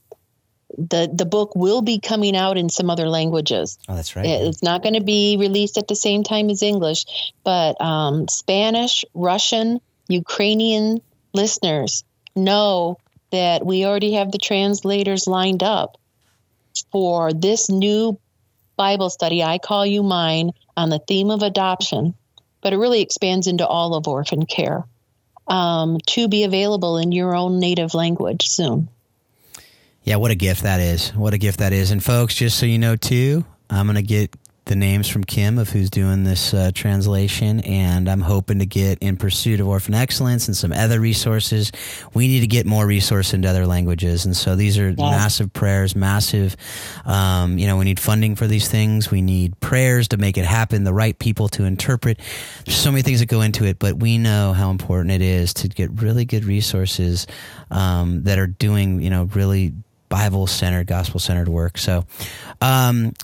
the 0.76 1.10
the 1.12 1.26
book 1.26 1.54
will 1.54 1.82
be 1.82 1.98
coming 1.98 2.36
out 2.36 2.56
in 2.56 2.68
some 2.68 2.90
other 2.90 3.08
languages. 3.08 3.78
Oh, 3.88 3.94
that's 3.94 4.16
right. 4.16 4.26
It's 4.26 4.62
not 4.62 4.82
going 4.82 4.94
to 4.94 5.02
be 5.02 5.36
released 5.38 5.78
at 5.78 5.88
the 5.88 5.96
same 5.96 6.22
time 6.22 6.50
as 6.50 6.62
English, 6.62 7.32
but 7.44 7.80
um, 7.80 8.28
Spanish, 8.28 9.04
Russian, 9.14 9.80
Ukrainian 10.08 11.00
listeners 11.32 12.04
know 12.36 12.98
that 13.30 13.64
we 13.64 13.84
already 13.84 14.14
have 14.14 14.32
the 14.32 14.38
translators 14.38 15.26
lined 15.26 15.62
up 15.62 15.98
for 16.90 17.32
this 17.32 17.70
new 17.70 18.18
Bible 18.76 19.10
study. 19.10 19.42
I 19.42 19.58
call 19.58 19.84
you 19.84 20.02
mine 20.02 20.52
on 20.76 20.88
the 20.88 20.98
theme 20.98 21.30
of 21.30 21.42
adoption, 21.42 22.14
but 22.60 22.72
it 22.72 22.78
really 22.78 23.02
expands 23.02 23.46
into 23.46 23.66
all 23.66 23.94
of 23.94 24.08
orphan 24.08 24.46
care 24.46 24.84
um, 25.46 25.98
to 26.06 26.28
be 26.28 26.44
available 26.44 26.96
in 26.96 27.12
your 27.12 27.34
own 27.34 27.58
native 27.58 27.94
language 27.94 28.46
soon. 28.46 28.88
Yeah, 30.10 30.16
what 30.16 30.32
a 30.32 30.34
gift 30.34 30.64
that 30.64 30.80
is. 30.80 31.10
What 31.10 31.34
a 31.34 31.38
gift 31.38 31.60
that 31.60 31.72
is. 31.72 31.92
And 31.92 32.02
folks, 32.02 32.34
just 32.34 32.58
so 32.58 32.66
you 32.66 32.80
know 32.80 32.96
too, 32.96 33.44
I'm 33.70 33.86
going 33.86 33.94
to 33.94 34.02
get 34.02 34.34
the 34.64 34.74
names 34.74 35.08
from 35.08 35.22
Kim 35.22 35.56
of 35.56 35.68
who's 35.68 35.88
doing 35.88 36.24
this 36.24 36.52
uh, 36.52 36.72
translation, 36.74 37.60
and 37.60 38.08
I'm 38.08 38.20
hoping 38.20 38.58
to 38.58 38.66
get 38.66 38.98
in 38.98 39.16
pursuit 39.16 39.60
of 39.60 39.68
orphan 39.68 39.94
excellence 39.94 40.48
and 40.48 40.56
some 40.56 40.72
other 40.72 40.98
resources. 40.98 41.70
We 42.12 42.26
need 42.26 42.40
to 42.40 42.48
get 42.48 42.66
more 42.66 42.84
resources 42.88 43.34
into 43.34 43.48
other 43.48 43.68
languages, 43.68 44.26
and 44.26 44.36
so 44.36 44.56
these 44.56 44.78
are 44.80 44.88
yeah. 44.88 45.10
massive 45.10 45.52
prayers, 45.52 45.94
massive. 45.94 46.56
Um, 47.04 47.56
you 47.56 47.68
know, 47.68 47.76
we 47.76 47.84
need 47.84 48.00
funding 48.00 48.34
for 48.34 48.48
these 48.48 48.66
things. 48.66 49.12
We 49.12 49.22
need 49.22 49.60
prayers 49.60 50.08
to 50.08 50.16
make 50.16 50.36
it 50.36 50.44
happen. 50.44 50.82
The 50.82 50.92
right 50.92 51.16
people 51.16 51.48
to 51.50 51.62
interpret. 51.62 52.18
There's 52.64 52.76
so 52.76 52.90
many 52.90 53.02
things 53.02 53.20
that 53.20 53.26
go 53.26 53.42
into 53.42 53.64
it, 53.64 53.78
but 53.78 54.00
we 54.00 54.18
know 54.18 54.54
how 54.54 54.70
important 54.70 55.12
it 55.12 55.22
is 55.22 55.54
to 55.54 55.68
get 55.68 56.02
really 56.02 56.24
good 56.24 56.44
resources 56.44 57.28
um, 57.70 58.24
that 58.24 58.40
are 58.40 58.48
doing, 58.48 59.02
you 59.02 59.10
know, 59.10 59.30
really 59.34 59.72
Bible 60.10 60.46
centered, 60.46 60.86
gospel 60.86 61.18
centered 61.20 61.48
work. 61.48 61.78
So, 61.78 62.04
um, 62.60 63.14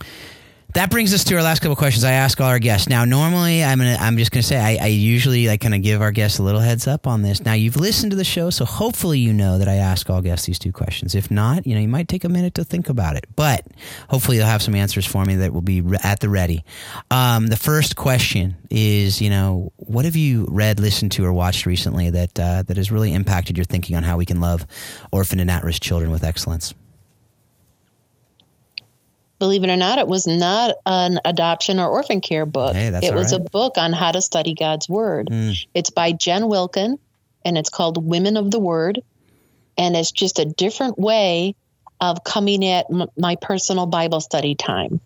That 0.76 0.90
brings 0.90 1.14
us 1.14 1.24
to 1.24 1.36
our 1.36 1.42
last 1.42 1.60
couple 1.60 1.74
questions. 1.74 2.04
I 2.04 2.12
ask 2.12 2.38
all 2.38 2.48
our 2.48 2.58
guests. 2.58 2.86
Now, 2.86 3.06
normally, 3.06 3.64
I'm 3.64 3.78
gonna, 3.78 3.96
I'm 3.98 4.18
just 4.18 4.30
gonna 4.30 4.42
say, 4.42 4.58
I, 4.58 4.84
I 4.84 4.88
usually 4.88 5.48
like 5.48 5.62
kind 5.62 5.74
of 5.74 5.80
give 5.80 6.02
our 6.02 6.12
guests 6.12 6.38
a 6.38 6.42
little 6.42 6.60
heads 6.60 6.86
up 6.86 7.06
on 7.06 7.22
this. 7.22 7.42
Now, 7.42 7.54
you've 7.54 7.76
listened 7.76 8.10
to 8.10 8.16
the 8.16 8.24
show, 8.24 8.50
so 8.50 8.66
hopefully, 8.66 9.18
you 9.18 9.32
know 9.32 9.56
that 9.56 9.68
I 9.68 9.76
ask 9.76 10.10
all 10.10 10.20
guests 10.20 10.44
these 10.44 10.58
two 10.58 10.72
questions. 10.72 11.14
If 11.14 11.30
not, 11.30 11.66
you 11.66 11.74
know, 11.74 11.80
you 11.80 11.88
might 11.88 12.08
take 12.08 12.24
a 12.24 12.28
minute 12.28 12.56
to 12.56 12.64
think 12.64 12.90
about 12.90 13.16
it. 13.16 13.26
But 13.36 13.66
hopefully, 14.10 14.36
you'll 14.36 14.44
have 14.44 14.60
some 14.60 14.74
answers 14.74 15.06
for 15.06 15.24
me 15.24 15.36
that 15.36 15.54
will 15.54 15.62
be 15.62 15.80
re- 15.80 15.96
at 16.02 16.20
the 16.20 16.28
ready. 16.28 16.62
Um, 17.10 17.46
the 17.46 17.56
first 17.56 17.96
question 17.96 18.58
is, 18.70 19.22
you 19.22 19.30
know, 19.30 19.72
what 19.76 20.04
have 20.04 20.14
you 20.14 20.46
read, 20.50 20.78
listened 20.78 21.12
to, 21.12 21.24
or 21.24 21.32
watched 21.32 21.64
recently 21.64 22.10
that 22.10 22.38
uh, 22.38 22.64
that 22.64 22.76
has 22.76 22.92
really 22.92 23.14
impacted 23.14 23.56
your 23.56 23.64
thinking 23.64 23.96
on 23.96 24.02
how 24.02 24.18
we 24.18 24.26
can 24.26 24.42
love 24.42 24.66
orphan 25.10 25.40
and 25.40 25.50
at-risk 25.50 25.80
children 25.80 26.10
with 26.10 26.22
excellence? 26.22 26.74
Believe 29.38 29.64
it 29.64 29.70
or 29.70 29.76
not, 29.76 29.98
it 29.98 30.06
was 30.06 30.26
not 30.26 30.76
an 30.84 31.20
adoption 31.24 31.78
or 31.78 31.88
orphan 31.88 32.20
care 32.20 32.46
book. 32.46 32.74
Hey, 32.74 32.88
it 32.88 33.14
was 33.14 33.32
right. 33.32 33.40
a 33.40 33.50
book 33.50 33.78
on 33.78 33.92
how 33.92 34.12
to 34.12 34.22
study 34.22 34.54
God's 34.54 34.88
Word. 34.88 35.28
It's 35.74 35.90
by 35.90 36.12
Jen 36.12 36.48
Wilkin, 36.48 36.98
and 37.44 37.58
it's 37.58 37.70
called 37.70 38.04
Women 38.04 38.36
of 38.36 38.50
the 38.50 38.60
Word. 38.60 39.02
And 39.78 39.94
it's 39.94 40.10
just 40.10 40.38
a 40.38 40.46
different 40.46 40.98
way 40.98 41.54
of 42.00 42.24
coming 42.24 42.64
at 42.64 42.86
m- 42.90 43.08
my 43.16 43.36
personal 43.36 43.86
Bible 43.86 44.20
study 44.20 44.54
time. 44.54 45.00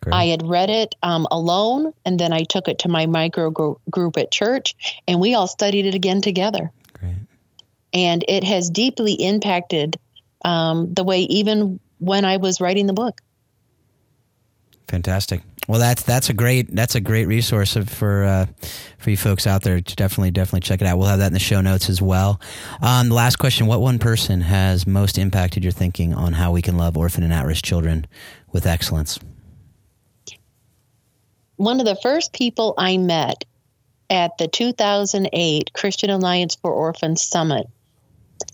Great. 0.00 0.14
I 0.14 0.24
had 0.26 0.46
read 0.46 0.68
it 0.68 0.94
um, 1.02 1.26
alone, 1.30 1.92
and 2.04 2.18
then 2.18 2.32
I 2.32 2.42
took 2.42 2.68
it 2.68 2.80
to 2.80 2.88
my 2.88 3.06
micro 3.06 3.50
gro- 3.50 3.80
group 3.88 4.16
at 4.16 4.30
church, 4.30 5.00
and 5.06 5.20
we 5.20 5.34
all 5.34 5.46
studied 5.46 5.86
it 5.86 5.94
again 5.94 6.20
together. 6.20 6.70
Great. 6.94 7.14
And 7.92 8.24
it 8.26 8.44
has 8.44 8.68
deeply 8.68 9.12
impacted 9.12 9.98
um, 10.44 10.92
the 10.92 11.04
way, 11.04 11.20
even 11.20 11.78
when 12.02 12.24
I 12.24 12.36
was 12.36 12.60
writing 12.60 12.86
the 12.86 12.92
book. 12.92 13.20
Fantastic. 14.88 15.42
Well, 15.68 15.78
that's 15.78 16.02
that's 16.02 16.28
a 16.28 16.34
great 16.34 16.74
that's 16.74 16.96
a 16.96 17.00
great 17.00 17.26
resource 17.26 17.76
for 17.76 18.24
uh, 18.24 18.46
for 18.98 19.10
you 19.10 19.16
folks 19.16 19.46
out 19.46 19.62
there. 19.62 19.80
to 19.80 19.96
Definitely, 19.96 20.32
definitely 20.32 20.60
check 20.60 20.82
it 20.82 20.86
out. 20.86 20.98
We'll 20.98 21.06
have 21.06 21.20
that 21.20 21.28
in 21.28 21.32
the 21.32 21.38
show 21.38 21.60
notes 21.60 21.88
as 21.88 22.02
well. 22.02 22.40
Um, 22.82 23.08
the 23.08 23.14
last 23.14 23.36
question: 23.36 23.66
What 23.68 23.80
one 23.80 23.98
person 23.98 24.40
has 24.40 24.86
most 24.86 25.18
impacted 25.18 25.62
your 25.62 25.72
thinking 25.72 26.14
on 26.14 26.32
how 26.34 26.50
we 26.52 26.62
can 26.62 26.76
love 26.76 26.96
orphan 26.96 27.22
and 27.22 27.32
at-risk 27.32 27.64
children 27.64 28.06
with 28.52 28.66
excellence? 28.66 29.18
one 31.62 31.78
of 31.78 31.86
the 31.86 31.96
first 31.96 32.32
people 32.32 32.74
I 32.76 32.96
met 32.96 33.44
at 34.10 34.36
the 34.36 34.48
2008 34.48 35.72
Christian 35.72 36.10
Alliance 36.10 36.56
for 36.56 36.72
Orphans 36.72 37.22
Summit 37.22 37.68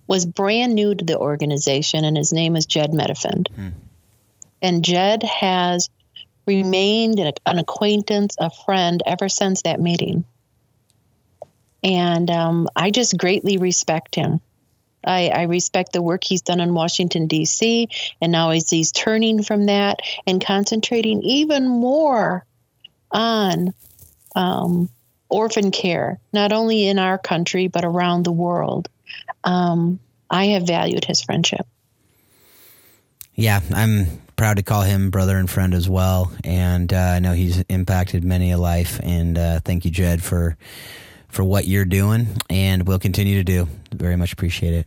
was 0.07 0.26
brand 0.26 0.74
new 0.74 0.95
to 0.95 1.05
the 1.05 1.18
organization, 1.18 2.05
and 2.05 2.16
his 2.16 2.32
name 2.32 2.57
is 2.57 2.66
Jedd 2.66 2.91
Medefind. 2.91 3.49
And 4.61 4.84
Jedd 4.84 5.22
has 5.22 5.89
remained 6.47 7.18
an, 7.18 7.32
an 7.47 7.59
acquaintance, 7.59 8.36
a 8.39 8.51
friend 8.51 9.03
ever 9.07 9.28
since 9.28 9.62
that 9.62 9.80
meeting. 9.80 10.24
And 11.82 12.30
um, 12.30 12.68
I 12.74 12.91
just 12.91 13.16
greatly 13.16 13.57
respect 13.59 14.14
him. 14.14 14.41
I, 15.05 15.28
I 15.28 15.43
respect 15.43 15.93
the 15.93 16.03
work 16.03 16.24
he's 16.24 16.43
done 16.43 16.61
in 16.61 16.74
Washington, 16.74 17.28
D.C., 17.28 17.89
and 18.20 18.32
now 18.32 18.51
as 18.51 18.68
he's 18.68 18.91
turning 18.91 19.43
from 19.43 19.66
that 19.66 20.01
and 20.26 20.45
concentrating 20.45 21.22
even 21.22 21.68
more 21.68 22.45
on 23.11 23.72
um, 24.34 24.89
orphan 25.28 25.70
care, 25.70 26.18
not 26.32 26.53
only 26.53 26.86
in 26.86 26.99
our 26.99 27.16
country, 27.18 27.68
but 27.68 27.84
around 27.84 28.24
the 28.24 28.32
world. 28.32 28.89
Um, 29.45 30.01
I 30.31 30.47
have 30.47 30.67
valued 30.67 31.05
his 31.05 31.23
friendship. 31.23 31.67
Yeah, 33.35 33.61
I'm 33.73 34.07
proud 34.37 34.57
to 34.57 34.63
call 34.63 34.83
him 34.83 35.11
brother 35.11 35.37
and 35.37 35.49
friend 35.49 35.73
as 35.73 35.89
well, 35.89 36.33
and 36.43 36.93
uh, 36.93 36.97
I 36.97 37.19
know 37.21 37.33
he's 37.33 37.61
impacted 37.69 38.25
many 38.25 38.51
a 38.51 38.59
life. 38.59 38.99
And 39.03 39.39
uh, 39.39 39.61
thank 39.61 39.85
you, 39.85 39.91
Jedd, 39.91 40.23
for 40.23 40.57
for 41.29 41.45
what 41.45 41.67
you're 41.67 41.85
doing, 41.85 42.27
and 42.49 42.87
will 42.87 42.99
continue 42.99 43.37
to 43.37 43.45
do. 43.45 43.69
Very 43.93 44.17
much 44.17 44.33
appreciate 44.33 44.75
it. 44.75 44.87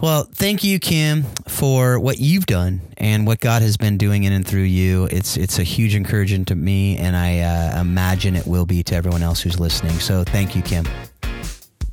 Well, 0.00 0.28
thank 0.32 0.64
you, 0.64 0.78
Kim, 0.78 1.24
for 1.48 1.98
what 1.98 2.18
you've 2.18 2.46
done 2.46 2.80
and 2.96 3.26
what 3.26 3.40
God 3.40 3.62
has 3.62 3.76
been 3.76 3.98
doing 3.98 4.24
in 4.24 4.32
and 4.32 4.46
through 4.46 4.62
you. 4.62 5.06
It's 5.10 5.36
it's 5.36 5.58
a 5.58 5.64
huge 5.64 5.94
encouragement 5.94 6.48
to 6.48 6.54
me, 6.54 6.96
and 6.96 7.16
I 7.16 7.40
uh, 7.40 7.80
imagine 7.80 8.36
it 8.36 8.46
will 8.46 8.66
be 8.66 8.82
to 8.84 8.94
everyone 8.94 9.22
else 9.22 9.40
who's 9.40 9.60
listening. 9.60 9.98
So, 9.98 10.24
thank 10.24 10.56
you, 10.56 10.62
Kim. 10.62 10.86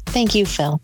Thank 0.05 0.33
you, 0.33 0.45
Phil. 0.45 0.79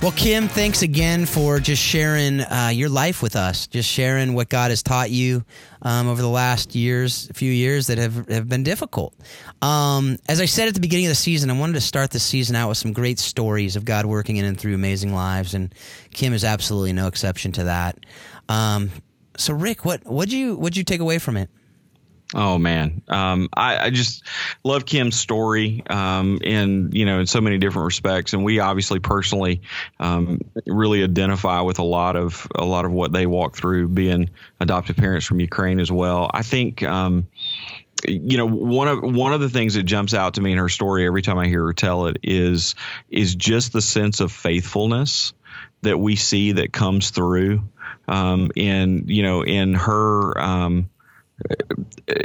Well, 0.00 0.12
Kim, 0.12 0.46
thanks 0.46 0.82
again 0.82 1.26
for 1.26 1.58
just 1.58 1.82
sharing 1.82 2.40
uh, 2.40 2.70
your 2.72 2.88
life 2.88 3.20
with 3.20 3.34
us, 3.34 3.66
just 3.66 3.90
sharing 3.90 4.32
what 4.32 4.48
God 4.48 4.70
has 4.70 4.80
taught 4.80 5.10
you 5.10 5.44
um, 5.82 6.06
over 6.06 6.22
the 6.22 6.28
last 6.28 6.76
years, 6.76 7.28
few 7.34 7.50
years 7.50 7.88
that 7.88 7.98
have, 7.98 8.28
have 8.28 8.48
been 8.48 8.62
difficult. 8.62 9.12
Um, 9.60 10.16
as 10.28 10.40
I 10.40 10.44
said 10.44 10.68
at 10.68 10.74
the 10.74 10.80
beginning 10.80 11.06
of 11.06 11.10
the 11.10 11.16
season, 11.16 11.50
I 11.50 11.58
wanted 11.58 11.72
to 11.72 11.80
start 11.80 12.12
the 12.12 12.20
season 12.20 12.54
out 12.54 12.68
with 12.68 12.78
some 12.78 12.92
great 12.92 13.18
stories 13.18 13.74
of 13.74 13.84
God 13.84 14.06
working 14.06 14.36
in 14.36 14.44
and 14.44 14.58
through 14.58 14.76
amazing 14.76 15.12
lives, 15.12 15.52
and 15.52 15.74
Kim 16.14 16.32
is 16.32 16.44
absolutely 16.44 16.92
no 16.92 17.08
exception 17.08 17.50
to 17.52 17.64
that. 17.64 17.98
Um, 18.48 18.92
so, 19.36 19.52
Rick, 19.52 19.84
what 19.84 20.06
what'd 20.06 20.32
you 20.32 20.54
what'd 20.54 20.76
you 20.76 20.84
take 20.84 21.00
away 21.00 21.18
from 21.18 21.36
it? 21.36 21.50
Oh 22.34 22.58
man, 22.58 23.00
um, 23.08 23.48
I, 23.54 23.86
I 23.86 23.90
just 23.90 24.22
love 24.62 24.84
Kim's 24.84 25.18
story 25.18 25.82
um, 25.88 26.38
in 26.42 26.90
you 26.92 27.06
know 27.06 27.20
in 27.20 27.26
so 27.26 27.40
many 27.40 27.56
different 27.56 27.86
respects, 27.86 28.34
and 28.34 28.44
we 28.44 28.60
obviously 28.60 29.00
personally 29.00 29.62
um, 29.98 30.40
really 30.66 31.02
identify 31.02 31.62
with 31.62 31.78
a 31.78 31.84
lot 31.84 32.16
of 32.16 32.46
a 32.54 32.66
lot 32.66 32.84
of 32.84 32.92
what 32.92 33.12
they 33.12 33.24
walk 33.24 33.56
through, 33.56 33.88
being 33.88 34.28
adoptive 34.60 34.96
parents 34.96 35.24
from 35.24 35.40
Ukraine 35.40 35.80
as 35.80 35.90
well. 35.90 36.30
I 36.32 36.42
think. 36.42 36.82
Um, 36.82 37.28
you 38.06 38.36
know 38.36 38.46
one 38.46 38.86
of 38.86 39.02
one 39.02 39.32
of 39.32 39.40
the 39.40 39.48
things 39.48 39.74
that 39.74 39.82
jumps 39.82 40.14
out 40.14 40.34
to 40.34 40.40
me 40.40 40.52
in 40.52 40.58
her 40.58 40.68
story 40.68 41.04
every 41.04 41.20
time 41.20 41.36
I 41.36 41.48
hear 41.48 41.64
her 41.64 41.72
tell 41.72 42.06
it 42.06 42.18
is 42.22 42.76
is 43.10 43.34
just 43.34 43.72
the 43.72 43.82
sense 43.82 44.20
of 44.20 44.30
faithfulness 44.30 45.32
that 45.82 45.98
we 45.98 46.14
see 46.14 46.52
that 46.52 46.72
comes 46.72 47.10
through 47.10 47.68
um, 48.06 48.52
in 48.54 49.04
you 49.08 49.24
know 49.24 49.42
in 49.42 49.74
her 49.74 50.38
um, 50.40 50.90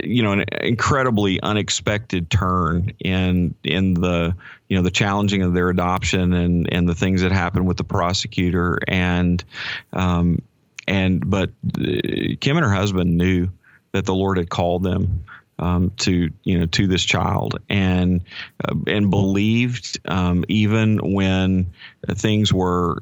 you 0.04 0.24
know 0.24 0.32
an 0.32 0.46
incredibly 0.62 1.42
unexpected 1.42 2.30
turn 2.30 2.94
in 3.00 3.54
in 3.64 3.94
the 3.94 4.36
you 4.68 4.78
know 4.78 4.84
the 4.84 4.92
challenging 4.92 5.44
of 5.44 5.54
their 5.54 5.70
adoption 5.70 6.34
and 6.34 6.72
and 6.72 6.88
the 6.88 6.96
things 6.96 7.22
that 7.22 7.32
happened 7.32 7.68
with 7.68 7.78
the 7.78 7.84
prosecutor. 7.84 8.80
And 8.88 9.44
um, 9.92 10.42
and 10.88 11.30
but 11.30 11.52
uh, 11.80 12.36
Kim 12.40 12.58
and 12.58 12.66
her 12.66 12.74
husband 12.74 13.18
knew 13.18 13.50
that 13.92 14.06
the 14.06 14.16
Lord 14.16 14.38
had 14.38 14.50
called 14.50 14.84
them 14.84 15.26
um, 15.60 15.92
to 15.98 16.32
you 16.44 16.60
know 16.60 16.66
to 16.68 16.88
this 16.88 17.04
child 17.04 17.60
and 17.70 18.22
uh, 18.64 18.74
and 18.88 19.10
believed 19.10 20.00
um, 20.06 20.44
even 20.48 21.14
when 21.14 21.68
things 22.10 22.52
were 22.52 23.00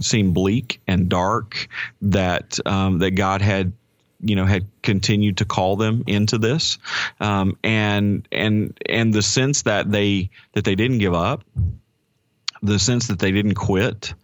seemed 0.00 0.34
bleak 0.34 0.80
and 0.86 1.08
dark 1.08 1.68
that 2.02 2.58
um, 2.66 2.98
that 3.00 3.12
God 3.12 3.42
had 3.42 3.72
you 4.22 4.36
know 4.36 4.46
had 4.46 4.66
continued 4.82 5.38
to 5.38 5.44
call 5.44 5.76
them 5.76 6.04
into 6.06 6.38
this. 6.38 6.78
Um, 7.20 7.58
and 7.62 8.26
and 8.32 8.78
and 8.88 9.12
the 9.12 9.22
sense 9.22 9.62
that 9.62 9.90
they 9.90 10.30
that 10.52 10.64
they 10.64 10.74
didn't 10.74 10.98
give 10.98 11.14
up 11.14 11.44
the 12.62 12.78
sense 12.78 13.08
that 13.08 13.18
they 13.18 13.32
didn't 13.32 13.54
quit 13.54 14.14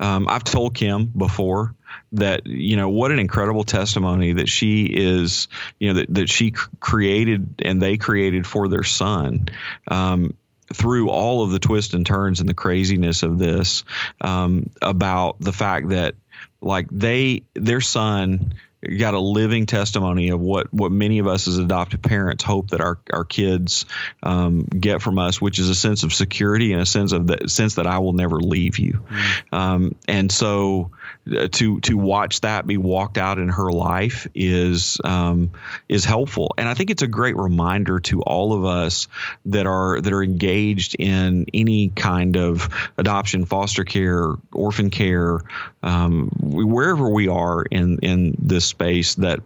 um, 0.00 0.26
i've 0.28 0.44
told 0.44 0.74
kim 0.74 1.06
before 1.06 1.74
that 2.12 2.46
you 2.46 2.76
know 2.76 2.88
what 2.88 3.12
an 3.12 3.18
incredible 3.18 3.64
testimony 3.64 4.32
that 4.32 4.48
she 4.48 4.84
is 4.84 5.48
you 5.78 5.88
know 5.88 6.00
that, 6.00 6.14
that 6.14 6.28
she 6.28 6.52
created 6.80 7.54
and 7.62 7.80
they 7.80 7.96
created 7.96 8.46
for 8.46 8.68
their 8.68 8.82
son 8.82 9.46
um, 9.88 10.34
through 10.72 11.10
all 11.10 11.44
of 11.44 11.50
the 11.50 11.58
twists 11.58 11.94
and 11.94 12.06
turns 12.06 12.40
and 12.40 12.48
the 12.48 12.54
craziness 12.54 13.22
of 13.22 13.38
this 13.38 13.84
um, 14.20 14.70
about 14.80 15.38
the 15.40 15.52
fact 15.52 15.90
that 15.90 16.14
like 16.60 16.88
they 16.90 17.42
their 17.54 17.80
son 17.80 18.54
got 18.82 19.14
a 19.14 19.20
living 19.20 19.66
testimony 19.66 20.30
of 20.30 20.40
what 20.40 20.72
what 20.72 20.90
many 20.90 21.18
of 21.18 21.26
us 21.26 21.46
as 21.46 21.58
adoptive 21.58 22.02
parents 22.02 22.42
hope 22.42 22.70
that 22.70 22.80
our 22.80 22.98
our 23.12 23.24
kids 23.24 23.86
um, 24.22 24.62
get 24.62 25.02
from 25.02 25.18
us, 25.18 25.40
which 25.40 25.58
is 25.58 25.68
a 25.68 25.74
sense 25.74 26.02
of 26.02 26.12
security 26.12 26.72
and 26.72 26.82
a 26.82 26.86
sense 26.86 27.12
of 27.12 27.26
the 27.26 27.48
sense 27.48 27.76
that 27.76 27.86
I 27.86 27.98
will 27.98 28.12
never 28.12 28.40
leave 28.40 28.78
you. 28.78 28.92
Mm-hmm. 28.92 29.54
Um, 29.54 29.94
and 30.08 30.32
so 30.32 30.90
to 31.24 31.80
to 31.80 31.96
watch 31.96 32.40
that 32.40 32.66
be 32.66 32.76
walked 32.76 33.16
out 33.16 33.38
in 33.38 33.48
her 33.48 33.70
life 33.70 34.26
is 34.34 35.00
um, 35.04 35.52
is 35.88 36.04
helpful, 36.04 36.54
and 36.58 36.68
I 36.68 36.74
think 36.74 36.90
it's 36.90 37.02
a 37.02 37.06
great 37.08 37.36
reminder 37.36 38.00
to 38.00 38.22
all 38.22 38.52
of 38.52 38.64
us 38.64 39.06
that 39.46 39.66
are 39.66 40.00
that 40.00 40.12
are 40.12 40.22
engaged 40.22 40.96
in 40.98 41.46
any 41.54 41.90
kind 41.90 42.36
of 42.36 42.68
adoption, 42.98 43.44
foster 43.44 43.84
care, 43.84 44.34
orphan 44.52 44.90
care, 44.90 45.40
um, 45.82 46.28
wherever 46.40 47.08
we 47.08 47.28
are 47.28 47.62
in 47.62 48.00
in 48.00 48.36
this 48.38 48.64
space 48.64 49.14
that 49.16 49.40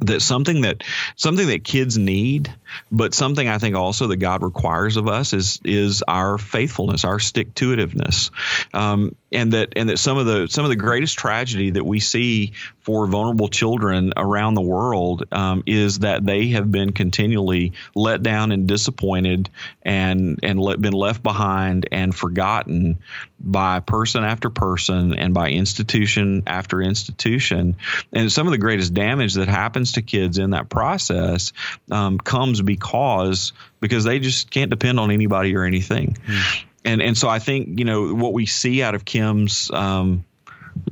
that 0.00 0.20
something 0.20 0.62
that 0.62 0.84
something 1.16 1.48
that 1.48 1.64
kids 1.64 1.96
need 1.96 2.54
but 2.90 3.14
something 3.14 3.48
I 3.48 3.58
think 3.58 3.76
also 3.76 4.08
that 4.08 4.16
God 4.16 4.42
requires 4.42 4.96
of 4.96 5.08
us 5.08 5.32
is 5.32 5.60
is 5.64 6.02
our 6.06 6.38
faithfulness, 6.38 7.04
our 7.04 7.18
stick 7.18 7.54
to 7.56 7.76
itiveness, 7.76 8.30
um, 8.74 9.14
and 9.32 9.52
that 9.52 9.74
and 9.76 9.88
that 9.88 9.98
some 9.98 10.18
of 10.18 10.26
the 10.26 10.46
some 10.48 10.64
of 10.64 10.70
the 10.70 10.76
greatest 10.76 11.18
tragedy 11.18 11.70
that 11.70 11.84
we 11.84 12.00
see 12.00 12.52
for 12.80 13.06
vulnerable 13.06 13.48
children 13.48 14.12
around 14.16 14.54
the 14.54 14.62
world 14.62 15.24
um, 15.32 15.62
is 15.66 16.00
that 16.00 16.24
they 16.24 16.48
have 16.48 16.70
been 16.70 16.92
continually 16.92 17.72
let 17.94 18.22
down 18.22 18.52
and 18.52 18.66
disappointed 18.66 19.50
and 19.82 20.40
and 20.42 20.60
let, 20.60 20.80
been 20.80 20.92
left 20.92 21.22
behind 21.22 21.88
and 21.92 22.14
forgotten 22.14 22.98
by 23.40 23.80
person 23.80 24.24
after 24.24 24.50
person 24.50 25.14
and 25.14 25.32
by 25.32 25.50
institution 25.50 26.42
after 26.46 26.82
institution. 26.82 27.76
And 28.12 28.32
some 28.32 28.46
of 28.46 28.50
the 28.52 28.58
greatest 28.58 28.94
damage 28.94 29.34
that 29.34 29.48
happens 29.48 29.92
to 29.92 30.02
kids 30.02 30.38
in 30.38 30.50
that 30.50 30.68
process 30.68 31.52
um, 31.90 32.18
comes 32.18 32.57
because 32.62 33.52
because 33.80 34.04
they 34.04 34.18
just 34.18 34.50
can't 34.50 34.70
depend 34.70 34.98
on 35.00 35.10
anybody 35.10 35.54
or 35.56 35.64
anything. 35.64 36.16
Mm. 36.26 36.64
And 36.84 37.02
and 37.02 37.18
so 37.18 37.28
I 37.28 37.38
think 37.38 37.78
you 37.78 37.84
know 37.84 38.14
what 38.14 38.32
we 38.32 38.46
see 38.46 38.82
out 38.82 38.94
of 38.94 39.04
Kim's. 39.04 39.70
Um, 39.70 40.24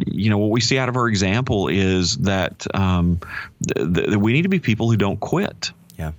you 0.06 0.30
know 0.30 0.38
what 0.38 0.50
we 0.50 0.60
see 0.60 0.78
out 0.78 0.88
of 0.88 0.94
her 0.96 1.08
example 1.08 1.68
is 1.68 2.16
that 2.18 2.66
um, 2.74 3.20
th- 3.66 3.94
th- 3.94 4.16
we 4.16 4.32
need 4.32 4.42
to 4.42 4.48
be 4.48 4.58
people 4.58 4.90
who 4.90 4.96
don't 4.96 5.20
quit 5.20 5.70
Yeah. 5.96 6.12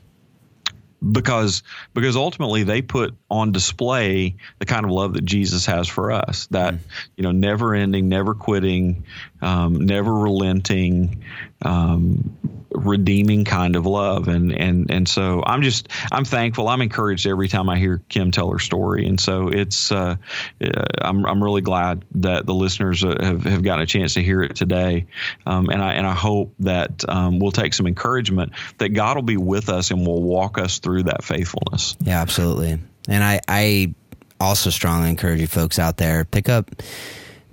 because 1.11 1.63
because 1.93 2.15
ultimately 2.15 2.63
they 2.63 2.81
put 2.81 3.13
on 3.29 3.51
display 3.51 4.35
the 4.59 4.65
kind 4.65 4.85
of 4.85 4.91
love 4.91 5.13
that 5.13 5.25
Jesus 5.25 5.65
has 5.65 5.87
for 5.87 6.11
us 6.11 6.47
that 6.51 6.75
mm. 6.75 6.79
you 7.17 7.23
know 7.23 7.31
never 7.31 7.75
ending 7.75 8.07
never 8.07 8.33
quitting 8.33 9.03
um, 9.41 9.85
never 9.85 10.13
relenting 10.13 11.23
um, 11.61 12.37
redeeming 12.71 13.43
kind 13.43 13.75
of 13.75 13.85
love. 13.85 14.27
And 14.27 14.51
and 14.51 14.91
and 14.91 15.07
so 15.07 15.43
I'm 15.45 15.61
just 15.61 15.89
I'm 16.11 16.25
thankful. 16.25 16.67
I'm 16.67 16.81
encouraged 16.81 17.27
every 17.27 17.47
time 17.47 17.69
I 17.69 17.77
hear 17.77 18.01
Kim 18.09 18.31
tell 18.31 18.51
her 18.51 18.59
story. 18.59 19.07
And 19.07 19.19
so 19.19 19.49
it's 19.49 19.91
uh, 19.91 20.15
uh, 20.63 20.83
I'm 21.01 21.25
I'm 21.25 21.43
really 21.43 21.61
glad 21.61 22.05
that 22.15 22.45
the 22.45 22.53
listeners 22.53 23.03
uh, 23.03 23.15
have, 23.19 23.43
have 23.43 23.63
gotten 23.63 23.83
a 23.83 23.87
chance 23.87 24.13
to 24.15 24.23
hear 24.23 24.43
it 24.43 24.55
today. 24.55 25.07
Um, 25.45 25.69
and 25.69 25.81
I 25.81 25.93
and 25.93 26.05
I 26.05 26.13
hope 26.13 26.53
that 26.59 27.07
um, 27.07 27.39
we'll 27.39 27.51
take 27.51 27.73
some 27.73 27.87
encouragement 27.87 28.53
that 28.77 28.89
God 28.89 29.17
will 29.17 29.23
be 29.23 29.37
with 29.37 29.69
us 29.69 29.91
and 29.91 30.05
will 30.05 30.21
walk 30.21 30.57
us 30.57 30.79
through 30.79 31.03
that 31.03 31.23
faithfulness. 31.23 31.95
Yeah 32.01 32.21
absolutely. 32.21 32.79
And 33.07 33.23
I 33.23 33.41
I 33.47 33.95
also 34.39 34.69
strongly 34.69 35.09
encourage 35.09 35.41
you 35.41 35.47
folks 35.47 35.79
out 35.79 35.97
there 35.97 36.23
pick 36.23 36.47
up 36.47 36.69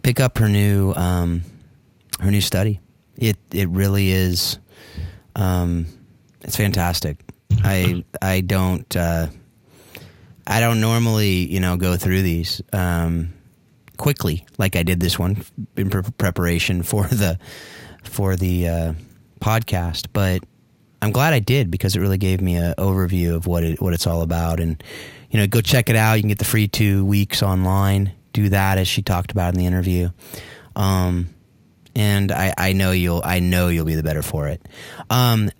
pick 0.03 0.20
up 0.20 0.37
her 0.37 0.51
new 0.51 0.93
um, 0.93 1.43
her 2.24 2.30
new 2.30 2.40
study 2.40 2.80
it 3.16 3.36
it 3.52 3.68
really 3.68 4.10
is 4.10 4.58
um, 5.36 5.86
it's 6.42 6.56
fantastic. 6.56 7.18
I 7.62 8.04
I 8.20 8.40
don't 8.40 8.96
uh, 8.96 9.28
I 10.46 10.60
don't 10.60 10.80
normally 10.80 11.46
you 11.52 11.60
know 11.60 11.76
go 11.76 11.96
through 11.96 12.22
these 12.22 12.62
um, 12.72 13.32
quickly 13.96 14.44
like 14.58 14.76
I 14.76 14.82
did 14.82 15.00
this 15.00 15.18
one 15.18 15.42
in 15.76 15.90
pre- 15.90 16.02
preparation 16.18 16.82
for 16.82 17.04
the 17.04 17.38
for 18.02 18.36
the 18.36 18.68
uh, 18.68 18.94
podcast, 19.40 20.06
but 20.12 20.42
I'm 21.02 21.12
glad 21.12 21.32
I 21.34 21.38
did 21.38 21.70
because 21.70 21.96
it 21.96 22.00
really 22.00 22.18
gave 22.18 22.40
me 22.40 22.56
an 22.56 22.74
overview 22.78 23.34
of 23.34 23.46
what 23.46 23.64
it 23.64 23.80
what 23.80 23.94
it's 23.94 24.06
all 24.06 24.22
about. 24.22 24.60
And 24.60 24.82
you 25.30 25.40
know, 25.40 25.46
go 25.46 25.60
check 25.60 25.90
it 25.90 25.96
out. 25.96 26.14
You 26.14 26.22
can 26.22 26.28
get 26.28 26.38
the 26.38 26.44
free 26.44 26.68
two 26.68 27.04
weeks 27.04 27.42
online. 27.42 28.12
Do 28.32 28.48
that 28.48 28.78
as 28.78 28.88
she 28.88 29.02
talked 29.02 29.30
about 29.30 29.54
in 29.54 29.60
the 29.60 29.66
interview. 29.66 30.10
Um, 30.74 31.34
and 31.95 32.32
I, 32.32 32.55
I 32.57 32.72
know 32.72 32.92
you'll 32.92 33.22
I 33.24 33.40
know 33.40 33.68
you'll 33.68 33.84
be 33.84 33.95
the 33.95 34.03
better 34.03 34.22
for 34.22 34.49
it. 34.49 34.62
Um, 35.11 35.51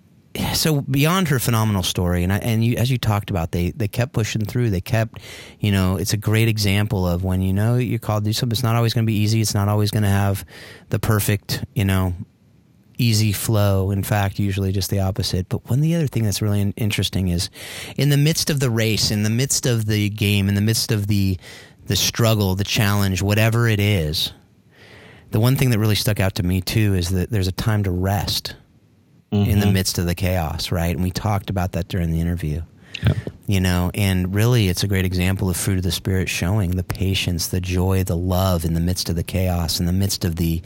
so 0.53 0.81
beyond 0.81 1.29
her 1.29 1.39
phenomenal 1.39 1.83
story, 1.83 2.23
and 2.23 2.33
I, 2.33 2.37
and 2.37 2.63
you, 2.63 2.75
as 2.75 2.91
you 2.91 2.97
talked 2.97 3.29
about, 3.29 3.51
they 3.51 3.71
they 3.71 3.87
kept 3.87 4.13
pushing 4.13 4.43
through. 4.43 4.69
They 4.69 4.81
kept, 4.81 5.19
you 5.59 5.71
know, 5.71 5.97
it's 5.97 6.13
a 6.13 6.17
great 6.17 6.47
example 6.47 7.07
of 7.07 7.23
when 7.23 7.41
you 7.41 7.53
know 7.53 7.75
you're 7.75 7.99
called 7.99 8.23
to 8.23 8.29
do 8.29 8.33
something. 8.33 8.53
It's 8.53 8.63
not 8.63 8.75
always 8.75 8.93
going 8.93 9.05
to 9.05 9.11
be 9.11 9.17
easy. 9.17 9.41
It's 9.41 9.53
not 9.53 9.67
always 9.67 9.91
going 9.91 10.03
to 10.03 10.09
have 10.09 10.45
the 10.89 10.99
perfect, 10.99 11.63
you 11.73 11.85
know, 11.85 12.13
easy 12.97 13.31
flow. 13.31 13.91
In 13.91 14.03
fact, 14.03 14.39
usually 14.39 14.71
just 14.71 14.89
the 14.89 14.99
opposite. 14.99 15.47
But 15.49 15.69
one 15.69 15.81
the 15.81 15.95
other 15.95 16.07
thing 16.07 16.23
that's 16.23 16.41
really 16.41 16.73
interesting 16.75 17.29
is, 17.29 17.49
in 17.97 18.09
the 18.09 18.17
midst 18.17 18.49
of 18.49 18.59
the 18.59 18.69
race, 18.69 19.11
in 19.11 19.23
the 19.23 19.29
midst 19.29 19.65
of 19.65 19.85
the 19.85 20.09
game, 20.09 20.49
in 20.49 20.55
the 20.55 20.61
midst 20.61 20.91
of 20.91 21.07
the 21.07 21.37
the 21.85 21.95
struggle, 21.95 22.55
the 22.55 22.63
challenge, 22.63 23.21
whatever 23.21 23.67
it 23.67 23.79
is, 23.79 24.33
the 25.31 25.39
one 25.39 25.55
thing 25.55 25.69
that 25.71 25.79
really 25.79 25.95
stuck 25.95 26.19
out 26.19 26.35
to 26.35 26.43
me 26.43 26.61
too 26.61 26.93
is 26.93 27.09
that 27.09 27.29
there's 27.29 27.47
a 27.47 27.51
time 27.51 27.83
to 27.83 27.91
rest 27.91 28.55
mm-hmm. 29.31 29.49
in 29.49 29.59
the 29.59 29.65
mm-hmm. 29.65 29.73
midst 29.73 29.97
of 29.97 30.05
the 30.05 30.15
chaos, 30.15 30.71
right? 30.71 30.95
And 30.95 31.03
we 31.03 31.11
talked 31.11 31.49
about 31.49 31.73
that 31.73 31.87
during 31.87 32.11
the 32.11 32.21
interview. 32.21 32.61
Yep. 33.05 33.17
You 33.47 33.59
know, 33.59 33.91
and 33.93 34.33
really 34.33 34.69
it's 34.69 34.83
a 34.83 34.87
great 34.87 35.05
example 35.05 35.49
of 35.49 35.57
fruit 35.57 35.77
of 35.77 35.83
the 35.83 35.91
spirit 35.91 36.29
showing 36.29 36.71
the 36.71 36.83
patience, 36.83 37.47
the 37.49 37.59
joy, 37.59 38.03
the 38.03 38.15
love 38.15 38.65
in 38.65 38.73
the 38.73 38.79
midst 38.79 39.09
of 39.09 39.15
the 39.15 39.23
chaos, 39.23 39.79
in 39.79 39.85
the 39.85 39.93
midst 39.93 40.23
of 40.25 40.37
the 40.37 40.61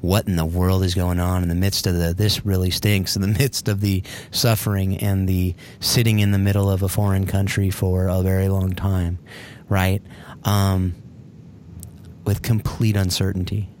what 0.00 0.26
in 0.26 0.36
the 0.36 0.44
world 0.44 0.84
is 0.84 0.94
going 0.94 1.20
on, 1.20 1.42
in 1.42 1.48
the 1.48 1.54
midst 1.54 1.86
of 1.86 1.94
the 1.94 2.14
this 2.14 2.46
really 2.46 2.70
stinks, 2.70 3.16
in 3.16 3.22
the 3.22 3.28
midst 3.38 3.68
of 3.68 3.80
the 3.80 4.02
suffering 4.30 4.96
and 4.98 5.28
the 5.28 5.54
sitting 5.80 6.20
in 6.20 6.30
the 6.30 6.38
middle 6.38 6.70
of 6.70 6.82
a 6.82 6.88
foreign 6.88 7.26
country 7.26 7.68
for 7.68 8.06
a 8.06 8.22
very 8.22 8.48
long 8.48 8.72
time, 8.72 9.18
right? 9.68 10.02
Um, 10.44 10.94
with 12.24 12.40
complete 12.40 12.96
uncertainty 12.96 13.71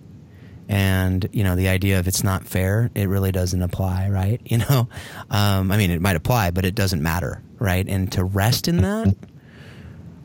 and 0.68 1.28
you 1.32 1.44
know 1.44 1.56
the 1.56 1.68
idea 1.68 1.98
of 1.98 2.06
it's 2.08 2.22
not 2.22 2.44
fair 2.44 2.90
it 2.94 3.08
really 3.08 3.32
doesn't 3.32 3.62
apply 3.62 4.08
right? 4.08 4.40
You 4.52 4.58
know 4.58 4.88
um, 5.30 5.72
i 5.72 5.76
mean 5.76 5.90
it 5.90 6.00
might 6.00 6.16
apply 6.16 6.50
but 6.50 6.64
it 6.64 6.74
doesn't 6.74 7.02
matter 7.02 7.42
right? 7.58 7.86
And 7.88 8.10
to 8.12 8.24
rest 8.24 8.68
in 8.68 8.78
that 8.78 9.14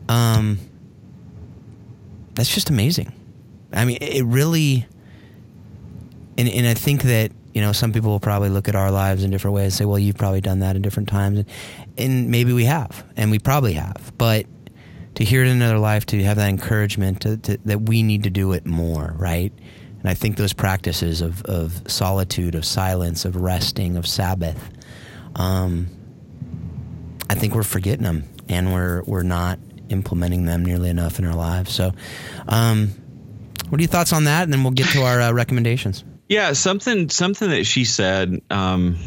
um, 0.08 0.58
that's 2.34 2.52
just 2.52 2.70
amazing. 2.70 3.12
I 3.72 3.84
mean 3.84 3.98
it 4.00 4.24
really 4.24 4.86
and, 6.38 6.48
and 6.48 6.66
i 6.66 6.74
think 6.74 7.02
that 7.02 7.32
you 7.52 7.60
know 7.60 7.72
some 7.72 7.92
people 7.92 8.10
will 8.10 8.20
probably 8.20 8.48
look 8.48 8.68
at 8.68 8.74
our 8.74 8.90
lives 8.90 9.24
in 9.24 9.30
different 9.30 9.54
ways 9.54 9.64
and 9.64 9.72
say 9.74 9.84
well 9.84 9.98
you've 9.98 10.16
probably 10.16 10.40
done 10.40 10.60
that 10.60 10.76
in 10.76 10.82
different 10.82 11.08
times. 11.08 11.40
And, 11.40 11.48
and 11.98 12.30
maybe 12.30 12.52
we 12.52 12.64
have 12.64 13.04
and 13.16 13.30
we 13.30 13.38
probably 13.38 13.74
have. 13.74 14.12
But 14.16 14.46
to 15.16 15.24
hear 15.24 15.42
it 15.42 15.48
in 15.48 15.56
another 15.56 15.78
life 15.78 16.06
to 16.06 16.22
have 16.22 16.36
that 16.36 16.48
encouragement 16.48 17.22
to, 17.22 17.36
to, 17.38 17.58
that 17.64 17.82
we 17.82 18.04
need 18.04 18.22
to 18.22 18.30
do 18.30 18.52
it 18.52 18.64
more 18.64 19.14
right 19.18 19.52
and 20.00 20.08
I 20.08 20.14
think 20.14 20.36
those 20.36 20.52
practices 20.52 21.20
of, 21.20 21.42
of 21.42 21.82
solitude, 21.90 22.54
of 22.54 22.64
silence, 22.64 23.24
of 23.24 23.36
resting, 23.36 23.96
of 23.96 24.06
Sabbath, 24.06 24.70
um, 25.34 25.88
I 27.28 27.34
think 27.34 27.54
we're 27.54 27.62
forgetting 27.62 28.04
them 28.04 28.24
and 28.48 28.72
we're, 28.72 29.02
we're 29.02 29.22
not 29.22 29.58
implementing 29.88 30.44
them 30.44 30.64
nearly 30.64 30.88
enough 30.88 31.18
in 31.18 31.24
our 31.24 31.34
lives. 31.34 31.72
So, 31.72 31.92
um, 32.46 32.92
what 33.68 33.78
are 33.78 33.82
your 33.82 33.88
thoughts 33.88 34.12
on 34.12 34.24
that? 34.24 34.44
And 34.44 34.52
then 34.52 34.62
we'll 34.62 34.72
get 34.72 34.88
to 34.90 35.02
our 35.02 35.20
uh, 35.20 35.32
recommendations. 35.32 36.04
Yeah, 36.28 36.52
something 36.52 37.08
something 37.08 37.50
that 37.50 37.64
she 37.64 37.84
said, 37.84 38.42
um, 38.50 38.98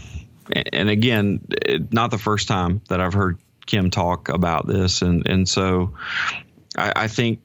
and 0.73 0.89
again, 0.89 1.45
not 1.91 2.11
the 2.11 2.17
first 2.17 2.47
time 2.47 2.81
that 2.89 2.99
I've 2.99 3.13
heard 3.13 3.39
Kim 3.65 3.91
talk 3.91 4.29
about 4.29 4.67
this, 4.67 5.01
and 5.01 5.27
and 5.27 5.47
so 5.47 5.93
I, 6.77 6.93
I 6.95 7.07
think 7.07 7.41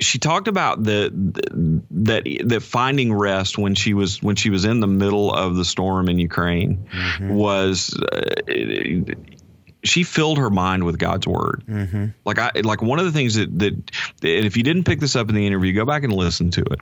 she 0.00 0.18
talked 0.18 0.48
about 0.48 0.82
the, 0.82 1.10
the, 1.12 1.82
that 1.90 2.24
that 2.44 2.62
finding 2.62 3.12
rest 3.12 3.58
when 3.58 3.74
she 3.74 3.94
was 3.94 4.22
when 4.22 4.36
she 4.36 4.50
was 4.50 4.64
in 4.64 4.80
the 4.80 4.86
middle 4.86 5.32
of 5.32 5.56
the 5.56 5.64
storm 5.64 6.08
in 6.08 6.18
Ukraine 6.18 6.86
mm-hmm. 6.90 7.28
was 7.30 7.98
uh, 8.12 9.14
she 9.84 10.02
filled 10.02 10.38
her 10.38 10.50
mind 10.50 10.84
with 10.84 10.98
God's 10.98 11.26
word. 11.26 11.64
Mm-hmm. 11.68 12.06
Like 12.24 12.38
I 12.38 12.52
like 12.62 12.82
one 12.82 12.98
of 12.98 13.04
the 13.04 13.12
things 13.12 13.34
that 13.34 13.58
that 13.58 13.92
if 14.22 14.56
you 14.56 14.62
didn't 14.62 14.84
pick 14.84 15.00
this 15.00 15.16
up 15.16 15.28
in 15.28 15.34
the 15.34 15.46
interview, 15.46 15.72
go 15.72 15.84
back 15.84 16.02
and 16.02 16.12
listen 16.12 16.50
to 16.52 16.62
it. 16.62 16.80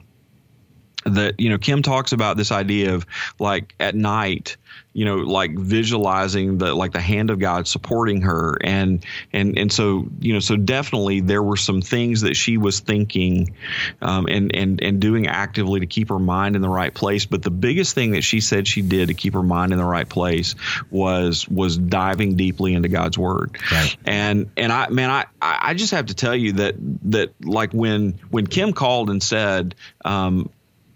That 1.07 1.41
you 1.41 1.51
know 1.51 1.59
Kim 1.59 1.83
talks 1.83 2.13
about 2.13 2.37
this 2.37 2.53
idea 2.53 2.95
of 2.95 3.07
like 3.39 3.75
at 3.79 3.95
night 3.95 4.57
you 4.97 5.05
know 5.05 5.17
like 5.17 5.57
visualizing 5.57 6.57
the 6.57 6.75
like 6.75 6.93
the 6.93 7.01
hand 7.01 7.29
of 7.29 7.39
God 7.39 7.69
supporting 7.69 8.23
her. 8.23 8.57
And 8.63 9.05
and 9.31 9.59
and 9.59 9.71
so 9.71 10.09
you 10.21 10.33
know 10.33 10.41
so 10.41 10.57
definitely 10.57 11.21
there 11.21 11.43
were 11.43 11.59
some 11.59 11.83
things 11.83 12.23
that 12.23 12.35
she 12.35 12.57
was 12.57 12.81
thinking 12.81 13.55
um, 14.01 14.27
and 14.27 14.55
and 14.57 14.83
and 14.83 14.99
doing 14.99 15.27
actively 15.27 15.81
to 15.81 15.87
keep 15.87 16.09
her 16.09 16.19
mind 16.19 16.57
in 16.57 16.63
the 16.63 16.69
right 16.69 16.95
place. 16.95 17.27
But 17.27 17.43
the 17.43 17.51
biggest 17.51 17.95
thing 17.95 18.13
that 18.13 18.23
she 18.23 18.41
said 18.41 18.67
she 18.67 18.81
did 18.81 19.09
to 19.09 19.15
keep 19.15 19.35
her 19.35 19.43
mind 19.43 19.73
in 19.73 19.79
the 19.79 19.85
right 19.85 20.09
place 20.09 20.55
was 20.91 21.47
was 21.47 21.77
diving 21.77 22.37
deeply 22.37 22.73
into 22.73 22.89
God's 22.89 23.19
word. 23.19 23.59
Right. 23.71 23.97
and 24.07 24.51
and 24.57 24.73
I 24.73 24.89
man 24.89 25.11
I 25.11 25.27
I 25.43 25.75
just 25.75 25.93
have 25.93 26.07
to 26.07 26.15
tell 26.15 26.35
you 26.35 26.53
that 26.53 26.75
that 27.11 27.35
like 27.45 27.73
when 27.73 28.19
when 28.31 28.47
Kim 28.47 28.73
called 28.73 29.11
and 29.11 29.23
said 29.23 29.75
um, 30.07 30.49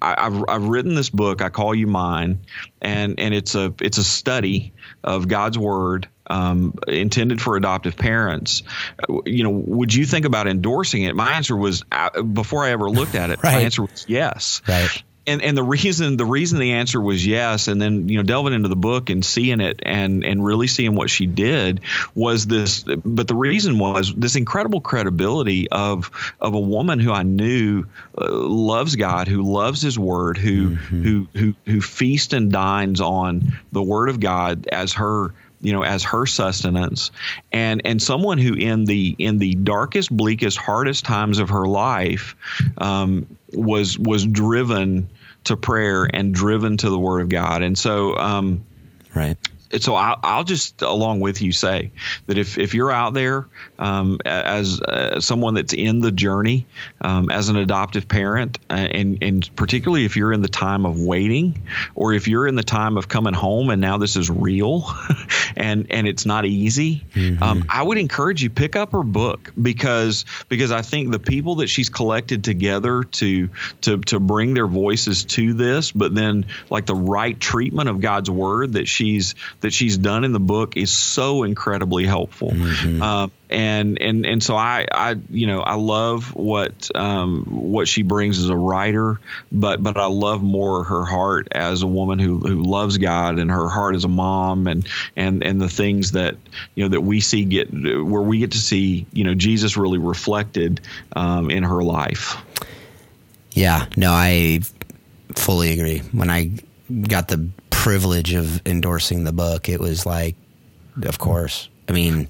I, 0.03 0.25
have 0.25 0.45
I've 0.49 0.65
written 0.65 0.95
this 0.95 1.11
book. 1.11 1.43
I 1.43 1.49
call 1.51 1.75
you 1.75 1.87
mine, 1.87 2.41
and 2.81 3.19
and 3.19 3.35
it's 3.35 3.55
a 3.55 3.75
it's 3.81 3.99
a 3.99 4.05
study 4.05 4.73
of 5.05 5.29
God's 5.29 5.59
word 5.59 6.09
um, 6.27 6.75
intended 6.89 7.43
for 7.43 7.57
adoptive 7.57 7.97
parents. 7.97 8.63
You 9.27 9.45
know, 9.45 9.51
would 9.51 9.93
you 9.93 10.07
think 10.07 10.25
about 10.25 10.47
endorsing 10.47 11.03
it? 11.03 11.15
My 11.15 11.33
answer 11.33 11.57
was 11.57 11.85
uh, 11.91 12.23
before 12.23 12.65
I 12.65 12.71
ever 12.71 12.89
looked 12.89 13.15
at 13.15 13.31
it. 13.31 13.43
right. 13.43 13.55
My 13.57 13.61
answer 13.63 13.83
was 13.83 14.07
yes. 14.09 14.63
Right. 14.67 15.03
And 15.27 15.43
and 15.43 15.57
the 15.57 15.63
reason 15.63 16.17
the 16.17 16.25
reason 16.25 16.59
the 16.59 16.73
answer 16.73 17.01
was 17.01 17.27
yes 17.27 17.69
and 17.69 17.81
then 17.81 18.09
you 18.09 18.17
know 18.17 18.23
delving 18.23 18.53
into 18.53 18.69
the 18.69 18.77
book 18.77 19.11
and 19.11 19.25
seeing 19.25 19.61
it 19.61 19.81
and 19.85 20.25
and 20.25 20.45
really 20.45 20.67
seeing 20.67 20.95
what 20.95 21.11
she 21.11 21.27
did 21.27 21.81
was 22.15 22.47
this 22.47 22.85
but 23.05 23.29
the 23.29 23.35
reason 23.35 23.79
was 23.79 24.15
this 24.15 24.37
incredible 24.37 24.81
credibility 24.81 25.69
of 25.71 26.11
of 26.41 26.55
a 26.55 26.61
woman 26.61 26.99
who 26.99 27.13
I 27.13 27.23
knew 27.23 27.85
uh, 28.19 28.31
loves 28.31 28.97
God 28.97 29.29
who 29.29 29.43
loves 29.43 29.83
his 29.83 29.99
word 29.99 30.39
who 30.39 30.71
mm-hmm. 30.71 31.03
who 31.03 31.29
who 31.35 31.55
who 31.67 31.81
feasts 31.81 32.33
and 32.33 32.51
dines 32.51 33.01
on 33.01 33.59
the 33.73 33.83
word 33.83 34.09
of 34.09 34.21
God 34.21 34.67
as 34.69 34.95
her 34.95 35.35
you 35.61 35.73
know 35.73 35.83
as 35.83 36.03
her 36.03 36.27
sustenance 36.27 37.11
and 37.53 37.83
and 37.85 38.03
someone 38.03 38.39
who 38.39 38.55
in 38.55 38.85
the 38.85 39.15
in 39.19 39.39
the 39.39 39.55
darkest 39.55 40.15
bleakest 40.15 40.57
hardest 40.57 41.05
times 41.05 41.39
of 41.39 41.51
her 41.51 41.67
life 41.67 42.37
um, 42.79 43.27
was 43.53 43.99
was 43.99 44.25
driven 44.27 45.09
to 45.45 45.57
prayer 45.57 46.09
and 46.13 46.35
driven 46.35 46.77
to 46.77 46.91
the 46.91 46.99
Word 46.99 47.23
of 47.23 47.29
God. 47.29 47.63
And 47.63 47.79
so, 47.79 48.17
um, 48.17 48.65
right 49.15 49.37
so 49.79 49.95
I'll, 49.95 50.19
I'll, 50.23 50.45
just 50.45 50.83
along 50.83 51.21
with 51.21 51.43
you 51.43 51.53
say 51.53 51.93
that 52.27 52.39
if, 52.39 52.59
if 52.59 52.75
you're 52.75 52.91
out 52.91 53.15
there 53.15 53.47
um, 53.79 54.19
as 54.25 54.81
uh, 54.81 55.21
someone 55.21 55.55
that's 55.55 55.73
in 55.73 56.01
the 56.01 56.11
journey 56.11 56.67
um, 57.01 57.31
as 57.31 57.49
an 57.51 57.57
adoptive 57.57 58.09
parent 58.09 58.59
uh, 58.69 58.75
and, 58.75 59.23
and 59.23 59.57
particularly 59.57 60.05
if 60.05 60.17
you're 60.17 60.33
in 60.33 60.43
the 60.43 60.49
time 60.49 60.87
of 60.87 61.01
waiting 61.01 61.63
or 61.95 62.13
if 62.13 62.27
you're 62.27 62.49
in 62.49 62.57
the 62.57 62.65
time 62.65 62.97
of 62.97 63.09
coming 63.09 63.35
home 63.35 63.71
and 63.71 63.81
now 63.81 63.97
this 63.99 64.17
is 64.17 64.29
real 64.29 64.85
and 65.57 65.87
and 65.91 66.09
it's 66.09 66.27
not 66.27 66.45
easy 66.45 67.05
mm-hmm. 67.15 67.43
um, 67.43 67.65
I 67.69 67.83
would 67.83 67.99
encourage 67.99 68.43
you 68.43 68.51
pick 68.51 68.75
up 68.75 68.93
her 68.93 69.05
book 69.05 69.53
because 69.61 70.25
because 70.49 70.73
I 70.73 70.83
think 70.83 71.13
the 71.13 71.19
people 71.21 71.57
that 71.57 71.69
she's 71.69 71.91
collected 71.91 72.43
together 72.43 73.05
to 73.05 73.51
to 73.83 73.99
to 73.99 74.19
bring 74.19 74.55
their 74.55 74.67
voices 74.67 75.25
to 75.27 75.55
this 75.55 75.93
but 75.93 76.15
then 76.15 76.47
like 76.71 76.87
the 76.87 76.95
right 76.95 77.39
treatment 77.39 77.89
of 77.89 78.01
God's 78.01 78.31
word 78.31 78.73
that 78.73 78.89
she's 78.89 79.35
that 79.61 79.73
she's 79.73 79.99
done 79.99 80.25
in 80.25 80.33
the 80.33 80.41
book 80.41 80.77
is 80.77 80.91
so 80.91 81.43
incredibly 81.43 82.07
helpful. 82.07 82.51
Mm-hmm. 82.51 83.03
Uh, 83.03 83.29
and 83.51 84.01
and 84.01 84.25
and 84.25 84.43
so 84.43 84.57
I 84.57 84.87
I 84.91 85.17
you 85.29 85.47
know 85.49 85.61
I 85.61 85.75
love 85.75 86.35
what 86.35 86.91
um, 86.95 87.45
what 87.49 87.89
she 87.89 88.03
brings 88.03 88.39
as 88.39 88.49
a 88.49 88.57
writer, 88.57 89.21
but 89.51 89.83
but 89.83 89.97
I 89.97 90.07
love 90.07 90.43
more 90.43 90.85
her 90.85 91.05
heart 91.05 91.49
as 91.53 91.83
a 91.83 91.87
woman 91.87 92.19
who 92.19 92.39
who 92.39 92.63
loves 92.63 92.99
God 92.99 93.39
and 93.39 93.51
her 93.51 93.69
heart 93.69 93.97
as 93.97 94.05
a 94.05 94.09
mom 94.09 94.67
and 94.67 94.87
and 95.17 95.43
and 95.43 95.61
the 95.61 95.69
things 95.69 96.13
that 96.13 96.37
you 96.75 96.85
know 96.85 96.91
that 96.91 97.01
we 97.01 97.21
see 97.21 97.45
get 97.45 97.73
where 97.73 98.23
we 98.23 98.39
get 98.39 98.53
to 98.53 98.59
see 98.59 99.07
you 99.13 99.25
know 99.25 99.35
Jesus 99.35 99.77
really 99.77 99.99
reflected 99.99 100.81
um, 101.15 101.51
in 101.51 101.65
her 101.65 101.83
life. 101.83 102.37
Yeah, 103.53 103.87
no, 103.97 104.13
I 104.13 104.61
fully 105.35 105.73
agree. 105.73 105.99
When 106.13 106.31
I 106.31 106.53
got 107.09 107.27
the 107.27 107.49
privilege 107.81 108.35
of 108.35 108.61
endorsing 108.67 109.25
the 109.25 109.33
book, 109.33 109.71
it 109.71 109.81
was 109.81 110.05
like, 110.05 110.37
of 111.03 111.19
course. 111.19 111.71
I 111.89 111.93
mean, 111.93 112.29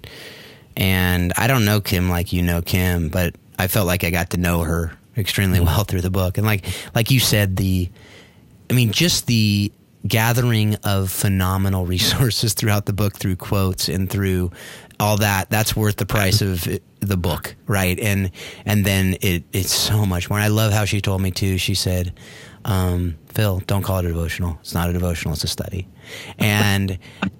and 0.76 1.32
I 1.36 1.48
don't 1.48 1.64
know 1.64 1.80
Kim 1.80 2.08
like 2.08 2.32
you 2.32 2.40
know 2.40 2.62
Kim, 2.62 3.08
but 3.08 3.34
I 3.58 3.66
felt 3.66 3.88
like 3.88 4.04
I 4.04 4.10
got 4.10 4.30
to 4.30 4.36
know 4.38 4.60
her 4.60 4.92
extremely 5.16 5.58
mm-hmm. 5.58 5.66
well 5.66 5.82
through 5.82 6.02
the 6.02 6.10
book. 6.10 6.38
And 6.38 6.46
like 6.46 6.66
like 6.94 7.10
you 7.10 7.18
said, 7.18 7.56
the 7.56 7.90
I 8.70 8.74
mean, 8.74 8.92
just 8.92 9.26
the 9.26 9.72
gathering 10.06 10.76
of 10.84 11.10
phenomenal 11.10 11.84
resources 11.96 12.54
throughout 12.54 12.86
the 12.86 12.92
book 12.92 13.16
through 13.16 13.34
quotes 13.36 13.88
and 13.88 14.08
through 14.08 14.52
all 15.00 15.16
that 15.16 15.50
that's 15.50 15.74
worth 15.74 15.96
the 15.96 16.06
price 16.06 16.42
of 16.42 16.66
the 17.00 17.16
book 17.16 17.54
right 17.66 17.98
and 17.98 18.30
and 18.66 18.84
then 18.84 19.16
it 19.22 19.44
it's 19.52 19.72
so 19.72 20.04
much 20.04 20.28
more 20.28 20.38
and 20.38 20.44
i 20.44 20.48
love 20.48 20.72
how 20.72 20.84
she 20.84 21.00
told 21.00 21.22
me 21.22 21.30
too 21.30 21.56
she 21.56 21.74
said 21.74 22.12
um, 22.64 23.16
Phil, 23.28 23.60
don't 23.66 23.82
call 23.82 23.98
it 23.98 24.04
a 24.04 24.08
devotional. 24.08 24.58
It's 24.60 24.74
not 24.74 24.90
a 24.90 24.92
devotional. 24.92 25.34
It's 25.34 25.44
a 25.44 25.48
study. 25.48 25.88
And 26.38 26.98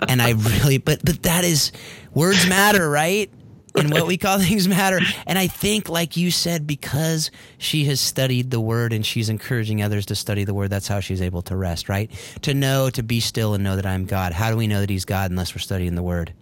and 0.08 0.22
I 0.22 0.30
really, 0.30 0.78
but 0.78 1.04
but 1.04 1.22
that 1.24 1.44
is 1.44 1.72
words 2.14 2.48
matter, 2.48 2.88
right? 2.88 3.30
And 3.76 3.92
what 3.92 4.06
we 4.06 4.16
call 4.16 4.38
things 4.40 4.66
matter. 4.66 5.00
And 5.26 5.38
I 5.38 5.46
think, 5.46 5.88
like 5.88 6.16
you 6.16 6.30
said, 6.30 6.66
because 6.66 7.30
she 7.58 7.84
has 7.84 8.00
studied 8.00 8.50
the 8.50 8.60
word 8.60 8.92
and 8.92 9.04
she's 9.04 9.28
encouraging 9.28 9.82
others 9.82 10.06
to 10.06 10.14
study 10.14 10.44
the 10.44 10.54
word, 10.54 10.70
that's 10.70 10.88
how 10.88 11.00
she's 11.00 11.22
able 11.22 11.42
to 11.42 11.56
rest, 11.56 11.88
right? 11.88 12.10
To 12.42 12.54
know, 12.54 12.90
to 12.90 13.02
be 13.02 13.20
still 13.20 13.54
and 13.54 13.62
know 13.62 13.76
that 13.76 13.86
I'm 13.86 14.06
God. 14.06 14.32
How 14.32 14.50
do 14.50 14.56
we 14.56 14.66
know 14.66 14.80
that 14.80 14.90
He's 14.90 15.04
God 15.04 15.30
unless 15.30 15.54
we're 15.54 15.60
studying 15.60 15.94
the 15.94 16.02
word? 16.02 16.34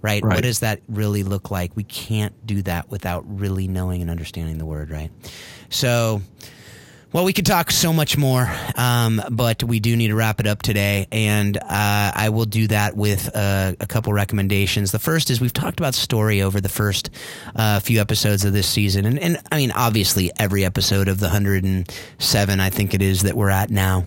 Right? 0.00 0.22
right? 0.22 0.36
What 0.36 0.42
does 0.42 0.60
that 0.60 0.80
really 0.88 1.22
look 1.22 1.50
like? 1.50 1.76
We 1.76 1.84
can't 1.84 2.46
do 2.46 2.62
that 2.62 2.90
without 2.90 3.24
really 3.26 3.68
knowing 3.68 4.00
and 4.00 4.10
understanding 4.10 4.56
the 4.56 4.64
word, 4.64 4.90
right? 4.90 5.10
So, 5.68 6.22
well, 7.16 7.24
we 7.24 7.32
could 7.32 7.46
talk 7.46 7.70
so 7.70 7.94
much 7.94 8.18
more, 8.18 8.46
um, 8.74 9.22
but 9.30 9.64
we 9.64 9.80
do 9.80 9.96
need 9.96 10.08
to 10.08 10.14
wrap 10.14 10.38
it 10.38 10.46
up 10.46 10.60
today, 10.60 11.06
and 11.10 11.56
uh, 11.56 11.62
I 12.14 12.28
will 12.28 12.44
do 12.44 12.66
that 12.66 12.94
with 12.94 13.34
uh, 13.34 13.72
a 13.80 13.86
couple 13.86 14.12
recommendations. 14.12 14.92
The 14.92 14.98
first 14.98 15.30
is 15.30 15.40
we've 15.40 15.50
talked 15.50 15.80
about 15.80 15.94
story 15.94 16.42
over 16.42 16.60
the 16.60 16.68
first 16.68 17.08
uh, 17.54 17.80
few 17.80 18.02
episodes 18.02 18.44
of 18.44 18.52
this 18.52 18.68
season, 18.68 19.06
and, 19.06 19.18
and 19.18 19.38
I 19.50 19.56
mean, 19.56 19.70
obviously, 19.70 20.30
every 20.38 20.62
episode 20.62 21.08
of 21.08 21.18
the 21.18 21.28
107, 21.28 22.60
I 22.60 22.68
think 22.68 22.92
it 22.92 23.00
is, 23.00 23.22
that 23.22 23.34
we're 23.34 23.48
at 23.48 23.70
now 23.70 24.04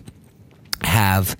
have 0.82 1.36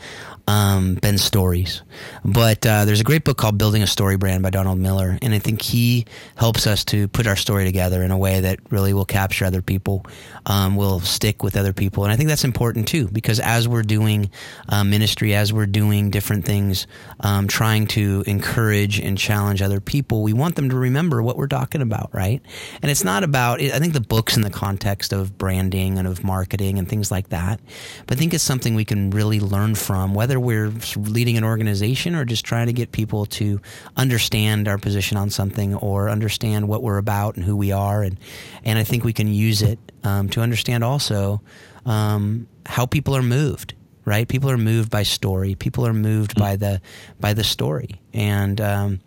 um, 0.47 0.95
been 0.95 1.19
stories. 1.19 1.83
But 2.25 2.65
uh, 2.67 2.85
there's 2.85 3.01
a 3.01 3.05
great 3.05 3.25
book 3.25 3.39
called 3.39 3.59
Building 3.59 3.83
a 3.83 3.87
Story 3.87 4.17
Brand 4.17 4.43
by 4.43 4.51
Donald 4.51 4.79
Miller, 4.79 5.19
and 5.23 5.35
I 5.35 5.39
think 5.39 5.63
he 5.63 6.07
helps 6.37 6.67
us 6.67 6.85
to 6.87 7.09
put 7.09 7.27
our 7.27 7.37
story 7.37 7.65
together 7.65 8.03
in 8.03 8.11
a 8.11 8.19
way 8.19 8.41
that 8.41 8.59
really 8.71 8.93
will 8.93 9.05
capture 9.05 9.45
other 9.45 9.63
people, 9.63 10.05
um, 10.47 10.77
will 10.77 11.01
stick 11.01 11.43
with 11.43 11.57
other 11.57 11.73
people, 11.73 12.05
and 12.05 12.13
I 12.13 12.17
think 12.17 12.29
that's 12.29 12.45
important 12.45 12.89
too 12.89 13.09
because 13.09 13.41
as 13.41 13.69
we're 13.69 13.83
doing 13.83 14.31
uh, 14.69 14.85
ministry, 14.85 15.35
as 15.35 15.53
we're 15.53 15.67
doing 15.67 16.11
different 16.11 16.45
things, 16.45 16.87
um, 17.21 17.49
trying 17.49 17.87
to 17.89 18.25
encourage 18.27 18.99
and 18.99 19.17
challenge 19.17 19.63
other 19.63 19.81
people, 19.81 20.23
we 20.23 20.33
want 20.33 20.57
them 20.57 20.71
to 20.71 20.77
remember 20.77 21.23
what 21.23 21.37
we're 21.37 21.47
talking 21.47 21.83
about, 21.83 22.11
right? 22.13 22.43
And 22.83 22.91
it's 22.91 23.05
not 23.05 23.25
about. 23.25 23.61
I 23.61 23.79
think 23.79 23.93
the 23.93 24.01
books 24.01 24.37
in 24.37 24.43
the 24.43 24.51
context 24.51 25.13
of 25.13 25.39
branding 25.39 25.99
and 25.99 26.07
of 26.07 26.25
marketing 26.25 26.79
and 26.79 26.89
things 26.89 27.11
like 27.11 27.29
that, 27.31 27.61
but 28.07 28.17
I 28.17 28.19
think 28.19 28.35
it's 28.35 28.45
something 28.45 28.75
we 28.75 28.85
can 28.85 29.11
really 29.11 29.41
learn 29.41 29.75
from, 29.75 30.15
whether 30.15 30.30
we're 30.39 30.73
leading 30.97 31.37
an 31.37 31.45
organization 31.45 32.15
or 32.15 32.25
just 32.25 32.45
trying 32.45 32.67
to 32.67 32.73
get 32.73 32.93
people 32.93 33.27
to 33.27 33.61
understand 33.97 34.69
our 34.69 34.79
position 34.79 35.17
on 35.17 35.31
something 35.31 35.75
or 35.75 36.09
understand 36.09 36.69
what 36.69 36.83
we're 36.83 36.99
about 36.99 37.37
and 37.37 37.45
who 37.45 37.57
we 37.57 37.73
are. 37.73 38.03
And, 38.03 38.19
and 38.65 38.79
I 38.79 38.85
think 38.85 39.03
we 39.03 39.13
can 39.13 39.29
use 39.29 39.63
it 39.63 39.79
um, 40.05 40.29
to 40.31 40.41
understand 40.41 40.85
also 40.85 41.41
um, 41.87 42.47
how 42.67 42.87
people 42.87 43.17
are 43.17 43.23
moved 43.23 43.75
right? 44.07 44.27
People 44.27 44.51
are 44.51 44.59
moved 44.59 44.91
by 44.91 45.03
story. 45.03 45.55
People 45.55 45.87
are 45.87 45.93
moved 45.93 46.35
by 46.35 46.57
the 46.57 46.81
by 47.21 47.35
the 47.35 47.45
story, 47.45 48.01
and 48.13 48.61
um, 48.61 49.01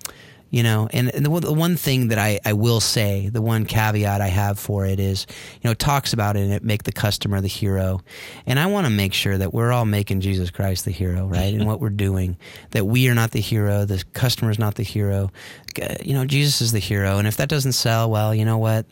you 0.54 0.62
know 0.62 0.88
and, 0.94 1.14
and 1.16 1.26
the, 1.26 1.40
the, 1.40 1.52
one 1.52 1.76
thing 1.76 2.10
that 2.10 2.20
I, 2.20 2.40
I 2.46 2.54
will 2.54 2.80
say 2.80 3.28
the 3.28 3.42
one 3.42 3.66
caveat 3.66 4.22
i 4.22 4.28
have 4.28 4.60
for 4.60 4.86
it 4.86 5.00
is 5.00 5.26
you 5.56 5.62
know 5.66 5.72
it 5.72 5.80
talks 5.80 6.14
about 6.14 6.38
it 6.38 6.42
and 6.42 6.54
it 6.54 6.64
make 6.64 6.84
the 6.84 6.92
customer 6.92 7.42
the 7.42 7.48
hero. 7.48 8.02
And 8.46 8.60
i 8.60 8.68
want 8.68 8.86
to 8.86 8.92
make 8.92 9.14
sure 9.14 9.36
that 9.36 9.52
we're 9.52 9.72
all 9.72 9.86
making 9.86 10.22
jesus 10.22 10.52
christ 10.52 10.86
the 10.86 10.92
hero 10.92 11.26
right? 11.26 11.54
And 11.54 11.66
what 11.66 11.80
we're 11.80 11.90
doing 11.90 12.38
that 12.70 12.86
we 12.86 13.10
are 13.10 13.16
not 13.16 13.32
the 13.32 13.42
hero 13.42 13.84
the 13.86 14.04
customer 14.14 14.52
is 14.52 14.60
not 14.60 14.76
the 14.76 14.84
hero. 14.84 15.32
You 16.04 16.14
know 16.14 16.24
jesus 16.24 16.62
is 16.62 16.72
the 16.72 16.80
hero. 16.80 17.18
And 17.18 17.28
if 17.28 17.38
that 17.38 17.50
doesn't 17.50 17.74
sell 17.74 18.12
well 18.12 18.34
you 18.36 18.46
know 18.46 18.60
what? 18.60 18.86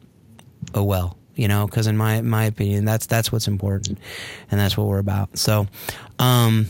Oh 0.74 0.84
well 0.84 1.16
you 1.36 1.47
know 1.47 1.68
because 1.68 1.86
in 1.86 1.95
my 1.95 2.22
my 2.22 2.45
opinion 2.45 2.86
that's 2.86 3.05
that's 3.05 3.32
what's 3.32 3.47
important. 3.47 3.99
And 4.49 4.59
that's 4.59 4.76
what 4.76 4.88
we're 4.88 4.97
about. 4.97 5.38
So 5.38 5.68
um 6.18 6.66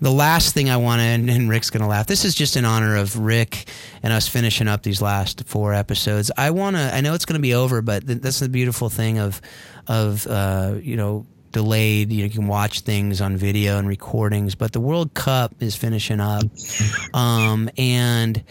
the 0.00 0.10
last 0.10 0.54
thing 0.54 0.68
I 0.68 0.76
want 0.76 1.00
to, 1.00 1.04
and 1.04 1.48
Rick's 1.48 1.70
going 1.70 1.82
to 1.82 1.88
laugh. 1.88 2.06
This 2.06 2.24
is 2.24 2.34
just 2.34 2.56
in 2.56 2.64
honor 2.64 2.96
of 2.96 3.18
Rick 3.18 3.68
and 4.02 4.12
us 4.12 4.28
finishing 4.28 4.68
up 4.68 4.82
these 4.82 5.00
last 5.00 5.44
four 5.46 5.72
episodes. 5.72 6.30
I 6.36 6.50
want 6.50 6.76
to. 6.76 6.94
I 6.94 7.00
know 7.00 7.14
it's 7.14 7.24
going 7.24 7.38
to 7.38 7.42
be 7.42 7.54
over, 7.54 7.82
but 7.82 8.06
th- 8.06 8.20
that's 8.20 8.40
the 8.40 8.48
beautiful 8.48 8.90
thing 8.90 9.18
of, 9.18 9.40
of 9.86 10.26
uh, 10.26 10.74
you 10.82 10.96
know, 10.96 11.26
delayed. 11.52 12.12
You, 12.12 12.18
know, 12.18 12.24
you 12.24 12.30
can 12.30 12.46
watch 12.46 12.80
things 12.80 13.20
on 13.20 13.36
video 13.36 13.78
and 13.78 13.88
recordings, 13.88 14.54
but 14.54 14.72
the 14.72 14.80
World 14.80 15.14
Cup 15.14 15.54
is 15.60 15.76
finishing 15.76 16.20
up, 16.20 16.44
um, 17.14 17.70
and 17.78 18.42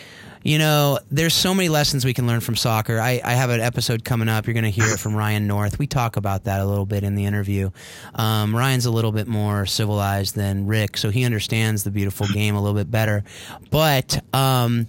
you 0.46 0.60
know, 0.60 1.00
there's 1.10 1.34
so 1.34 1.56
many 1.56 1.70
lessons 1.70 2.06
we 2.06 2.14
can 2.14 2.28
learn 2.28 2.39
from 2.39 2.56
soccer. 2.56 3.00
I, 3.00 3.20
I 3.24 3.34
have 3.34 3.50
an 3.50 3.62
episode 3.62 4.06
coming 4.06 4.30
up. 4.30 4.46
You're 4.46 4.54
going 4.54 4.64
to 4.64 4.70
hear 4.70 4.86
it 4.93 5.00
from 5.00 5.16
Ryan 5.16 5.48
North. 5.48 5.80
We 5.80 5.88
talk 5.88 6.18
about 6.18 6.43
that 6.43 6.62
a 6.62 6.66
little 6.66 6.86
bit 6.86 7.04
in 7.04 7.16
the 7.16 7.26
interview. 7.26 7.72
Um, 8.14 8.56
Ryan's 8.56 8.86
a 8.86 8.91
little 8.91 9.12
bit 9.12 9.28
more 9.28 9.66
civilized 9.66 10.36
than 10.36 10.68
Rick, 10.68 10.98
so 10.98 11.10
he 11.10 11.26
understands 11.26 11.84
the 11.84 11.89
beautiful 11.89 12.28
game 12.28 12.54
a 12.56 12.62
little 12.62 12.78
bit 12.78 12.91
better. 12.91 13.24
But, 13.72 14.24
um, 14.36 14.88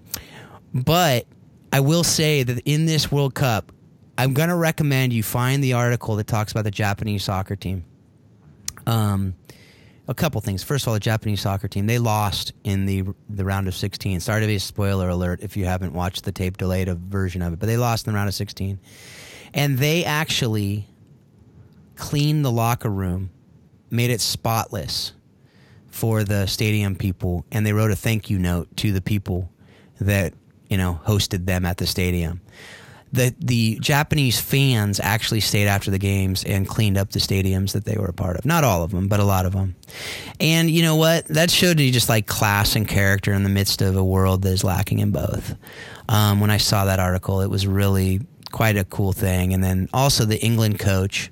but 0.74 1.24
I 1.72 1.80
will 1.80 2.04
say 2.04 2.42
that 2.42 2.60
in 2.66 2.84
this 2.84 3.10
World 3.10 3.34
Cup, 3.34 3.72
I'm 4.18 4.34
going 4.34 4.50
to 4.50 4.56
recommend 4.56 5.14
you 5.14 5.22
find 5.22 5.64
the 5.64 5.72
article 5.72 6.16
that 6.16 6.26
talks 6.26 6.52
about 6.52 6.64
the 6.64 6.70
Japanese 6.70 7.24
soccer 7.24 7.56
team. 7.56 7.82
Um, 8.86 9.34
a 10.08 10.14
couple 10.14 10.40
things. 10.40 10.62
First 10.62 10.84
of 10.84 10.88
all, 10.88 10.94
the 10.94 11.00
Japanese 11.00 11.40
soccer 11.40 11.68
team 11.68 11.86
they 11.86 11.98
lost 11.98 12.52
in 12.64 12.86
the 12.86 13.04
the 13.28 13.44
round 13.44 13.68
of 13.68 13.74
16. 13.74 14.20
Sorry 14.20 14.40
to 14.40 14.46
be 14.46 14.56
a 14.56 14.60
spoiler 14.60 15.08
alert 15.08 15.40
if 15.42 15.56
you 15.56 15.64
haven't 15.64 15.92
watched 15.92 16.24
the 16.24 16.32
tape 16.32 16.56
delayed 16.56 16.88
version 16.88 17.42
of 17.42 17.52
it, 17.52 17.58
but 17.58 17.66
they 17.66 17.76
lost 17.76 18.06
in 18.06 18.12
the 18.12 18.16
round 18.16 18.28
of 18.28 18.34
16, 18.34 18.78
and 19.54 19.78
they 19.78 20.04
actually 20.04 20.86
cleaned 21.96 22.44
the 22.44 22.52
locker 22.52 22.90
room 22.90 23.30
made 23.90 24.10
it 24.10 24.20
spotless 24.20 25.12
for 25.88 26.24
the 26.24 26.46
stadium 26.46 26.94
people, 26.94 27.44
and 27.50 27.64
they 27.64 27.72
wrote 27.72 27.90
a 27.90 27.96
thank 27.96 28.28
you 28.28 28.38
note 28.38 28.68
to 28.76 28.92
the 28.92 29.00
people 29.00 29.50
that 30.00 30.34
you 30.68 30.76
know 30.76 31.00
hosted 31.06 31.46
them 31.46 31.64
at 31.64 31.78
the 31.78 31.86
stadium. 31.86 32.40
The 33.16 33.34
the 33.38 33.78
Japanese 33.80 34.38
fans 34.40 35.00
actually 35.00 35.40
stayed 35.40 35.66
after 35.66 35.90
the 35.90 35.98
games 35.98 36.44
and 36.44 36.68
cleaned 36.68 36.98
up 36.98 37.10
the 37.10 37.18
stadiums 37.18 37.72
that 37.72 37.84
they 37.84 37.96
were 37.96 38.06
a 38.06 38.12
part 38.12 38.36
of. 38.36 38.44
Not 38.44 38.62
all 38.62 38.82
of 38.82 38.90
them, 38.90 39.08
but 39.08 39.20
a 39.20 39.24
lot 39.24 39.46
of 39.46 39.52
them. 39.52 39.74
And 40.38 40.70
you 40.70 40.82
know 40.82 40.96
what? 40.96 41.26
That 41.26 41.50
showed 41.50 41.80
you 41.80 41.90
just 41.90 42.08
like 42.08 42.26
class 42.26 42.76
and 42.76 42.86
character 42.86 43.32
in 43.32 43.42
the 43.42 43.48
midst 43.48 43.82
of 43.82 43.96
a 43.96 44.04
world 44.04 44.42
that 44.42 44.52
is 44.52 44.64
lacking 44.64 44.98
in 44.98 45.10
both. 45.10 45.54
Um, 46.08 46.40
when 46.40 46.50
I 46.50 46.58
saw 46.58 46.84
that 46.84 47.00
article, 47.00 47.40
it 47.40 47.48
was 47.48 47.66
really 47.66 48.20
quite 48.52 48.76
a 48.76 48.84
cool 48.84 49.12
thing. 49.12 49.52
And 49.52 49.62
then 49.62 49.88
also 49.92 50.24
the 50.24 50.42
England 50.42 50.78
coach, 50.78 51.30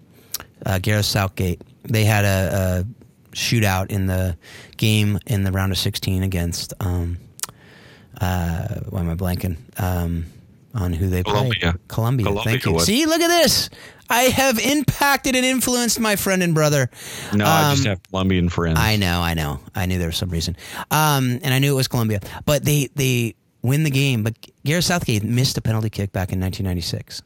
uh, 0.66 0.78
Gareth 0.78 1.06
Southgate, 1.06 1.62
they 1.82 2.04
had 2.04 2.24
a, 2.24 2.84
a, 2.84 3.34
shootout 3.34 3.90
in 3.90 4.06
the 4.06 4.36
game 4.76 5.18
in 5.26 5.42
the 5.42 5.50
round 5.50 5.72
of 5.72 5.78
16 5.78 6.22
against. 6.22 6.72
Um, 6.78 7.18
uh, 8.20 8.80
why 8.90 9.00
am 9.00 9.10
I 9.10 9.16
blanking? 9.16 9.56
Um, 9.80 10.26
on 10.74 10.92
who 10.92 11.08
they 11.08 11.22
Colombia. 11.22 11.72
played. 11.72 11.88
Colombia. 11.88 12.26
Colombia 12.26 12.52
Thank 12.52 12.64
you. 12.66 12.72
was. 12.72 12.84
See, 12.86 13.06
look 13.06 13.20
at 13.20 13.28
this. 13.28 13.70
I 14.10 14.24
have 14.24 14.58
impacted 14.58 15.34
and 15.34 15.44
influenced 15.46 15.98
my 15.98 16.16
friend 16.16 16.42
and 16.42 16.52
brother. 16.54 16.90
No, 17.32 17.46
I 17.46 17.70
just 17.72 17.86
Um, 17.86 17.90
have 17.90 18.02
Colombian 18.10 18.48
friends. 18.50 18.78
I 18.78 18.96
know, 18.96 19.20
I 19.22 19.34
know. 19.34 19.60
I 19.74 19.86
knew 19.86 19.98
there 19.98 20.08
was 20.08 20.16
some 20.16 20.28
reason. 20.30 20.56
Um, 20.90 21.38
and 21.42 21.54
I 21.54 21.58
knew 21.58 21.72
it 21.72 21.76
was 21.76 21.88
Colombia. 21.88 22.20
But 22.44 22.64
they 22.64 22.88
they 22.94 23.34
win 23.62 23.82
the 23.84 23.90
game. 23.90 24.22
But 24.22 24.34
Gareth 24.64 24.84
Southgate 24.84 25.24
missed 25.24 25.56
a 25.56 25.62
penalty 25.62 25.88
kick 25.88 26.12
back 26.12 26.32
in 26.32 26.40
1996. 26.40 27.22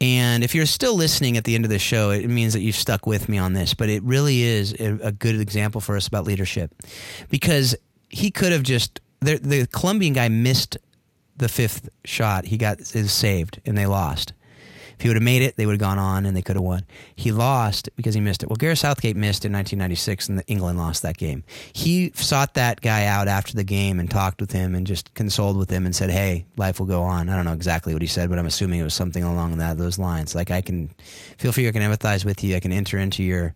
And 0.00 0.42
if 0.42 0.54
you're 0.54 0.66
still 0.66 0.96
listening 0.96 1.36
at 1.36 1.44
the 1.44 1.54
end 1.54 1.64
of 1.64 1.70
the 1.70 1.78
show, 1.78 2.10
it 2.10 2.26
means 2.28 2.52
that 2.54 2.60
you've 2.60 2.74
stuck 2.76 3.06
with 3.06 3.28
me 3.28 3.38
on 3.38 3.52
this. 3.52 3.74
But 3.74 3.88
it 3.88 4.02
really 4.02 4.42
is 4.42 4.72
a, 4.80 4.98
a 5.00 5.12
good 5.12 5.40
example 5.40 5.80
for 5.80 5.96
us 5.96 6.08
about 6.08 6.24
leadership, 6.24 6.72
because 7.30 7.76
he 8.10 8.30
could 8.32 8.50
have 8.50 8.64
just 8.64 9.00
the, 9.20 9.36
the 9.38 9.66
Colombian 9.68 10.12
guy 10.12 10.28
missed 10.28 10.76
the 11.36 11.48
fifth 11.48 11.88
shot. 12.04 12.46
He 12.46 12.56
got 12.56 12.80
is 12.80 13.12
saved, 13.12 13.60
and 13.64 13.76
they 13.76 13.86
lost. 13.86 14.32
If 14.96 15.02
he 15.02 15.08
would 15.08 15.16
have 15.16 15.24
made 15.24 15.42
it, 15.42 15.56
they 15.56 15.66
would 15.66 15.72
have 15.72 15.80
gone 15.80 15.98
on 15.98 16.24
and 16.24 16.36
they 16.36 16.42
could 16.42 16.56
have 16.56 16.64
won. 16.64 16.84
He 17.16 17.32
lost 17.32 17.88
because 17.96 18.14
he 18.14 18.20
missed 18.20 18.42
it. 18.42 18.48
Well, 18.48 18.56
Gareth 18.56 18.78
Southgate 18.78 19.16
missed 19.16 19.44
in 19.44 19.52
1996 19.52 20.28
and 20.28 20.42
England 20.46 20.78
lost 20.78 21.02
that 21.02 21.16
game. 21.16 21.42
He 21.72 22.12
sought 22.14 22.54
that 22.54 22.80
guy 22.80 23.06
out 23.06 23.26
after 23.26 23.54
the 23.54 23.64
game 23.64 23.98
and 23.98 24.08
talked 24.08 24.40
with 24.40 24.52
him 24.52 24.74
and 24.74 24.86
just 24.86 25.12
consoled 25.14 25.56
with 25.56 25.70
him 25.70 25.84
and 25.84 25.94
said, 25.94 26.10
"Hey, 26.10 26.46
life 26.56 26.78
will 26.78 26.86
go 26.86 27.02
on." 27.02 27.28
I 27.28 27.36
don't 27.36 27.44
know 27.44 27.52
exactly 27.52 27.92
what 27.92 28.02
he 28.02 28.08
said, 28.08 28.30
but 28.30 28.38
I'm 28.38 28.46
assuming 28.46 28.80
it 28.80 28.84
was 28.84 28.94
something 28.94 29.24
along 29.24 29.58
that 29.58 29.78
those 29.78 29.98
lines. 29.98 30.34
Like 30.34 30.50
I 30.50 30.60
can 30.60 30.90
feel 31.38 31.52
free, 31.52 31.66
I 31.66 31.72
can 31.72 31.82
empathize 31.82 32.24
with 32.24 32.44
you. 32.44 32.54
I 32.54 32.60
can 32.60 32.72
enter 32.72 32.98
into 32.98 33.22
your 33.22 33.54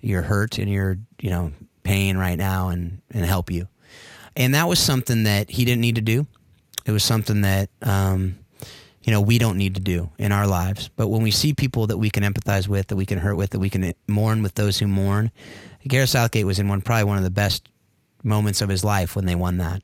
your 0.00 0.22
hurt 0.22 0.58
and 0.58 0.70
your 0.70 0.96
you 1.20 1.30
know 1.30 1.52
pain 1.82 2.16
right 2.16 2.38
now 2.38 2.68
and 2.68 3.02
and 3.10 3.24
help 3.26 3.50
you. 3.50 3.68
And 4.36 4.54
that 4.54 4.68
was 4.68 4.78
something 4.78 5.24
that 5.24 5.50
he 5.50 5.64
didn't 5.64 5.80
need 5.80 5.96
to 5.96 6.00
do. 6.00 6.26
It 6.88 6.92
was 6.92 7.04
something 7.04 7.42
that 7.42 7.68
um, 7.82 8.38
you 9.02 9.12
know 9.12 9.20
we 9.20 9.36
don't 9.36 9.58
need 9.58 9.74
to 9.74 9.80
do 9.80 10.08
in 10.16 10.32
our 10.32 10.46
lives. 10.46 10.88
But 10.96 11.08
when 11.08 11.22
we 11.22 11.30
see 11.30 11.52
people 11.52 11.86
that 11.88 11.98
we 11.98 12.08
can 12.08 12.22
empathize 12.22 12.66
with, 12.66 12.86
that 12.86 12.96
we 12.96 13.04
can 13.04 13.18
hurt 13.18 13.36
with, 13.36 13.50
that 13.50 13.58
we 13.58 13.68
can 13.68 13.92
mourn 14.06 14.42
with 14.42 14.54
those 14.54 14.78
who 14.78 14.86
mourn, 14.86 15.30
Gareth 15.86 16.08
Southgate 16.08 16.46
was 16.46 16.58
in 16.58 16.66
one 16.66 16.80
probably 16.80 17.04
one 17.04 17.18
of 17.18 17.24
the 17.24 17.30
best 17.30 17.68
moments 18.24 18.62
of 18.62 18.70
his 18.70 18.84
life 18.84 19.14
when 19.14 19.26
they 19.26 19.34
won 19.34 19.58
that, 19.58 19.82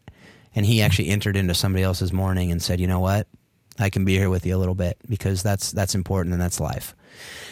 and 0.54 0.64
he 0.64 0.80
actually 0.80 1.10
entered 1.10 1.36
into 1.36 1.52
somebody 1.52 1.82
else's 1.82 2.10
mourning 2.10 2.50
and 2.50 2.62
said, 2.62 2.80
"You 2.80 2.86
know 2.86 3.00
what? 3.00 3.28
I 3.78 3.90
can 3.90 4.04
be 4.04 4.16
here 4.16 4.30
with 4.30 4.46
you 4.46 4.56
a 4.56 4.58
little 4.58 4.74
bit 4.74 4.98
because 5.08 5.42
that's 5.42 5.72
that's 5.72 5.94
important 5.94 6.32
and 6.32 6.42
that's 6.42 6.60
life." 6.60 6.94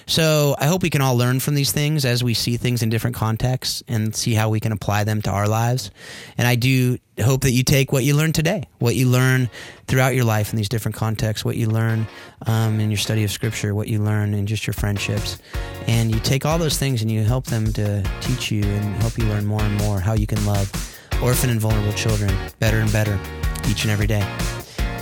So 0.07 0.57
I 0.59 0.66
hope 0.66 0.83
we 0.83 0.91
can 0.91 1.01
all 1.01 1.16
learn 1.16 1.41
from 1.41 1.55
these 1.55 1.73
things 1.73 2.05
as 2.05 2.25
we 2.25 2.35
see 2.35 2.57
things 2.57 2.83
in 2.83 2.91
different 2.91 3.16
contexts 3.16 3.83
and 3.87 4.14
see 4.14 4.35
how 4.35 4.49
we 4.49 4.61
can 4.61 4.73
apply 4.73 5.05
them 5.05 5.23
to 5.23 5.31
our 5.31 5.49
lives. 5.49 5.91
And 6.37 6.49
I 6.49 6.57
do 6.57 6.99
hope 7.23 7.43
that 7.43 7.53
you 7.53 7.62
take 7.62 7.93
what 7.93 8.05
you 8.05 8.16
learned 8.16 8.35
today, 8.35 8.68
what 8.79 8.97
you 8.97 9.09
learn 9.09 9.49
throughout 9.87 10.14
your 10.14 10.25
life 10.25 10.51
in 10.53 10.57
these 10.57 10.68
different 10.68 10.97
contexts, 10.97 11.45
what 11.45 11.57
you 11.57 11.68
learn 11.68 12.07
um, 12.47 12.81
in 12.81 12.91
your 12.91 12.99
study 12.99 13.23
of 13.23 13.31
Scripture, 13.31 13.75
what 13.75 13.89
you 13.89 14.03
learn 14.03 14.35
in 14.35 14.47
just 14.47 14.66
your 14.66 14.75
friendships, 14.75 15.39
and 15.87 16.12
you 16.12 16.20
take 16.20 16.45
all 16.45 16.59
those 16.59 16.79
things 16.79 17.03
and 17.03 17.11
you 17.11 17.23
help 17.23 17.47
them 17.47 17.73
to 17.75 18.03
teach 18.20 18.51
you 18.51 18.64
and 18.64 19.03
help 19.03 19.16
you 19.18 19.25
learn 19.27 19.47
more 19.47 19.62
and 19.62 19.77
more 19.77 20.01
how 20.01 20.14
you 20.14 20.27
can 20.27 20.45
love 20.45 20.70
orphan 21.23 21.51
and 21.51 21.61
vulnerable 21.61 21.93
children 21.93 22.35
better 22.59 22.79
and 22.79 22.93
better 22.93 23.18
each 23.68 23.85
and 23.85 23.93
every 23.93 24.09
day. 24.09 24.62